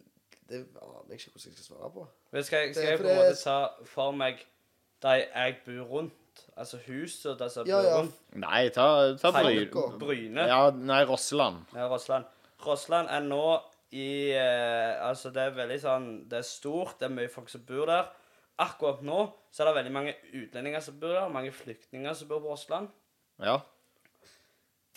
Det 0.49 0.55
aner 0.81 1.05
jeg 1.09 1.19
ikke 1.19 1.31
hvordan 1.31 1.51
jeg 1.53 1.53
skal 1.53 1.65
svare 1.65 1.91
på. 1.93 2.07
Men 2.31 2.43
skal 2.43 2.57
jeg, 2.65 2.75
skal 2.75 2.87
jeg 2.89 2.99
på 2.99 3.07
en 3.07 3.15
måte 3.15 3.37
ta 3.43 3.57
for 3.85 4.11
meg 4.11 4.41
de 5.03 5.13
jeg 5.21 5.55
bor 5.65 5.85
rundt, 5.91 6.13
rundt. 6.33 6.57
Altså 6.57 6.77
huset 6.87 7.41
altså, 7.41 7.63
Ja, 7.65 7.81
ja. 7.81 7.99
rundt. 7.99 8.15
Nei, 8.35 8.69
ta, 8.69 9.15
ta 9.17 9.31
Bry... 9.31 9.69
Bryne. 9.99 10.41
Ja, 10.41 10.71
nei, 10.71 11.03
Rossland. 11.03 11.65
Ja, 11.73 11.87
Rossland. 11.87 12.25
Rossland 12.65 13.09
er 13.09 13.21
nå 13.21 13.61
i 13.91 14.31
eh, 14.31 15.07
Altså, 15.07 15.29
det 15.29 15.41
er 15.43 15.53
veldig 15.53 15.79
sånn 15.81 16.05
Det 16.29 16.39
er 16.39 16.47
stort, 16.47 16.99
det 16.99 17.09
er 17.09 17.13
mye 17.13 17.29
folk 17.29 17.49
som 17.49 17.63
bor 17.67 17.85
der. 17.87 18.09
Akkurat 18.57 19.01
nå 19.01 19.31
så 19.51 19.63
er 19.63 19.69
det 19.69 19.77
veldig 19.77 19.93
mange 19.93 20.15
utlendinger 20.33 20.81
som 20.81 20.99
bor 20.99 21.13
der, 21.13 21.29
mange 21.29 21.51
flyktninger 21.53 22.13
som 22.13 22.27
bor 22.27 22.41
på 22.41 22.53
Rossland. 22.53 22.89
Ja. 23.41 23.59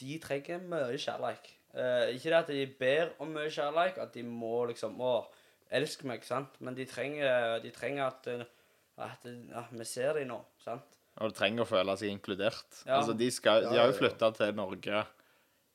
De 0.00 0.18
trenger 0.20 0.62
mye 0.64 0.96
kjærleik. 1.00 1.50
Eh, 1.76 2.14
ikke 2.16 2.30
det 2.30 2.38
at 2.38 2.52
de 2.52 2.66
ber 2.78 3.10
om 3.20 3.32
mye 3.32 3.52
kjærleik, 3.52 3.98
at 4.00 4.14
de 4.14 4.22
må 4.24 4.64
liksom 4.70 4.96
Å, 5.00 5.16
elsk 5.76 6.04
meg, 6.08 6.24
sant? 6.24 6.54
Men 6.64 6.76
de 6.76 6.86
trenger, 6.88 7.58
de 7.60 7.72
trenger 7.74 8.06
at, 8.06 8.28
eh, 8.32 8.44
at 9.04 9.24
ja, 9.26 9.64
vi 9.72 9.88
ser 9.88 10.16
dem 10.16 10.30
nå, 10.30 10.38
sant? 10.62 10.95
Og 11.16 11.32
du 11.32 11.36
trenger 11.36 11.64
å 11.64 11.68
føle 11.68 11.94
seg 11.96 12.12
inkludert. 12.12 12.82
Ja. 12.84 12.98
Altså, 12.98 13.14
de, 13.16 13.28
skal, 13.32 13.68
de 13.70 13.78
har 13.78 13.88
jo 13.88 13.96
flytta 13.96 14.32
til 14.36 14.56
Norge 14.56 15.04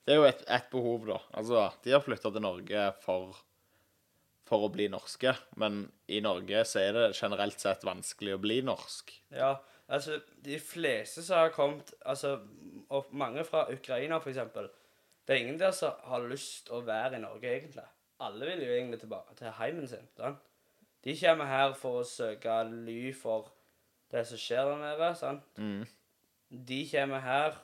Det 0.06 0.13
er 0.13 0.19
jo 0.19 0.27
et, 0.27 0.43
et 0.45 0.67
behov, 0.73 1.08
da. 1.10 1.17
Altså, 1.38 1.63
de 1.86 1.95
har 1.95 2.04
flytta 2.06 2.32
til 2.34 2.45
Norge 2.45 2.84
for, 3.01 3.39
for 4.49 4.67
å 4.67 4.71
bli 4.73 4.89
norske, 4.93 5.34
men 5.62 5.84
i 6.12 6.21
Norge 6.21 6.65
så 6.69 6.84
er 6.84 6.97
det 6.97 7.08
generelt 7.17 7.62
sett 7.62 7.86
vanskelig 7.88 8.36
å 8.36 8.41
bli 8.41 8.60
norsk. 8.65 9.13
Ja, 9.34 9.56
altså, 9.88 10.19
de 10.45 10.60
fleste 10.62 11.25
som 11.25 11.41
har 11.41 11.56
kommet 11.56 11.93
Altså, 12.01 12.38
mange 13.10 13.45
fra 13.47 13.65
Ukraina, 13.71 14.19
for 14.21 14.34
eksempel. 14.34 14.69
Det 15.25 15.36
er 15.36 15.43
ingen 15.45 15.60
der 15.62 15.73
som 15.73 15.97
har 16.10 16.25
lyst 16.30 16.69
å 16.73 16.82
være 16.86 17.17
i 17.17 17.23
Norge, 17.23 17.49
egentlig. 17.49 17.88
Alle 18.21 18.45
vil 18.51 18.65
jo 18.65 18.73
egentlig 18.75 18.99
tilbake 19.01 19.34
til 19.38 19.54
heimen 19.58 19.88
sin. 19.89 20.06
sant? 20.17 20.41
De 21.01 21.15
kommer 21.17 21.49
her 21.49 21.73
for 21.77 22.01
å 22.01 22.06
søke 22.06 22.60
ly 22.69 23.10
for 23.17 23.49
det 24.12 24.26
som 24.28 24.39
skjer 24.39 24.65
der 24.67 24.82
nede. 24.82 25.12
sant? 25.15 25.43
Mm. 25.58 25.86
De 26.67 26.80
kommer 26.91 27.19
her 27.24 27.60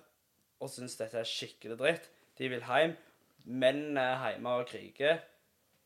og 0.59 0.69
syns 0.73 0.95
dette 0.97 1.19
er 1.19 1.27
skikkelig 1.27 1.77
dritt. 1.79 2.09
De 2.37 2.49
vil 2.49 2.63
hjem. 2.63 2.95
Mennene 3.47 4.01
er 4.01 4.31
hjemme 4.31 4.55
og 4.59 4.67
kriger. 4.69 5.19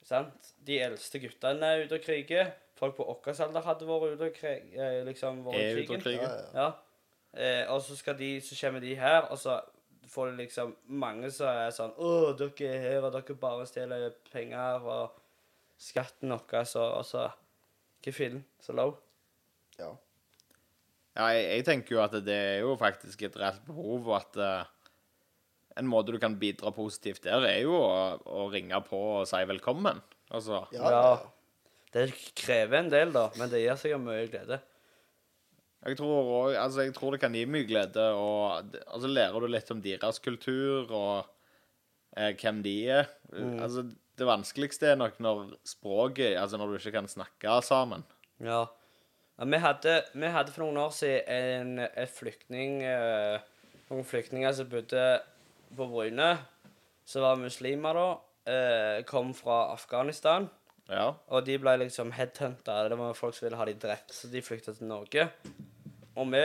Sant? 0.06 0.54
De 0.68 0.80
eldste 0.82 1.20
guttene 1.22 1.66
er 1.66 1.86
ute 1.86 2.00
og 2.00 2.06
kriger. 2.06 2.54
Folk 2.80 2.96
på 2.98 3.06
vår 3.06 3.42
alder 3.46 3.66
hadde 3.66 3.86
vært 3.86 4.16
ute 4.16 4.30
og 4.32 4.34
krig, 4.34 4.72
eh, 4.74 5.04
liksom 5.06 5.44
Er 5.54 5.78
ute 5.78 5.98
og 5.98 6.02
kriger. 6.02 6.24
Ja, 6.24 6.32
ja. 6.38 6.64
Ja. 6.64 6.72
Eh, 7.34 7.72
og 7.72 7.82
så 7.82 7.96
skal 7.96 8.18
de, 8.18 8.42
så 8.42 8.58
kommer 8.60 8.80
de 8.80 8.96
her, 8.96 9.22
og 9.22 9.38
så 9.38 9.60
får 10.08 10.32
de 10.32 10.38
liksom 10.38 10.74
mange 10.88 11.30
som 11.32 11.48
er 11.48 11.70
sånn 11.72 11.94
Å, 11.96 12.34
dere 12.36 12.68
er 12.68 12.82
her, 12.84 13.06
og 13.06 13.14
dere 13.14 13.36
bare 13.40 13.68
stjeler 13.70 14.10
penger 14.32 14.84
og 14.84 15.20
skatten 15.80 16.34
deres, 16.34 16.76
og, 16.76 17.06
så 17.06 17.30
Ikke 18.02 18.12
fillen 18.18 18.46
så 18.60 18.74
low. 18.74 18.98
ja. 19.80 19.94
Ja, 21.18 21.28
jeg, 21.36 21.44
jeg 21.58 21.66
tenker 21.68 21.98
jo 21.98 22.04
at 22.06 22.16
det 22.24 22.38
er 22.38 22.62
jo 22.64 22.78
faktisk 22.80 23.26
et 23.28 23.36
reelt 23.40 23.66
behov, 23.68 24.08
og 24.08 24.16
at 24.22 24.40
uh, 24.40 24.96
en 25.80 25.90
måte 25.92 26.16
du 26.16 26.20
kan 26.22 26.38
bidra 26.40 26.72
positivt 26.76 27.26
der, 27.28 27.44
er 27.48 27.62
jo 27.66 27.76
å, 27.76 28.18
å 28.24 28.48
ringe 28.52 28.80
på 28.88 29.00
og 29.20 29.28
si 29.30 29.42
velkommen. 29.50 30.02
Altså, 30.32 30.66
Ja, 30.76 30.96
ja. 30.96 31.14
Det 31.92 32.06
krever 32.40 32.78
en 32.80 32.92
del, 32.92 33.10
da, 33.12 33.26
men 33.36 33.50
det 33.52 33.66
gir 33.66 33.76
sikkert 33.76 34.04
mye 34.06 34.28
glede. 34.32 34.62
jeg 35.84 35.98
tror, 36.00 36.14
også, 36.22 36.60
altså, 36.62 36.86
jeg 36.86 36.94
tror 36.96 37.12
det 37.12 37.20
kan 37.20 37.34
gi 37.36 37.42
mye 37.44 37.68
glede, 37.68 38.06
og 38.16 38.78
altså, 38.86 39.10
lærer 39.12 39.44
du 39.44 39.48
litt 39.52 39.72
om 39.76 39.82
deres 39.84 40.22
kultur, 40.24 40.88
og 40.88 41.26
eh, 42.16 42.32
hvem 42.40 42.62
de 42.64 42.76
er. 43.00 43.12
Altså, 43.36 43.84
det 44.16 44.30
vanskeligste 44.30 44.94
er 44.94 45.02
nok 45.02 45.20
når 45.20 45.58
språket, 45.68 46.38
altså 46.40 46.62
når 46.62 46.72
du 46.72 46.80
ikke 46.80 46.96
kan 46.96 47.12
snakke 47.12 47.58
sammen. 47.68 48.08
Ja. 48.40 48.70
Ja 49.42 49.48
vi, 49.50 49.58
hadde, 49.58 49.94
vi 50.14 50.30
hadde 50.30 50.54
for 50.54 50.62
noen 50.62 50.78
år 50.84 50.92
siden 50.94 51.24
en, 51.34 51.86
en 51.90 52.10
flyktning 52.14 52.84
eh, 52.86 53.42
Noen 53.90 54.06
flyktninger 54.06 54.54
som 54.54 54.68
bodde 54.70 55.06
på 55.76 55.88
Bryne, 55.90 56.28
som 57.04 57.26
var 57.26 57.40
muslimer 57.42 57.98
da, 57.98 58.04
eh, 58.48 59.00
kom 59.10 59.34
fra 59.36 59.74
Afghanistan. 59.74 60.46
Ja. 60.88 61.10
Og 61.28 61.44
de 61.48 61.58
ble 61.60 61.74
liksom 61.82 62.14
headhunta. 62.16 62.78
Det 62.88 63.00
var 63.00 63.18
folk 63.18 63.36
som 63.36 63.48
ville 63.48 63.60
ha 63.60 63.66
de 63.68 63.74
drept, 63.82 64.14
så 64.16 64.30
de 64.32 64.44
flykta 64.46 64.76
til 64.78 64.88
Norge. 64.88 65.26
Og 66.16 66.30
vi 66.32 66.44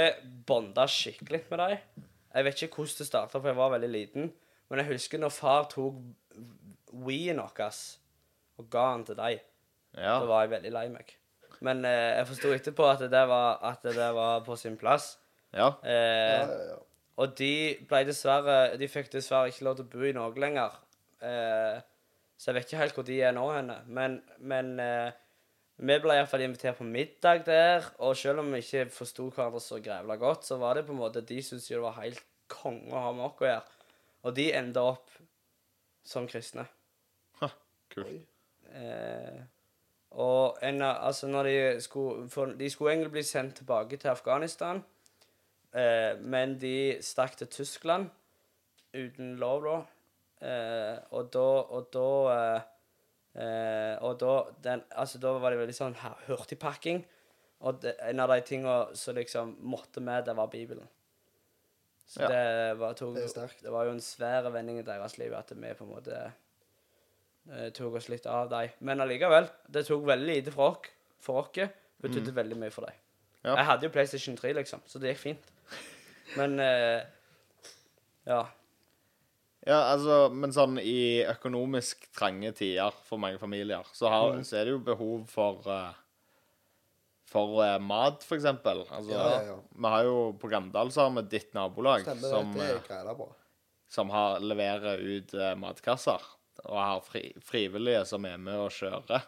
bonda 0.48 0.88
skikkelig 0.90 1.44
med 1.52 1.62
dem. 1.62 2.02
Jeg 2.32 2.48
vet 2.48 2.64
ikke 2.64 2.80
hvordan 2.80 2.98
det 2.98 3.08
starta, 3.12 3.38
for 3.38 3.52
jeg 3.52 3.60
var 3.60 3.76
veldig 3.76 3.92
liten. 3.92 4.32
Men 4.66 4.82
jeg 4.82 4.90
husker 4.94 5.22
når 5.22 5.36
far 5.36 5.68
tok 5.70 6.00
Wien 7.06 7.38
vår 7.38 7.62
og 8.56 8.70
ga 8.72 8.88
den 8.96 9.06
til 9.06 9.20
dem. 9.20 9.46
Ja. 9.94 10.18
Da 10.18 10.26
var 10.32 10.42
jeg 10.46 10.54
veldig 10.56 10.74
lei 10.74 10.88
meg. 10.96 11.14
Men 11.64 11.84
eh, 11.88 12.16
jeg 12.18 12.28
forsto 12.32 12.52
etterpå 12.56 12.88
at 12.90 13.04
det, 13.10 13.24
var, 13.30 13.60
at 13.64 13.84
det 13.84 14.10
var 14.16 14.44
på 14.46 14.56
sin 14.60 14.76
plass. 14.80 15.16
ja. 15.52 15.72
Eh, 15.84 15.92
ja, 15.94 16.46
ja, 16.46 16.62
ja. 16.72 16.78
og 17.16 17.36
de 17.38 17.52
ble 17.88 18.02
dessverre 18.04 18.76
De 18.76 18.88
fikk 18.88 19.12
dessverre 19.12 19.48
ikke 19.52 19.64
lov 19.64 19.78
til 19.78 19.86
å 19.86 19.92
bo 19.94 20.08
i 20.08 20.16
Norge 20.16 20.42
lenger. 20.42 20.80
Eh, 21.24 21.78
så 22.36 22.50
jeg 22.50 22.58
vet 22.58 22.68
ikke 22.68 22.82
helt 22.82 22.98
hvor 22.98 23.06
de 23.08 23.20
er 23.24 23.32
nå 23.32 23.46
henne. 23.54 23.78
Men, 23.88 24.18
men 24.38 24.74
eh, 24.82 25.14
vi 25.76 25.96
ble 26.00 26.16
iallfall 26.16 26.44
invitert 26.44 26.78
på 26.78 26.88
middag 26.88 27.44
der. 27.48 27.88
Og 28.04 28.16
selv 28.16 28.44
om 28.44 28.52
vi 28.52 28.60
ikke 28.64 28.88
forsto 28.92 29.30
hverandre 29.30 29.62
så 29.64 29.80
grævla 29.84 30.18
godt, 30.20 30.48
så 30.48 30.60
var 30.60 30.76
det 30.76 30.86
på 30.88 30.94
en 30.94 31.00
måte 31.00 31.24
De 31.24 31.40
syntes 31.42 31.70
jo 31.70 31.80
det 31.80 31.86
var 31.88 32.00
helt 32.02 32.22
konge 32.52 32.92
å 32.92 33.08
ha 33.08 33.12
med 33.16 33.26
oss 33.28 33.42
å 33.42 33.48
gjøre. 33.48 33.82
Og 34.26 34.36
de 34.36 34.46
enda 34.58 34.84
opp 34.92 35.12
som 36.06 36.26
kristne. 36.30 36.66
Ha, 37.40 37.48
Kult. 37.92 38.26
Eh, 38.76 39.40
og 40.16 40.58
en, 40.64 40.80
altså 40.82 41.28
når 41.28 41.48
de 41.48 41.56
skulle 41.84 42.28
for 42.32 42.54
De 42.56 42.70
skulle 42.72 42.94
egentlig 42.94 43.12
bli 43.12 43.22
sendt 43.26 43.58
tilbake 43.60 43.98
til 44.00 44.08
Afghanistan, 44.08 44.80
eh, 45.76 46.16
men 46.20 46.54
de 46.60 46.96
stakk 47.04 47.36
til 47.36 47.50
Tyskland 47.52 48.08
uten 48.96 49.34
lov, 49.36 49.66
da. 49.66 49.76
Eh, 50.46 50.96
og 51.16 51.28
da 51.32 51.44
Og 51.76 51.88
da 51.92 52.08
eh, 52.32 52.64
eh, 53.42 54.02
Og 54.04 54.18
da 54.20 54.32
den, 54.64 54.82
Altså, 54.90 55.18
da 55.18 55.32
var 55.40 55.50
det 55.50 55.60
veldig 55.62 55.76
sånn 55.76 55.96
hurtigpakking. 56.26 57.04
Og 57.60 57.80
det, 57.82 57.94
en 58.04 58.20
av 58.20 58.28
de 58.28 58.40
tinga 58.44 58.74
som 58.94 59.16
liksom 59.16 59.54
måtte 59.64 60.00
med, 60.04 60.26
det 60.26 60.36
var 60.36 60.46
Bibelen. 60.52 60.88
Så 62.06 62.22
Ja. 62.22 62.28
det, 62.28 62.78
var, 62.78 62.92
tog, 62.92 63.14
Det 63.14 63.50
det 63.62 63.72
var 63.72 63.84
jo 63.84 63.90
en 63.96 64.00
svær 64.00 64.48
vending 64.52 64.78
i 64.78 64.82
deres 64.82 65.18
liv 65.18 65.32
at 65.34 65.52
vi 65.56 65.72
på 65.74 65.84
en 65.84 65.90
måte 65.90 66.32
eh, 67.52 67.68
tok 67.76 67.98
oss 68.00 68.08
litt 68.12 68.26
av 68.30 68.50
dem. 68.52 68.74
Men 68.86 69.02
allikevel, 69.04 69.48
det 69.72 69.86
tok 69.88 70.06
veldig 70.08 70.28
lite 70.32 70.54
for 70.54 70.76
oss. 70.76 70.92
For 71.26 71.42
oss 71.42 71.70
betydde 72.02 72.34
veldig 72.36 72.58
mye 72.60 72.72
for 72.74 72.86
dem. 72.86 72.98
Ja. 73.46 73.54
Jeg 73.54 73.66
hadde 73.70 73.86
jo 73.86 73.92
PlayStation 73.94 74.36
3, 74.38 74.52
liksom, 74.58 74.82
så 74.86 75.00
det 75.02 75.14
gikk 75.14 75.22
fint. 75.22 75.50
Men 76.36 76.58
eh, 76.60 77.02
ja. 78.26 78.40
Ja, 79.66 79.78
altså, 79.92 80.26
men 80.30 80.54
sånn 80.54 80.78
i 80.78 81.24
økonomisk 81.26 82.06
trange 82.14 82.52
tider 82.54 82.94
for 83.06 83.18
mange 83.22 83.38
familier, 83.42 83.86
så, 83.96 84.10
har, 84.12 84.36
så 84.46 84.60
er 84.60 84.68
det 84.68 84.76
jo 84.76 84.82
behov 84.86 85.24
for 85.30 85.66
uh, 85.66 85.94
For 87.26 87.58
uh, 87.58 87.72
mat, 87.82 88.22
for 88.22 88.38
eksempel. 88.38 88.84
Altså, 88.86 89.10
Ja, 89.10 89.24
ja, 89.32 89.40
ja. 89.48 89.56
Vi 89.74 89.90
har 89.94 90.06
jo 90.06 90.20
på 90.38 90.50
Gandal 90.52 90.92
så 90.94 91.08
har 91.08 91.16
vi 91.16 91.26
ditt 91.34 91.50
nabolag 91.58 92.06
Stemmer 92.06 92.30
som, 92.30 92.54
eh, 92.62 92.94
er 92.94 93.24
som 93.90 94.14
har, 94.14 94.38
leverer 94.38 95.02
ut 95.02 95.34
uh, 95.34 95.54
matkasser. 95.58 96.22
Og 96.64 96.76
har 96.80 97.02
fri, 97.04 97.28
frivillige 97.44 98.04
som 98.08 98.24
er 98.28 98.38
med 98.40 98.58
og 98.66 98.72
kjører. 98.74 99.26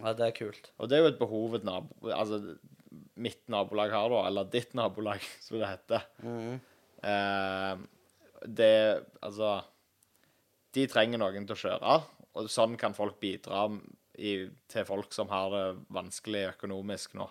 ja, 0.00 0.12
det 0.16 0.26
er 0.26 0.36
kult. 0.36 0.70
Og 0.78 0.88
det 0.88 0.96
er 0.96 1.02
jo 1.04 1.10
et 1.12 1.18
behov 1.20 1.56
et 1.58 1.66
nabo, 1.66 2.10
altså, 2.14 2.40
mitt 3.20 3.42
nabolag 3.52 3.92
har, 3.94 4.08
da. 4.12 4.22
Eller 4.30 4.50
ditt 4.52 4.74
nabolag, 4.78 5.24
som 5.44 5.58
det 5.58 5.70
heter. 5.70 6.06
Eh, 7.02 7.82
det 8.46 8.72
Altså 9.20 9.50
De 10.72 10.86
trenger 10.88 11.20
noen 11.20 11.46
til 11.48 11.56
å 11.56 11.60
kjøre, 11.64 11.96
og 12.38 12.48
sånn 12.52 12.76
kan 12.78 12.94
folk 12.94 13.18
bidra 13.20 13.64
i, 14.20 14.46
til 14.70 14.84
folk 14.86 15.12
som 15.16 15.28
har 15.32 15.50
det 15.50 15.64
vanskelig 15.92 16.44
økonomisk 16.52 17.16
nå. 17.18 17.26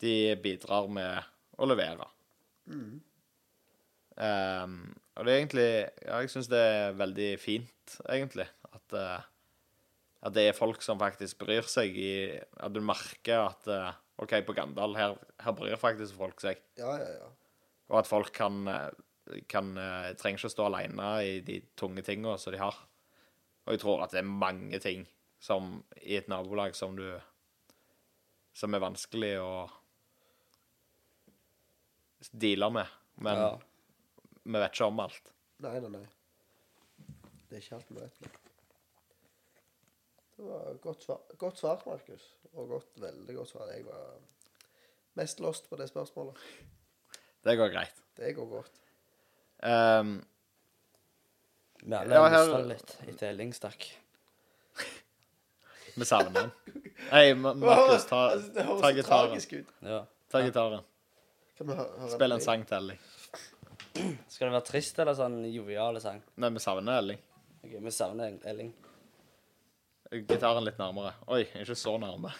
De 0.00 0.14
bidrar 0.40 0.88
med 0.88 1.28
å 1.60 1.68
levere. 1.68 2.06
Eh, 4.20 4.66
og 5.16 5.26
det 5.26 5.32
er 5.32 5.38
egentlig 5.38 5.68
Ja, 6.04 6.20
jeg 6.20 6.30
syns 6.32 6.48
det 6.52 6.60
er 6.60 6.96
veldig 6.98 7.30
fint, 7.40 7.98
egentlig, 8.08 8.46
at 8.70 8.96
uh, 8.96 9.20
at 10.20 10.36
det 10.36 10.50
er 10.50 10.56
folk 10.56 10.82
som 10.84 11.00
faktisk 11.00 11.40
bryr 11.40 11.66
seg 11.68 11.96
i 11.96 12.12
At 12.60 12.74
du 12.74 12.80
merker 12.84 13.46
at 13.46 13.68
uh, 13.72 13.92
OK, 14.20 14.34
på 14.44 14.52
Gandal, 14.56 14.96
her, 14.98 15.14
her 15.40 15.54
bryr 15.56 15.78
faktisk 15.80 16.18
folk 16.18 16.42
seg. 16.44 16.58
Ja, 16.76 16.92
ja, 17.00 17.12
ja. 17.22 17.28
Og 17.88 18.02
at 18.02 18.08
folk 18.08 18.28
kan, 18.36 18.58
eh, 18.68 19.38
kan 19.48 19.70
uh, 19.80 20.10
trenger 20.20 20.42
ikke 20.42 20.50
å 20.50 20.52
stå 20.52 20.66
alene 20.68 21.06
i 21.24 21.38
de 21.46 21.56
tunge 21.72 22.04
tingene 22.04 22.34
som 22.38 22.52
de 22.52 22.60
har. 22.60 22.76
Og 23.64 23.72
jeg 23.72 23.80
tror 23.80 24.04
at 24.04 24.12
det 24.12 24.20
er 24.20 24.28
mange 24.28 24.76
ting 24.84 25.06
som 25.40 25.78
i 26.04 26.18
et 26.18 26.28
nabolag 26.28 26.76
som 26.76 26.98
du 26.98 27.08
Som 28.52 28.74
er 28.74 28.82
vanskelig 28.82 29.38
å 29.40 29.70
deale 32.36 32.68
med. 32.74 32.86
Men 33.16 33.38
Ja. 33.40 33.50
Vi 34.52 34.58
vet 34.62 34.72
ikke 34.74 34.86
om 34.90 35.00
alt. 35.04 35.32
Nei, 35.64 35.74
nei, 35.80 35.90
nei. 35.90 36.06
Det 37.50 37.58
er 37.58 37.62
ikke 37.64 37.78
alt 37.80 37.90
vi 37.90 38.00
vet. 38.00 38.20
Det 40.36 40.46
var 40.48 40.74
godt 40.82 41.02
svar, 41.04 41.20
godt 41.38 41.58
svar 41.60 41.82
Markus. 41.86 42.28
Og 42.54 42.68
godt, 42.68 42.86
veldig 43.02 43.34
godt 43.36 43.48
svar. 43.52 43.68
Jeg 43.74 43.84
var 43.86 44.14
mest 45.20 45.40
lost 45.44 45.68
på 45.70 45.76
det 45.76 45.88
spørsmålet. 45.90 46.38
Det 47.44 47.56
går 47.58 47.72
greit. 47.74 48.00
Det 48.16 48.34
går 48.36 48.48
godt. 48.48 48.80
Um, 49.62 50.14
Vi 51.82 51.94
alle 51.96 52.14
Ja, 52.14 52.28
her- 52.28 52.46
mista 52.46 52.58
litt 52.68 52.96
etter 53.08 53.28
Elling 53.30 53.52
stakk. 53.56 53.86
vi 55.96 56.04
savner 56.04 56.30
den. 56.42 56.50
Hei, 57.10 57.34
Markus, 57.34 58.04
ta, 58.08 58.18
Altså, 58.34 58.80
ta 58.80 58.90
gitaren. 58.92 59.40
Ja. 59.82 60.02
Ta 60.30 60.42
gitaren. 60.44 60.84
Spill 62.12 62.32
en 62.32 62.40
sang 62.40 62.66
til 62.68 62.76
Elling. 62.76 62.98
Skal 64.28 64.48
det 64.48 64.54
være 64.54 64.66
trist 64.68 64.98
eller 65.02 65.14
sånn 65.18 65.40
jovial 65.50 66.00
sang? 66.02 66.20
Nei, 66.40 66.50
vi 66.54 66.60
savner 66.62 67.00
Elling. 67.00 67.20
Ok, 67.64 67.72
Vi 67.84 67.90
savner 67.92 68.38
Elling. 68.50 68.72
Gitaren 70.10 70.64
litt 70.66 70.78
nærmere. 70.80 71.12
Oi, 71.30 71.44
ikke 71.60 71.76
så 71.78 71.98
nærme. 72.02 72.32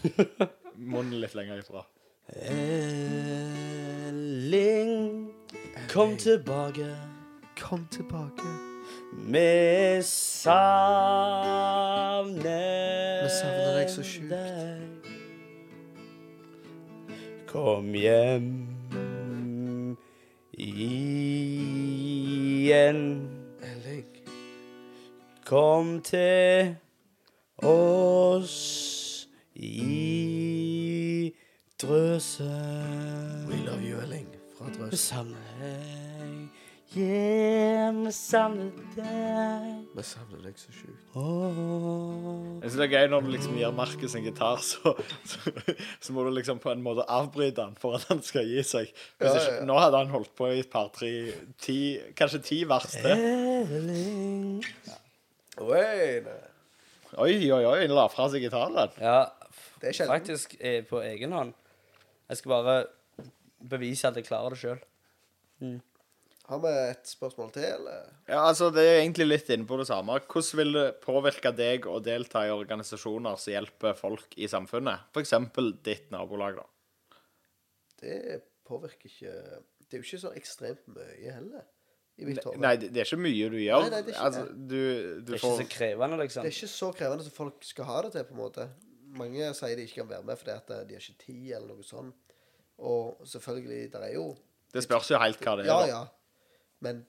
Munnen 0.92 1.20
litt 1.20 1.34
lenger 1.36 1.58
ifra. 1.60 1.82
Elling, 4.10 5.28
kom 5.92 6.16
tilbake. 6.16 6.88
Kom 7.60 7.84
tilbake. 7.92 8.48
Vi 9.28 10.00
savner 10.02 11.12
Vi 13.24 13.28
savner 13.34 13.74
deg 13.76 13.88
så 13.92 14.02
sjukt. 14.06 14.32
Kom 17.50 17.92
hjem 17.98 18.69
igjen. 20.76 21.90
Kom 25.50 26.00
til 26.06 26.76
oss 27.58 29.28
i 29.54 31.34
Drøse. 31.82 32.44
We 33.48 33.56
love 33.66 33.82
you, 33.82 33.98
Elling. 33.98 34.28
Fra 34.58 34.64
Drøse. 34.78 34.90
Drøs. 34.90 35.12
Yeah, 36.90 37.92
vi 37.94 38.10
savner 38.10 38.72
deg. 38.96 39.66
Vi 39.94 40.02
savner 40.02 40.40
deg 40.42 40.56
så 40.58 40.72
sjukt. 40.74 41.04
Jeg 41.14 42.64
synes 42.72 42.78
det 42.80 42.86
er 42.88 42.94
gøy 42.96 43.10
når 43.12 43.22
du 43.22 43.28
liksom 43.30 43.58
gir 43.60 43.74
Markus 43.78 44.16
en 44.18 44.24
gitar, 44.26 44.58
så, 44.66 44.94
så, 45.30 45.52
så 46.02 46.14
må 46.16 46.24
du 46.26 46.32
liksom 46.34 46.58
på 46.62 46.72
en 46.72 46.82
måte 46.82 47.04
avbryte 47.06 47.62
han 47.62 47.76
for 47.78 47.94
at 48.00 48.08
han 48.10 48.22
skal 48.26 48.48
gi 48.50 48.64
seg. 48.66 48.90
Hvis 49.20 49.28
Ja, 49.28 49.36
ja, 49.36 49.42
ikke, 49.44 49.52
ja. 49.60 49.66
nå 49.70 49.76
hadde 49.78 50.00
han 50.02 50.10
holdt 50.16 50.32
på 50.40 50.48
i 50.50 50.58
et 50.64 50.70
par-tre 50.72 51.10
ti, 51.62 51.76
Kanskje 52.18 52.40
ti 52.48 52.58
vers 52.66 52.88
til. 52.96 53.06
Elling. 53.14 54.58
Oi. 55.62 56.24
Oi, 57.20 57.34
oi, 57.54 57.62
han 57.84 57.94
la 57.94 58.08
fra 58.10 58.26
seg 58.32 58.42
gitaren. 58.48 58.74
Ja, 58.98 59.20
Det 59.80 59.94
er 59.94 60.10
faktisk 60.10 60.56
eh, 60.58 60.80
på 60.90 61.04
egen 61.06 61.32
hånd. 61.38 61.54
Jeg 62.30 62.42
skal 62.42 62.50
bare 62.56 62.76
bevise 63.70 64.10
at 64.10 64.18
jeg 64.18 64.26
klarer 64.26 64.56
det 64.56 64.60
sjøl. 64.64 64.82
Har 66.50 66.58
vi 66.64 66.70
et 66.90 67.06
spørsmål 67.06 67.52
til, 67.54 67.66
eller? 67.76 68.06
Ja, 68.26 68.40
altså, 68.48 68.72
Det 68.74 68.82
er 68.82 69.00
egentlig 69.04 69.28
litt 69.28 69.50
inne 69.54 69.68
på 69.70 69.76
det 69.78 69.86
samme. 69.86 70.16
Hvordan 70.26 70.58
vil 70.58 70.72
det 70.74 70.86
påvirke 71.04 71.52
deg 71.54 71.86
å 71.86 72.00
delta 72.02 72.42
i 72.46 72.50
organisasjoner 72.50 73.38
som 73.38 73.54
hjelper 73.54 73.94
folk 73.98 74.34
i 74.34 74.48
samfunnet? 74.50 75.06
F.eks. 75.14 75.34
ditt 75.86 76.10
nabolag, 76.10 76.58
da. 76.58 77.20
Det 78.00 78.40
påvirker 78.66 79.10
ikke 79.10 79.34
Det 79.86 79.98
er 79.98 80.02
jo 80.02 80.06
ikke 80.08 80.22
så 80.24 80.32
ekstremt 80.38 80.90
mye 80.90 81.36
heller. 81.36 81.68
Nei, 82.20 82.74
det 82.76 82.90
er 82.92 83.06
ikke 83.06 83.22
mye 83.22 83.48
du 83.48 83.56
gjør. 83.60 83.86
Nei, 83.86 83.90
nei, 83.94 84.02
det 84.04 84.12
er 84.12 84.16
ikke 84.16 84.26
altså, 84.28 84.42
det. 84.50 84.66
du, 84.68 84.76
du 85.24 85.30
Det 85.30 85.38
er 85.38 85.42
får 85.42 85.54
ikke 85.54 85.64
så 85.70 85.72
krevende, 85.78 86.18
liksom. 86.20 86.44
Det 86.44 86.50
er 86.50 86.56
ikke 86.58 86.72
så 86.74 86.92
krevende 86.98 87.26
som 87.26 87.34
folk 87.36 87.64
skal 87.64 87.88
ha 87.88 88.02
det 88.04 88.12
til, 88.16 88.26
på 88.28 88.36
en 88.36 88.42
måte. 88.42 88.66
Mange 89.20 89.50
sier 89.58 89.78
de 89.78 89.86
ikke 89.86 90.02
kan 90.02 90.10
være 90.10 90.26
med 90.28 90.38
fordi 90.38 90.52
at 90.54 90.72
de 90.88 90.98
har 90.98 91.06
ikke 91.06 91.24
tid, 91.24 91.46
eller 91.56 91.70
noe 91.72 91.86
sånt. 91.86 92.34
Og 92.80 93.22
selvfølgelig, 93.28 93.92
det 93.92 94.02
er 94.08 94.14
jo 94.18 94.26
Det 94.74 94.82
spørs 94.84 95.10
jo 95.10 95.20
helt 95.20 95.40
hva 95.44 95.56
det 95.58 95.66
er. 95.66 95.70
Ja, 95.70 95.86
ja. 95.90 96.02
Men 96.84 97.04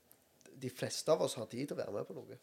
de 0.62 0.70
fleste 0.70 1.12
av 1.14 1.24
oss 1.26 1.38
har 1.40 1.50
tid 1.52 1.70
til 1.70 1.78
å 1.78 1.82
være 1.82 1.96
med 1.96 2.08
på 2.08 2.16
noe. 2.18 2.40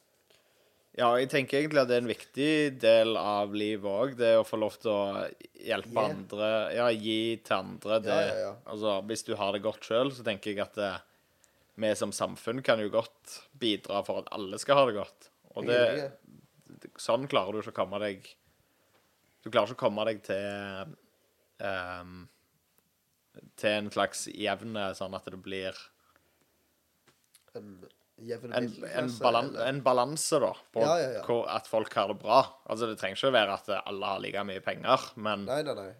Ja, 0.98 1.12
jeg 1.20 1.28
tenker 1.30 1.60
egentlig 1.60 1.82
at 1.84 1.90
det 1.90 1.98
er 1.98 2.02
en 2.02 2.10
viktig 2.10 2.52
del 2.82 3.18
av 3.20 3.52
livet 3.54 3.86
òg. 3.86 4.14
Det 4.18 4.32
å 4.40 4.46
få 4.46 4.58
lov 4.58 4.78
til 4.82 4.90
å 4.90 5.26
hjelpe 5.54 5.94
yeah. 5.94 6.08
andre. 6.08 6.48
Ja, 6.74 6.88
gi 6.90 7.20
til 7.46 7.58
andre. 7.58 8.00
Det, 8.02 8.16
Ja, 8.16 8.24
ja, 8.32 8.40
ja. 8.48 8.54
Altså, 8.66 8.96
hvis 9.06 9.22
du 9.28 9.36
har 9.38 9.54
det 9.54 9.62
godt 9.62 9.86
sjøl, 9.86 10.10
så 10.14 10.26
tenker 10.26 10.50
jeg 10.50 10.64
at 10.64 10.74
det, 10.78 10.90
vi 11.78 11.92
som 11.94 12.14
samfunn 12.14 12.64
kan 12.66 12.82
jo 12.82 12.90
godt 12.90 13.36
bidra 13.62 14.02
for 14.06 14.24
at 14.24 14.32
alle 14.34 14.58
skal 14.58 14.80
ha 14.80 14.88
det 14.88 14.96
godt. 14.96 15.28
Og 15.54 15.68
det, 15.68 15.78
sånn 16.98 17.28
klarer 17.30 17.54
du 17.54 17.62
ikke 17.62 17.76
å 17.76 17.78
komme 17.80 18.00
deg 18.02 18.26
Du 19.42 19.48
klarer 19.48 19.70
ikke 19.70 19.78
å 19.78 19.84
komme 19.86 20.04
deg 20.06 20.20
til 20.26 20.92
um, 21.64 22.26
Til 23.58 23.70
en 23.72 23.90
slags 23.94 24.26
jevne, 24.34 24.90
sånn 24.98 25.16
at 25.18 25.26
det 25.30 25.40
blir 25.42 25.78
En 27.56 27.70
jevn 28.18 28.52
en, 28.52 28.64
middelklasse, 28.66 28.98
en, 28.98 29.10
balan, 29.22 29.48
eller- 29.54 29.66
en 29.70 29.80
balanse, 29.82 30.40
da, 30.42 30.52
på 30.74 30.80
Ja, 30.82 30.98
ja, 30.98 31.10
ja. 31.18 31.22
Hvor, 31.24 31.46
at 31.48 31.66
folk 31.70 31.94
har 31.94 32.08
det 32.08 32.18
bra. 32.18 32.40
Altså, 32.68 32.86
Det 32.90 32.98
trenger 32.98 33.16
ikke 33.16 33.32
være 33.32 33.52
at 33.54 33.68
alle 33.86 34.06
har 34.06 34.18
like 34.20 34.44
mye 34.44 34.60
penger, 34.60 34.98
men, 35.16 35.44
Nei, 35.46 35.62
nei, 35.62 35.74
nei. 35.74 35.92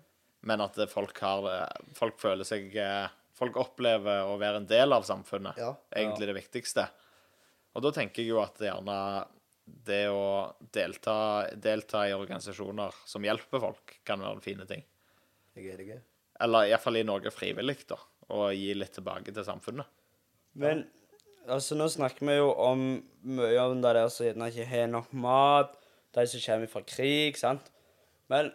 men 0.43 0.61
at 0.61 0.75
folk 0.91 1.19
har 1.21 1.43
det 1.43 1.95
Folk 1.95 2.19
føler 2.19 2.45
seg 2.45 2.75
eh, 2.77 3.09
Folk 3.39 3.55
opplever 3.57 4.25
å 4.27 4.37
være 4.39 4.57
en 4.57 4.67
del 4.67 4.93
av 4.93 5.05
samfunnet. 5.07 5.57
Ja. 5.57 5.77
Egentlig 5.95 6.27
det 6.27 6.35
viktigste. 6.35 6.89
Og 7.77 7.83
da 7.85 7.93
tenker 7.95 8.25
jeg 8.25 8.33
jo 8.33 8.41
at 8.43 8.59
gjerne 8.59 9.27
det 9.87 10.09
å 10.11 10.57
delta, 10.75 11.47
delta 11.55 12.01
i 12.09 12.15
organisasjoner 12.17 12.97
som 13.07 13.23
hjelper 13.23 13.61
folk, 13.63 13.95
kan 14.03 14.19
være 14.25 14.41
en 14.41 14.43
fin 14.43 14.65
ting. 14.67 14.83
Jeg 15.55 15.69
er 15.71 15.79
enig. 15.85 16.01
Eller 16.41 16.67
iallfall 16.73 16.97
i 16.99 17.05
Norge 17.07 17.31
frivillig, 17.31 17.87
da. 17.87 18.01
Og 18.35 18.51
gi 18.59 18.75
litt 18.75 18.97
tilbake 18.99 19.31
til 19.33 19.45
samfunnet. 19.47 19.87
Men 20.59 20.83
altså, 21.49 21.75
nå 21.79 21.89
snakker 21.91 22.27
vi 22.29 22.37
jo 22.39 22.51
om 22.55 22.83
mye 23.25 23.59
om 23.65 23.81
det 23.83 23.95
der 23.97 24.09
som 24.13 24.27
gjerne 24.27 24.49
ikke 24.53 24.67
har 24.71 24.87
nok 24.93 25.13
mat, 25.13 25.75
de 26.17 26.25
som 26.31 26.41
kommer 26.45 26.71
fra 26.73 26.83
krig, 26.89 27.37
sant. 27.41 27.71
Men 28.29 28.53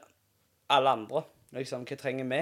alle 0.73 0.89
andre, 0.97 1.23
liksom, 1.55 1.85
hva 1.89 1.97
trenger 1.99 2.29
vi? 2.29 2.41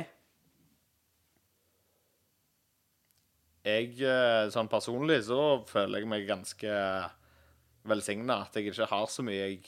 Jeg, 3.62 3.92
eh, 4.02 4.48
sånn 4.54 4.70
personlig, 4.72 5.20
så 5.28 5.38
føler 5.70 6.02
jeg 6.02 6.10
meg 6.10 6.24
ganske 6.30 6.72
velsigna. 7.86 8.40
At 8.48 8.58
jeg 8.58 8.72
ikke 8.72 8.88
har 8.90 9.06
så 9.12 9.22
mye 9.26 9.38
jeg 9.44 9.60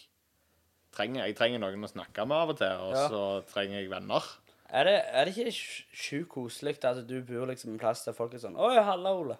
trenger. 0.93 1.27
Jeg 1.27 1.37
trenger 1.37 1.61
noen 1.61 1.85
å 1.85 1.91
snakke 1.91 2.25
med 2.25 2.37
av 2.39 2.53
og 2.55 2.57
til, 2.57 2.73
og 2.87 2.93
Ja. 2.97 3.07
så 3.09 3.21
trenger 3.53 3.81
jeg 3.81 3.89
venner. 3.91 4.23
Er 4.73 4.83
det, 4.85 4.95
er 5.13 5.25
det 5.25 5.35
ikke 5.37 5.51
sj- 5.53 5.85
sjukt 5.93 6.29
koselig 6.33 6.79
at 6.83 7.05
du 7.07 7.21
bor 7.21 7.45
liksom 7.45 7.73
en 7.73 7.79
plass 7.79 8.03
der 8.05 8.13
folk 8.17 8.33
er 8.33 8.39
sånn 8.41 8.57
Oi, 8.57 8.75
halla, 8.81 9.11
Ole. 9.13 9.37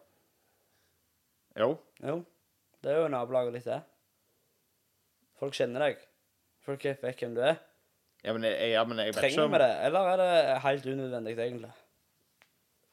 Jo. 1.60 1.70
Jo, 2.02 2.16
det 2.84 2.92
er 2.94 3.02
jo 3.04 3.12
nabolaget 3.14 3.54
ditt, 3.60 3.68
det. 3.70 3.82
Folk 5.40 5.54
kjenner 5.58 5.88
deg. 5.88 6.02
Folk 6.64 6.84
vet 6.88 7.04
hvem 7.20 7.34
du 7.36 7.42
er. 7.46 7.58
Ja, 8.24 8.32
men 8.34 8.46
jeg, 8.48 8.72
ja, 8.72 8.84
men 8.88 9.02
jeg 9.04 9.12
vet 9.12 9.18
ikke 9.18 9.24
Trenger 9.28 9.46
om 9.50 9.52
vi 9.52 9.60
det, 9.62 9.72
eller 9.88 10.10
er 10.14 10.22
det 10.22 10.60
helt 10.64 10.86
unødvendig, 10.88 11.34
egentlig? 11.44 11.72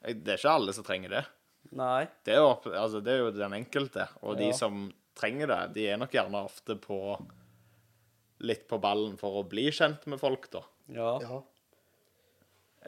jeg, 0.03 0.17
Det 0.25 0.33
er 0.33 0.41
ikke 0.41 0.55
alle 0.59 0.73
som 0.75 0.83
trenger 0.87 1.13
det. 1.15 1.21
Nei. 1.77 2.01
Det 2.25 2.33
er 2.35 2.41
jo, 2.41 2.49
opp- 2.51 2.67
altså, 2.73 2.99
det 3.05 3.13
er 3.13 3.21
jo 3.23 3.29
den 3.37 3.53
enkelte. 3.55 4.07
Og 4.27 4.35
de 4.41 4.49
som 4.57 4.89
trenger 5.15 5.47
det, 5.53 5.59
de 5.77 5.85
er 5.93 5.97
nok 6.01 6.11
gjerne 6.11 6.41
ofte 6.43 6.75
på 6.83 6.97
litt 8.41 8.65
på 8.67 8.79
ballen 8.81 9.15
for 9.21 9.39
å 9.39 9.47
bli 9.47 9.67
kjent 9.71 10.03
med 10.09 10.19
folk, 10.19 10.49
da. 10.51 10.63
Ja. 10.91 11.11
Ja. 11.21 11.41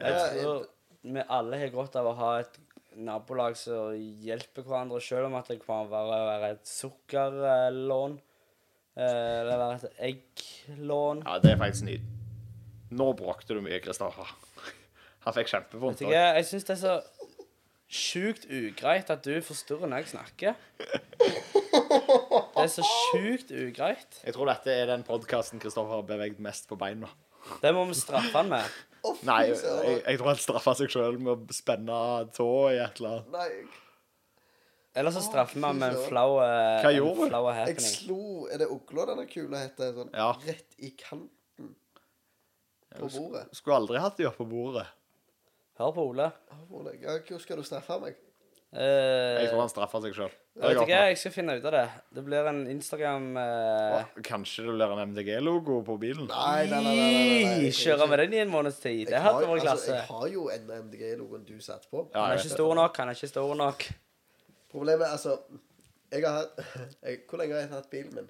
Jeg 0.04 0.42
tror 0.42 0.64
vi 1.04 1.22
alle 1.30 1.58
har 1.60 1.70
godt 1.72 1.96
av 2.00 2.08
å 2.10 2.14
ha 2.18 2.30
et 2.42 2.58
nabolag 2.96 3.56
som 3.58 3.94
hjelper 4.24 4.62
hverandre, 4.66 5.00
selv 5.02 5.26
om 5.30 5.34
at 5.38 5.48
det 5.50 5.58
kan 5.64 5.88
være, 5.90 6.18
være 6.28 6.50
et 6.56 6.68
sukkerlån. 6.68 8.18
eh, 8.96 9.40
Eller 9.40 9.56
være 9.58 9.74
et 9.74 10.02
egglån. 10.10 11.22
Ja, 11.26 11.38
det 11.42 11.52
er 11.52 11.60
faktisk 11.62 11.84
nydelig. 11.88 12.10
Nå 12.94 13.12
bråkte 13.18 13.54
du 13.56 13.60
mye, 13.64 13.80
Kristoffer. 13.82 14.28
Han 15.24 15.34
fikk 15.34 15.48
kjempevondt. 15.50 16.00
Jeg, 16.04 16.10
også. 16.10 16.34
jeg 16.36 16.46
syns 16.50 16.64
det 16.68 16.74
er 16.76 16.82
så 16.82 17.00
sjukt 17.94 18.44
ugreit 18.50 19.10
at 19.10 19.24
du 19.24 19.34
forstyrrer 19.42 19.88
når 19.90 20.02
jeg 20.04 20.12
snakker. 20.14 20.54
Det 22.54 22.62
er 22.62 22.70
så 22.70 22.84
sjukt 22.86 23.50
ugreit. 23.50 24.18
Jeg 24.24 24.34
tror 24.36 24.48
dette 24.50 24.72
er 24.72 24.86
den 24.92 25.02
podkasten 25.06 25.60
Kristoffer 25.62 25.98
har 25.98 26.06
beveget 26.06 26.38
mest 26.42 26.68
på 26.70 26.76
beina. 26.80 27.08
Det 27.62 27.72
må 27.76 27.84
vi 27.90 27.96
straffe 27.98 28.32
han 28.36 28.48
med. 28.52 28.64
Fy 29.04 29.26
Nei, 29.28 29.40
jeg, 29.50 30.02
jeg 30.06 30.18
tror 30.20 30.30
han 30.30 30.38
straffa 30.40 30.72
seg 30.78 30.92
sjøl 30.94 31.18
med 31.20 31.32
å 31.34 31.54
spenne 31.56 31.96
tå 32.32 32.46
i 32.72 32.78
et 32.80 33.00
eller 33.02 33.18
annet. 33.18 33.32
Nei. 33.34 33.82
Eller 34.94 35.10
så 35.10 35.20
straffer 35.26 35.58
man 35.60 35.76
med 35.80 35.92
en 35.96 36.04
flau 36.06 36.36
flau 36.38 37.48
Jeg 37.66 37.80
slo 37.82 38.46
Er 38.46 38.60
det 38.62 38.68
ugla 38.70 39.08
denne 39.10 39.24
kula 39.26 39.64
heter? 39.64 39.90
Sånn 39.96 40.12
Ja. 40.14 40.28
rett 40.46 40.76
i 40.78 40.92
kanten 40.94 41.72
på 42.94 43.08
bordet. 43.10 43.48
Skulle 43.58 43.80
aldri 43.82 43.98
hatt 43.98 44.16
de 44.16 44.28
oppå 44.30 44.46
bordet. 44.48 44.86
Hør 45.80 45.90
på 45.96 46.04
Ole. 46.12 46.28
Hør 46.52 46.66
på 46.70 46.80
Ole. 46.84 46.92
Ja, 47.02 47.18
hvor 47.26 47.42
skal 47.42 47.58
du 47.58 47.66
straffe 47.66 47.98
meg? 48.00 48.14
Eh, 48.74 49.42
Jeg 49.44 49.50
tror 49.52 49.60
han 49.62 49.68
straffer 49.70 50.00
seg 50.02 50.14
sjøl. 50.16 50.32
Jeg, 50.58 50.88
jeg 50.90 51.18
skal 51.20 51.32
finne 51.34 51.54
ut 51.60 51.64
av 51.68 51.74
det. 51.76 51.82
Det 52.16 52.24
blir 52.26 52.48
en 52.50 52.60
Instagram 52.72 53.36
eh, 53.38 54.08
Kanskje 54.26 54.64
det 54.66 54.74
blir 54.74 54.94
en 54.96 55.02
MDG-logo 55.12 55.76
på 55.86 55.94
bilen? 56.02 56.26
Nei, 56.26 56.64
nei, 56.66 56.80
nei. 56.82 56.94
nei, 56.96 56.96
nei, 56.96 57.44
nei. 57.44 57.60
jeg- 57.68 57.76
Kjøre 57.78 58.08
med 58.10 58.18
den 58.24 58.34
i 58.34 58.40
en 58.42 58.50
måneds 58.50 58.80
tid. 58.82 59.06
Det 59.12 59.20
har- 59.20 59.32
hadde 59.38 59.46
vært 59.52 59.68
altså. 59.76 59.94
Jeg 59.94 60.08
har 60.08 60.26
jo 60.32 60.48
en 60.50 60.66
MDG-logoen 60.88 61.44
du 61.46 61.54
satte 61.60 61.86
på. 61.90 62.08
Ja, 62.14 62.24
Han 62.24 62.32
er 62.32 62.36
ikke 62.42 62.48
det. 62.50 62.56
stor 62.58 62.74
nok. 62.74 62.96
Han 62.96 63.08
er 63.08 63.14
ikke 63.14 63.28
stor 63.30 63.54
nok. 63.54 63.86
Problemet 64.74 65.06
er 65.06 65.12
altså 65.12 65.38
jeg 66.10 66.22
har 66.26 66.36
hatt, 66.40 66.58
jeg, 67.04 67.20
Hvor 67.30 67.38
lenge 67.38 67.54
har 67.54 67.60
jeg 67.60 67.70
hatt 67.70 67.90
bilen 67.90 68.14
min? 68.14 68.28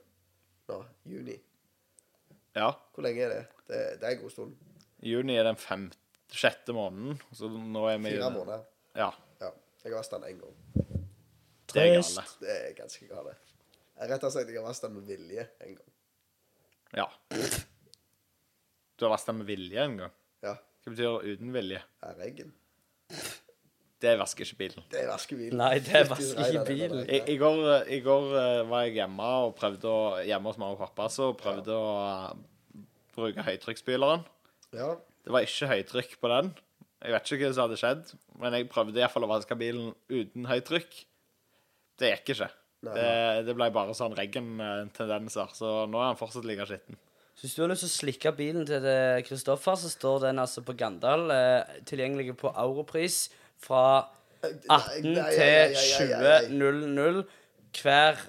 Nå, 0.68 0.84
juni. 1.09 1.38
Ja. 2.57 2.70
Hvor 2.95 3.03
lenge 3.03 3.24
er 3.24 3.28
det? 3.32 3.42
Det, 3.68 3.80
det 4.01 4.09
er 4.09 4.16
en 4.16 4.22
god 4.22 4.30
stund. 4.30 4.55
Juni 5.05 5.36
er 5.36 5.45
den 5.49 5.57
femte, 5.57 5.97
sjette 6.32 6.72
måneden, 6.76 7.18
så 7.32 7.49
nå 7.49 7.88
er 7.90 7.99
vi 7.99 8.12
Fire 8.14 8.30
måneder. 8.30 8.62
Ja. 8.97 9.11
Ja. 9.85 9.91
Jeg 9.91 9.93
har 9.93 10.01
vasket 10.01 10.16
den 10.16 10.30
én 10.30 10.39
gang. 10.41 10.55
Det 11.68 11.74
Trist. 11.74 12.16
gale. 12.16 12.26
Det 12.41 12.55
er 12.55 12.74
ganske 12.78 13.07
gale. 13.11 13.35
Rett 14.09 14.24
og 14.24 14.32
slett 14.32 14.49
jeg 14.49 14.57
har 14.57 14.64
vasket 14.64 14.89
den 14.89 14.95
med 14.97 15.11
vilje 15.11 15.45
en 15.61 15.74
gang. 15.76 15.91
Ja. 16.95 17.07
Du 18.97 19.05
har 19.05 19.12
vasket 19.12 19.32
den 19.32 19.43
med 19.43 19.51
vilje 19.51 19.85
en 19.85 19.97
gang? 19.99 20.14
Ja. 20.45 20.55
Hva 20.85 20.95
betyr 20.95 21.28
uten 21.35 21.53
vilje? 21.53 21.82
Er 22.05 22.16
regn. 22.20 22.55
Det 24.05 24.16
vasker 24.20 24.45
ikke 24.49 24.59
bilen. 24.62 24.85
Det 24.93 25.01
er 25.01 25.09
vasker 25.09 25.39
bilen. 25.39 25.61
Nei, 25.61 25.78
det 25.85 26.03
vasker 26.11 26.49
ikke 26.49 26.64
bilen. 26.68 27.05
I, 27.05 27.20
i, 27.32 27.37
går, 27.41 27.61
I 27.89 28.01
går 28.05 28.35
eh, 28.41 28.64
var 28.68 28.85
jeg 28.85 28.99
hjemme 28.99 29.30
og 29.47 29.55
prøvde 29.57 29.89
å 29.89 30.03
Hjemme 30.24 30.51
hos 30.51 30.61
mamma 30.61 30.76
og 30.76 30.82
pappa 30.82 31.09
så 31.12 31.30
prøvde 31.39 31.76
å 31.76 31.93
eh, 32.09 32.82
bruke 33.16 33.45
høytrykksspyleren. 33.47 34.24
Ja. 34.76 34.95
Det 35.24 35.32
var 35.32 35.47
ikke 35.47 35.70
høytrykk 35.70 36.18
på 36.20 36.32
den. 36.32 36.53
Jeg 37.05 37.13
vet 37.13 37.31
ikke 37.31 37.45
hva 37.45 37.53
som 37.53 37.67
hadde 37.67 37.81
skjedd, 37.81 38.13
men 38.41 38.55
jeg 38.57 38.69
prøvde 38.73 39.01
iallfall 39.01 39.27
å 39.27 39.33
vaske 39.35 39.57
bilen 39.61 39.91
uten 40.09 40.47
høytrykk. 40.49 41.01
Det 42.01 42.11
gikk 42.15 42.35
ikke. 42.35 42.49
Nei. 42.85 42.95
Det, 42.97 43.11
det 43.49 43.55
ble 43.57 43.69
bare 43.73 43.97
sånn 43.97 44.17
regn-tendenser, 44.17 45.53
så 45.57 45.75
nå 45.89 46.01
er 46.01 46.11
han 46.11 46.21
fortsatt 46.21 46.49
like 46.49 46.67
skitten. 46.69 46.97
Så 47.35 47.47
hvis 47.47 47.55
du 47.57 47.63
har 47.65 47.71
lyst 47.73 47.85
til 47.85 47.91
å 47.91 47.95
slikke 47.99 48.33
bilen 48.37 48.67
til 48.69 48.85
Kristoffer, 49.27 49.77
så 49.81 49.91
står 49.91 50.29
den 50.29 50.41
altså 50.41 50.63
på 50.65 50.77
Gandal, 50.79 51.27
eh, 51.35 51.81
tilgjengelig 51.89 52.37
på 52.41 52.53
Europris 52.53 53.27
fra 53.61 54.05
18 54.45 55.09
Nei, 55.09 55.17
nei, 55.17 55.31
til 55.35 56.13
nei, 56.15 56.21
nei, 56.21 56.37
nei, 56.53 56.85
nei. 57.01 57.25
20.00 57.25 57.25
hver 57.75 58.23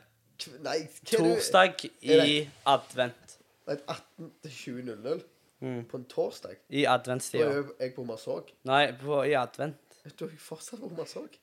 er 0.66 0.88
torsdag 1.12 1.86
i 2.02 2.20
advent. 2.68 3.38
Nei, 3.70 3.78
18 3.78 4.34
til 4.44 4.58
20.00 4.58 5.24
Mm. 5.66 5.86
på 5.90 5.98
en 5.98 6.06
torsdag. 6.12 6.58
I 6.70 6.84
Da 6.84 6.92
er 6.92 7.00
adventstida. 7.00 7.48
jo 7.56 7.64
jeg 7.80 7.96
på 7.96 8.04
massasje. 8.06 8.54
Nei, 8.70 8.84
på, 9.02 9.24
i 9.26 9.34
advent. 9.34 9.98
Du 10.20 10.26
er 10.28 10.36
jo 10.36 10.38
fortsatt 10.46 10.80
på 10.84 10.92
massasje. 10.98 11.40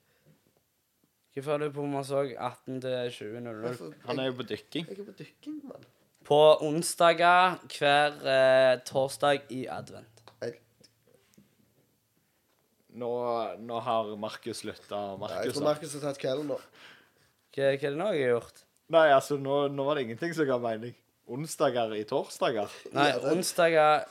Hvorfor 1.35 1.55
er 1.57 1.59
du 1.65 1.71
på 1.75 1.87
massasje 1.89 2.37
18 2.39 2.81
til 2.85 3.11
20.00? 3.11 3.61
Hvorfor- 3.67 3.95
Han 4.07 4.19
er 4.21 4.27
jo 4.31 4.33
på 4.39 4.47
dykking. 4.47 4.87
Jeg 4.89 4.99
er 5.01 5.05
på 5.11 5.17
dykking, 5.19 5.61
mann. 5.65 5.85
På 6.25 6.39
onsdager 6.63 7.57
hver 7.79 8.13
eh, 8.31 8.79
torsdag 8.87 9.43
i 9.51 9.65
advent. 9.67 10.23
Jeg, 10.43 10.59
Nå, 12.95 13.09
nå 13.59 13.81
har 13.81 14.17
Markus 14.21 14.61
slutta. 14.63 14.91
ja, 14.95 15.11
jeg 15.11 15.19
Markus 15.19 15.55
tror 15.57 15.65
Markus 15.65 15.95
har 15.97 16.01
tatt 16.13 16.19
kvelden 16.21 16.47
nå. 16.53 16.59
Hva, 17.57 17.63
hva 17.65 17.73
er 17.73 17.79
det 17.81 17.97
nå 17.99 18.11
jeg 18.13 18.27
har 18.29 18.35
gjort? 18.37 18.63
Nei, 18.93 19.07
altså, 19.17 19.39
nå, 19.41 19.57
nå 19.73 19.85
var 19.87 19.97
det 19.97 20.05
ingenting 20.07 20.35
som 20.37 20.47
ga 20.47 20.59
mening. 20.61 20.95
Onsdager 21.33 21.95
i 21.97 22.03
torsdager. 22.09 22.69
Nei, 22.97 23.09
onsdager 23.33 24.05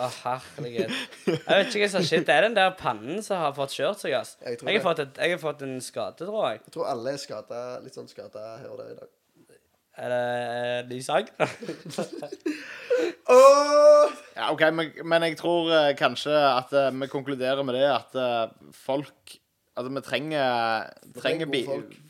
Å, 0.00 0.06
herregud. 0.22 0.92
Jeg 1.28 1.40
vet 1.44 1.66
ikke 1.68 1.82
hva 1.82 1.88
som 1.92 2.00
har 2.00 2.06
skjedd. 2.08 2.22
Det 2.24 2.34
er 2.34 2.46
den 2.46 2.54
der 2.56 2.70
pannen 2.78 3.18
som 3.24 3.42
har 3.42 3.52
fått 3.56 3.74
kjørt 3.76 4.00
seg, 4.00 4.14
ass. 4.16 4.38
Jeg 4.40 4.56
Jeg 4.64 4.78
har 4.78 4.84
fått, 4.86 5.02
et, 5.04 5.18
jeg 5.20 5.34
har 5.36 5.42
fått 5.42 5.64
en 5.66 5.74
skade, 5.84 6.24
tror 6.24 6.46
jeg. 6.48 6.62
Jeg 6.64 6.74
tror 6.78 6.88
alle 6.88 7.12
er 7.12 7.20
skada, 7.20 7.60
litt 7.84 7.98
sånn 7.98 8.08
skada 8.08 8.54
her 8.62 8.70
og 8.72 8.80
der 8.80 8.94
i 8.94 8.96
dag. 9.02 9.10
Er 10.00 10.08
det 10.14 10.88
lys 10.88 11.10
agn? 11.16 11.28
Åh! 13.28 14.16
Ja, 14.36 14.48
OK, 14.48 14.64
men, 14.72 14.90
men 15.04 15.28
jeg 15.28 15.36
tror 15.40 15.68
uh, 15.68 15.92
kanskje 15.98 16.32
at 16.32 16.72
uh, 16.72 16.88
vi 16.96 17.10
konkluderer 17.12 17.60
med 17.66 17.76
det 17.76 17.84
at 17.92 18.16
uh, 18.16 18.72
folk 18.72 19.36
Altså, 19.72 19.88
vi 19.88 20.00
trenger, 20.04 20.90
trenger 21.16 21.48
bi 21.48 21.62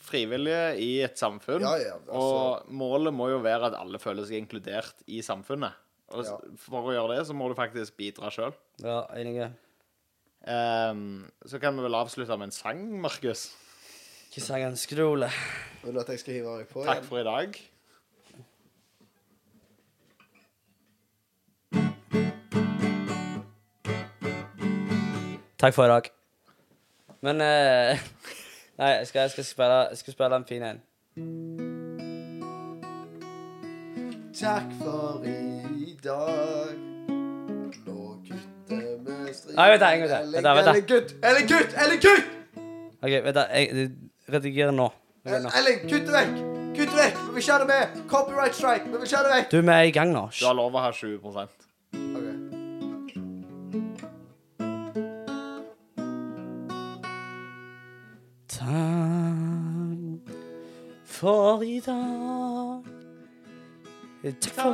frivillige 0.02 0.62
i 0.82 0.88
et 1.06 1.18
samfunn. 1.18 1.62
Ja, 1.62 1.76
ja, 1.78 1.94
altså- 1.94 2.18
Og 2.18 2.72
målet 2.74 3.14
må 3.14 3.28
jo 3.30 3.38
være 3.38 3.66
at 3.70 3.74
alle 3.78 3.98
føler 4.02 4.26
seg 4.26 4.42
inkludert 4.42 4.94
i 5.06 5.20
samfunnet. 5.22 5.72
Og 6.08 6.24
Ja. 6.24 6.36
for 6.56 6.82
å 6.82 6.92
gjøre 6.92 7.16
det, 7.16 7.26
så 7.26 7.32
må 7.32 7.48
du 7.48 7.54
faktisk 7.54 7.96
bidra 7.96 8.30
sjøl. 8.30 8.52
Ja, 8.82 9.06
enig. 9.14 9.52
så 10.44 11.60
kan 11.60 11.76
vi 11.76 11.82
vel 11.82 11.94
avslutte 11.94 12.36
med 12.36 12.48
en 12.48 12.50
sang, 12.50 13.00
Markus. 13.00 13.54
Hva 14.32 14.40
sang 14.40 14.62
ønsker 14.62 14.96
du, 14.96 15.02
Ole? 15.06 15.30
Vil 15.84 15.94
du 15.94 16.00
at 16.00 16.08
jeg 16.08 16.18
skal 16.18 16.34
hive 16.34 16.56
meg 16.58 16.68
på 16.68 16.84
Takk 16.84 17.04
for 17.04 17.18
i 17.20 17.22
dag. 17.22 17.60
Takk 25.58 25.74
for 25.74 25.84
i 25.84 25.88
dag. 25.88 26.21
Men 27.22 27.40
eh, 27.40 27.98
Nei, 28.78 28.88
jeg 28.98 29.06
skal, 29.06 29.20
jeg 29.20 29.30
skal, 29.30 29.44
spille, 29.44 29.74
jeg 29.92 29.98
skal 30.00 30.12
spille 30.12 30.36
en 30.36 30.46
fin 30.48 30.62
en. 30.62 30.80
Takk 34.40 34.72
for 34.80 35.22
i 35.26 35.98
dag. 36.04 36.72
Nå 37.86 38.06
kutter 38.32 38.88
vi 39.06 39.34
strid. 39.34 39.54
Nei, 39.54 39.68
vent 39.70 39.84
da, 39.84 39.90
en 39.92 40.00
gang. 40.06 40.32
Vent 40.32 40.48
da, 40.48 40.54
vent 40.56 40.66
da. 40.66 40.72
Eller 40.72 40.88
gutt! 40.88 41.14
Eller 41.22 41.46
gutt! 41.52 41.76
Eller 41.84 42.00
gutt! 42.06 42.32
OK, 43.02 43.12
vent 43.12 43.36
da. 43.38 43.46
Jeg, 43.54 43.90
redigerer. 44.32 44.74
Nå. 44.74 44.88
Elling, 45.28 45.84
kutt 45.86 46.08
det 46.08 46.16
vekk! 46.16 46.38
Kutt 46.74 46.88
det 46.88 47.02
vekk! 47.04 47.20
Vi 47.20 47.34
vil 47.34 47.44
ikke 47.44 47.52
ha 47.52 47.58
det 47.62 47.68
med! 47.68 48.00
Copyright 48.10 48.56
strike! 48.58 48.88
Vi 48.88 48.96
vil 48.96 49.06
ikke 49.06 49.20
ha 49.20 49.26
det 49.28 49.34
vekk! 49.36 49.52
Du, 49.52 49.60
vi 49.60 49.76
er 49.76 49.90
i 49.92 49.94
gang 49.94 50.16
nå. 50.16 50.24
Du 50.40 50.46
har 50.48 50.56
lov 50.58 50.74
å 50.74 50.82
ha 50.88 50.90
20 50.96 51.20
for 61.22 61.62
i 61.62 61.80
dag. 61.80 62.82
Takk 64.40 64.54
for, 64.54 64.72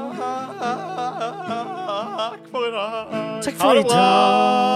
Takk 2.30 2.48
for 2.50 2.64
i 2.64 2.70
dag. 2.70 3.42
takk 3.42 3.54
for 3.54 3.74
i 3.74 3.82
dag. 3.82 4.68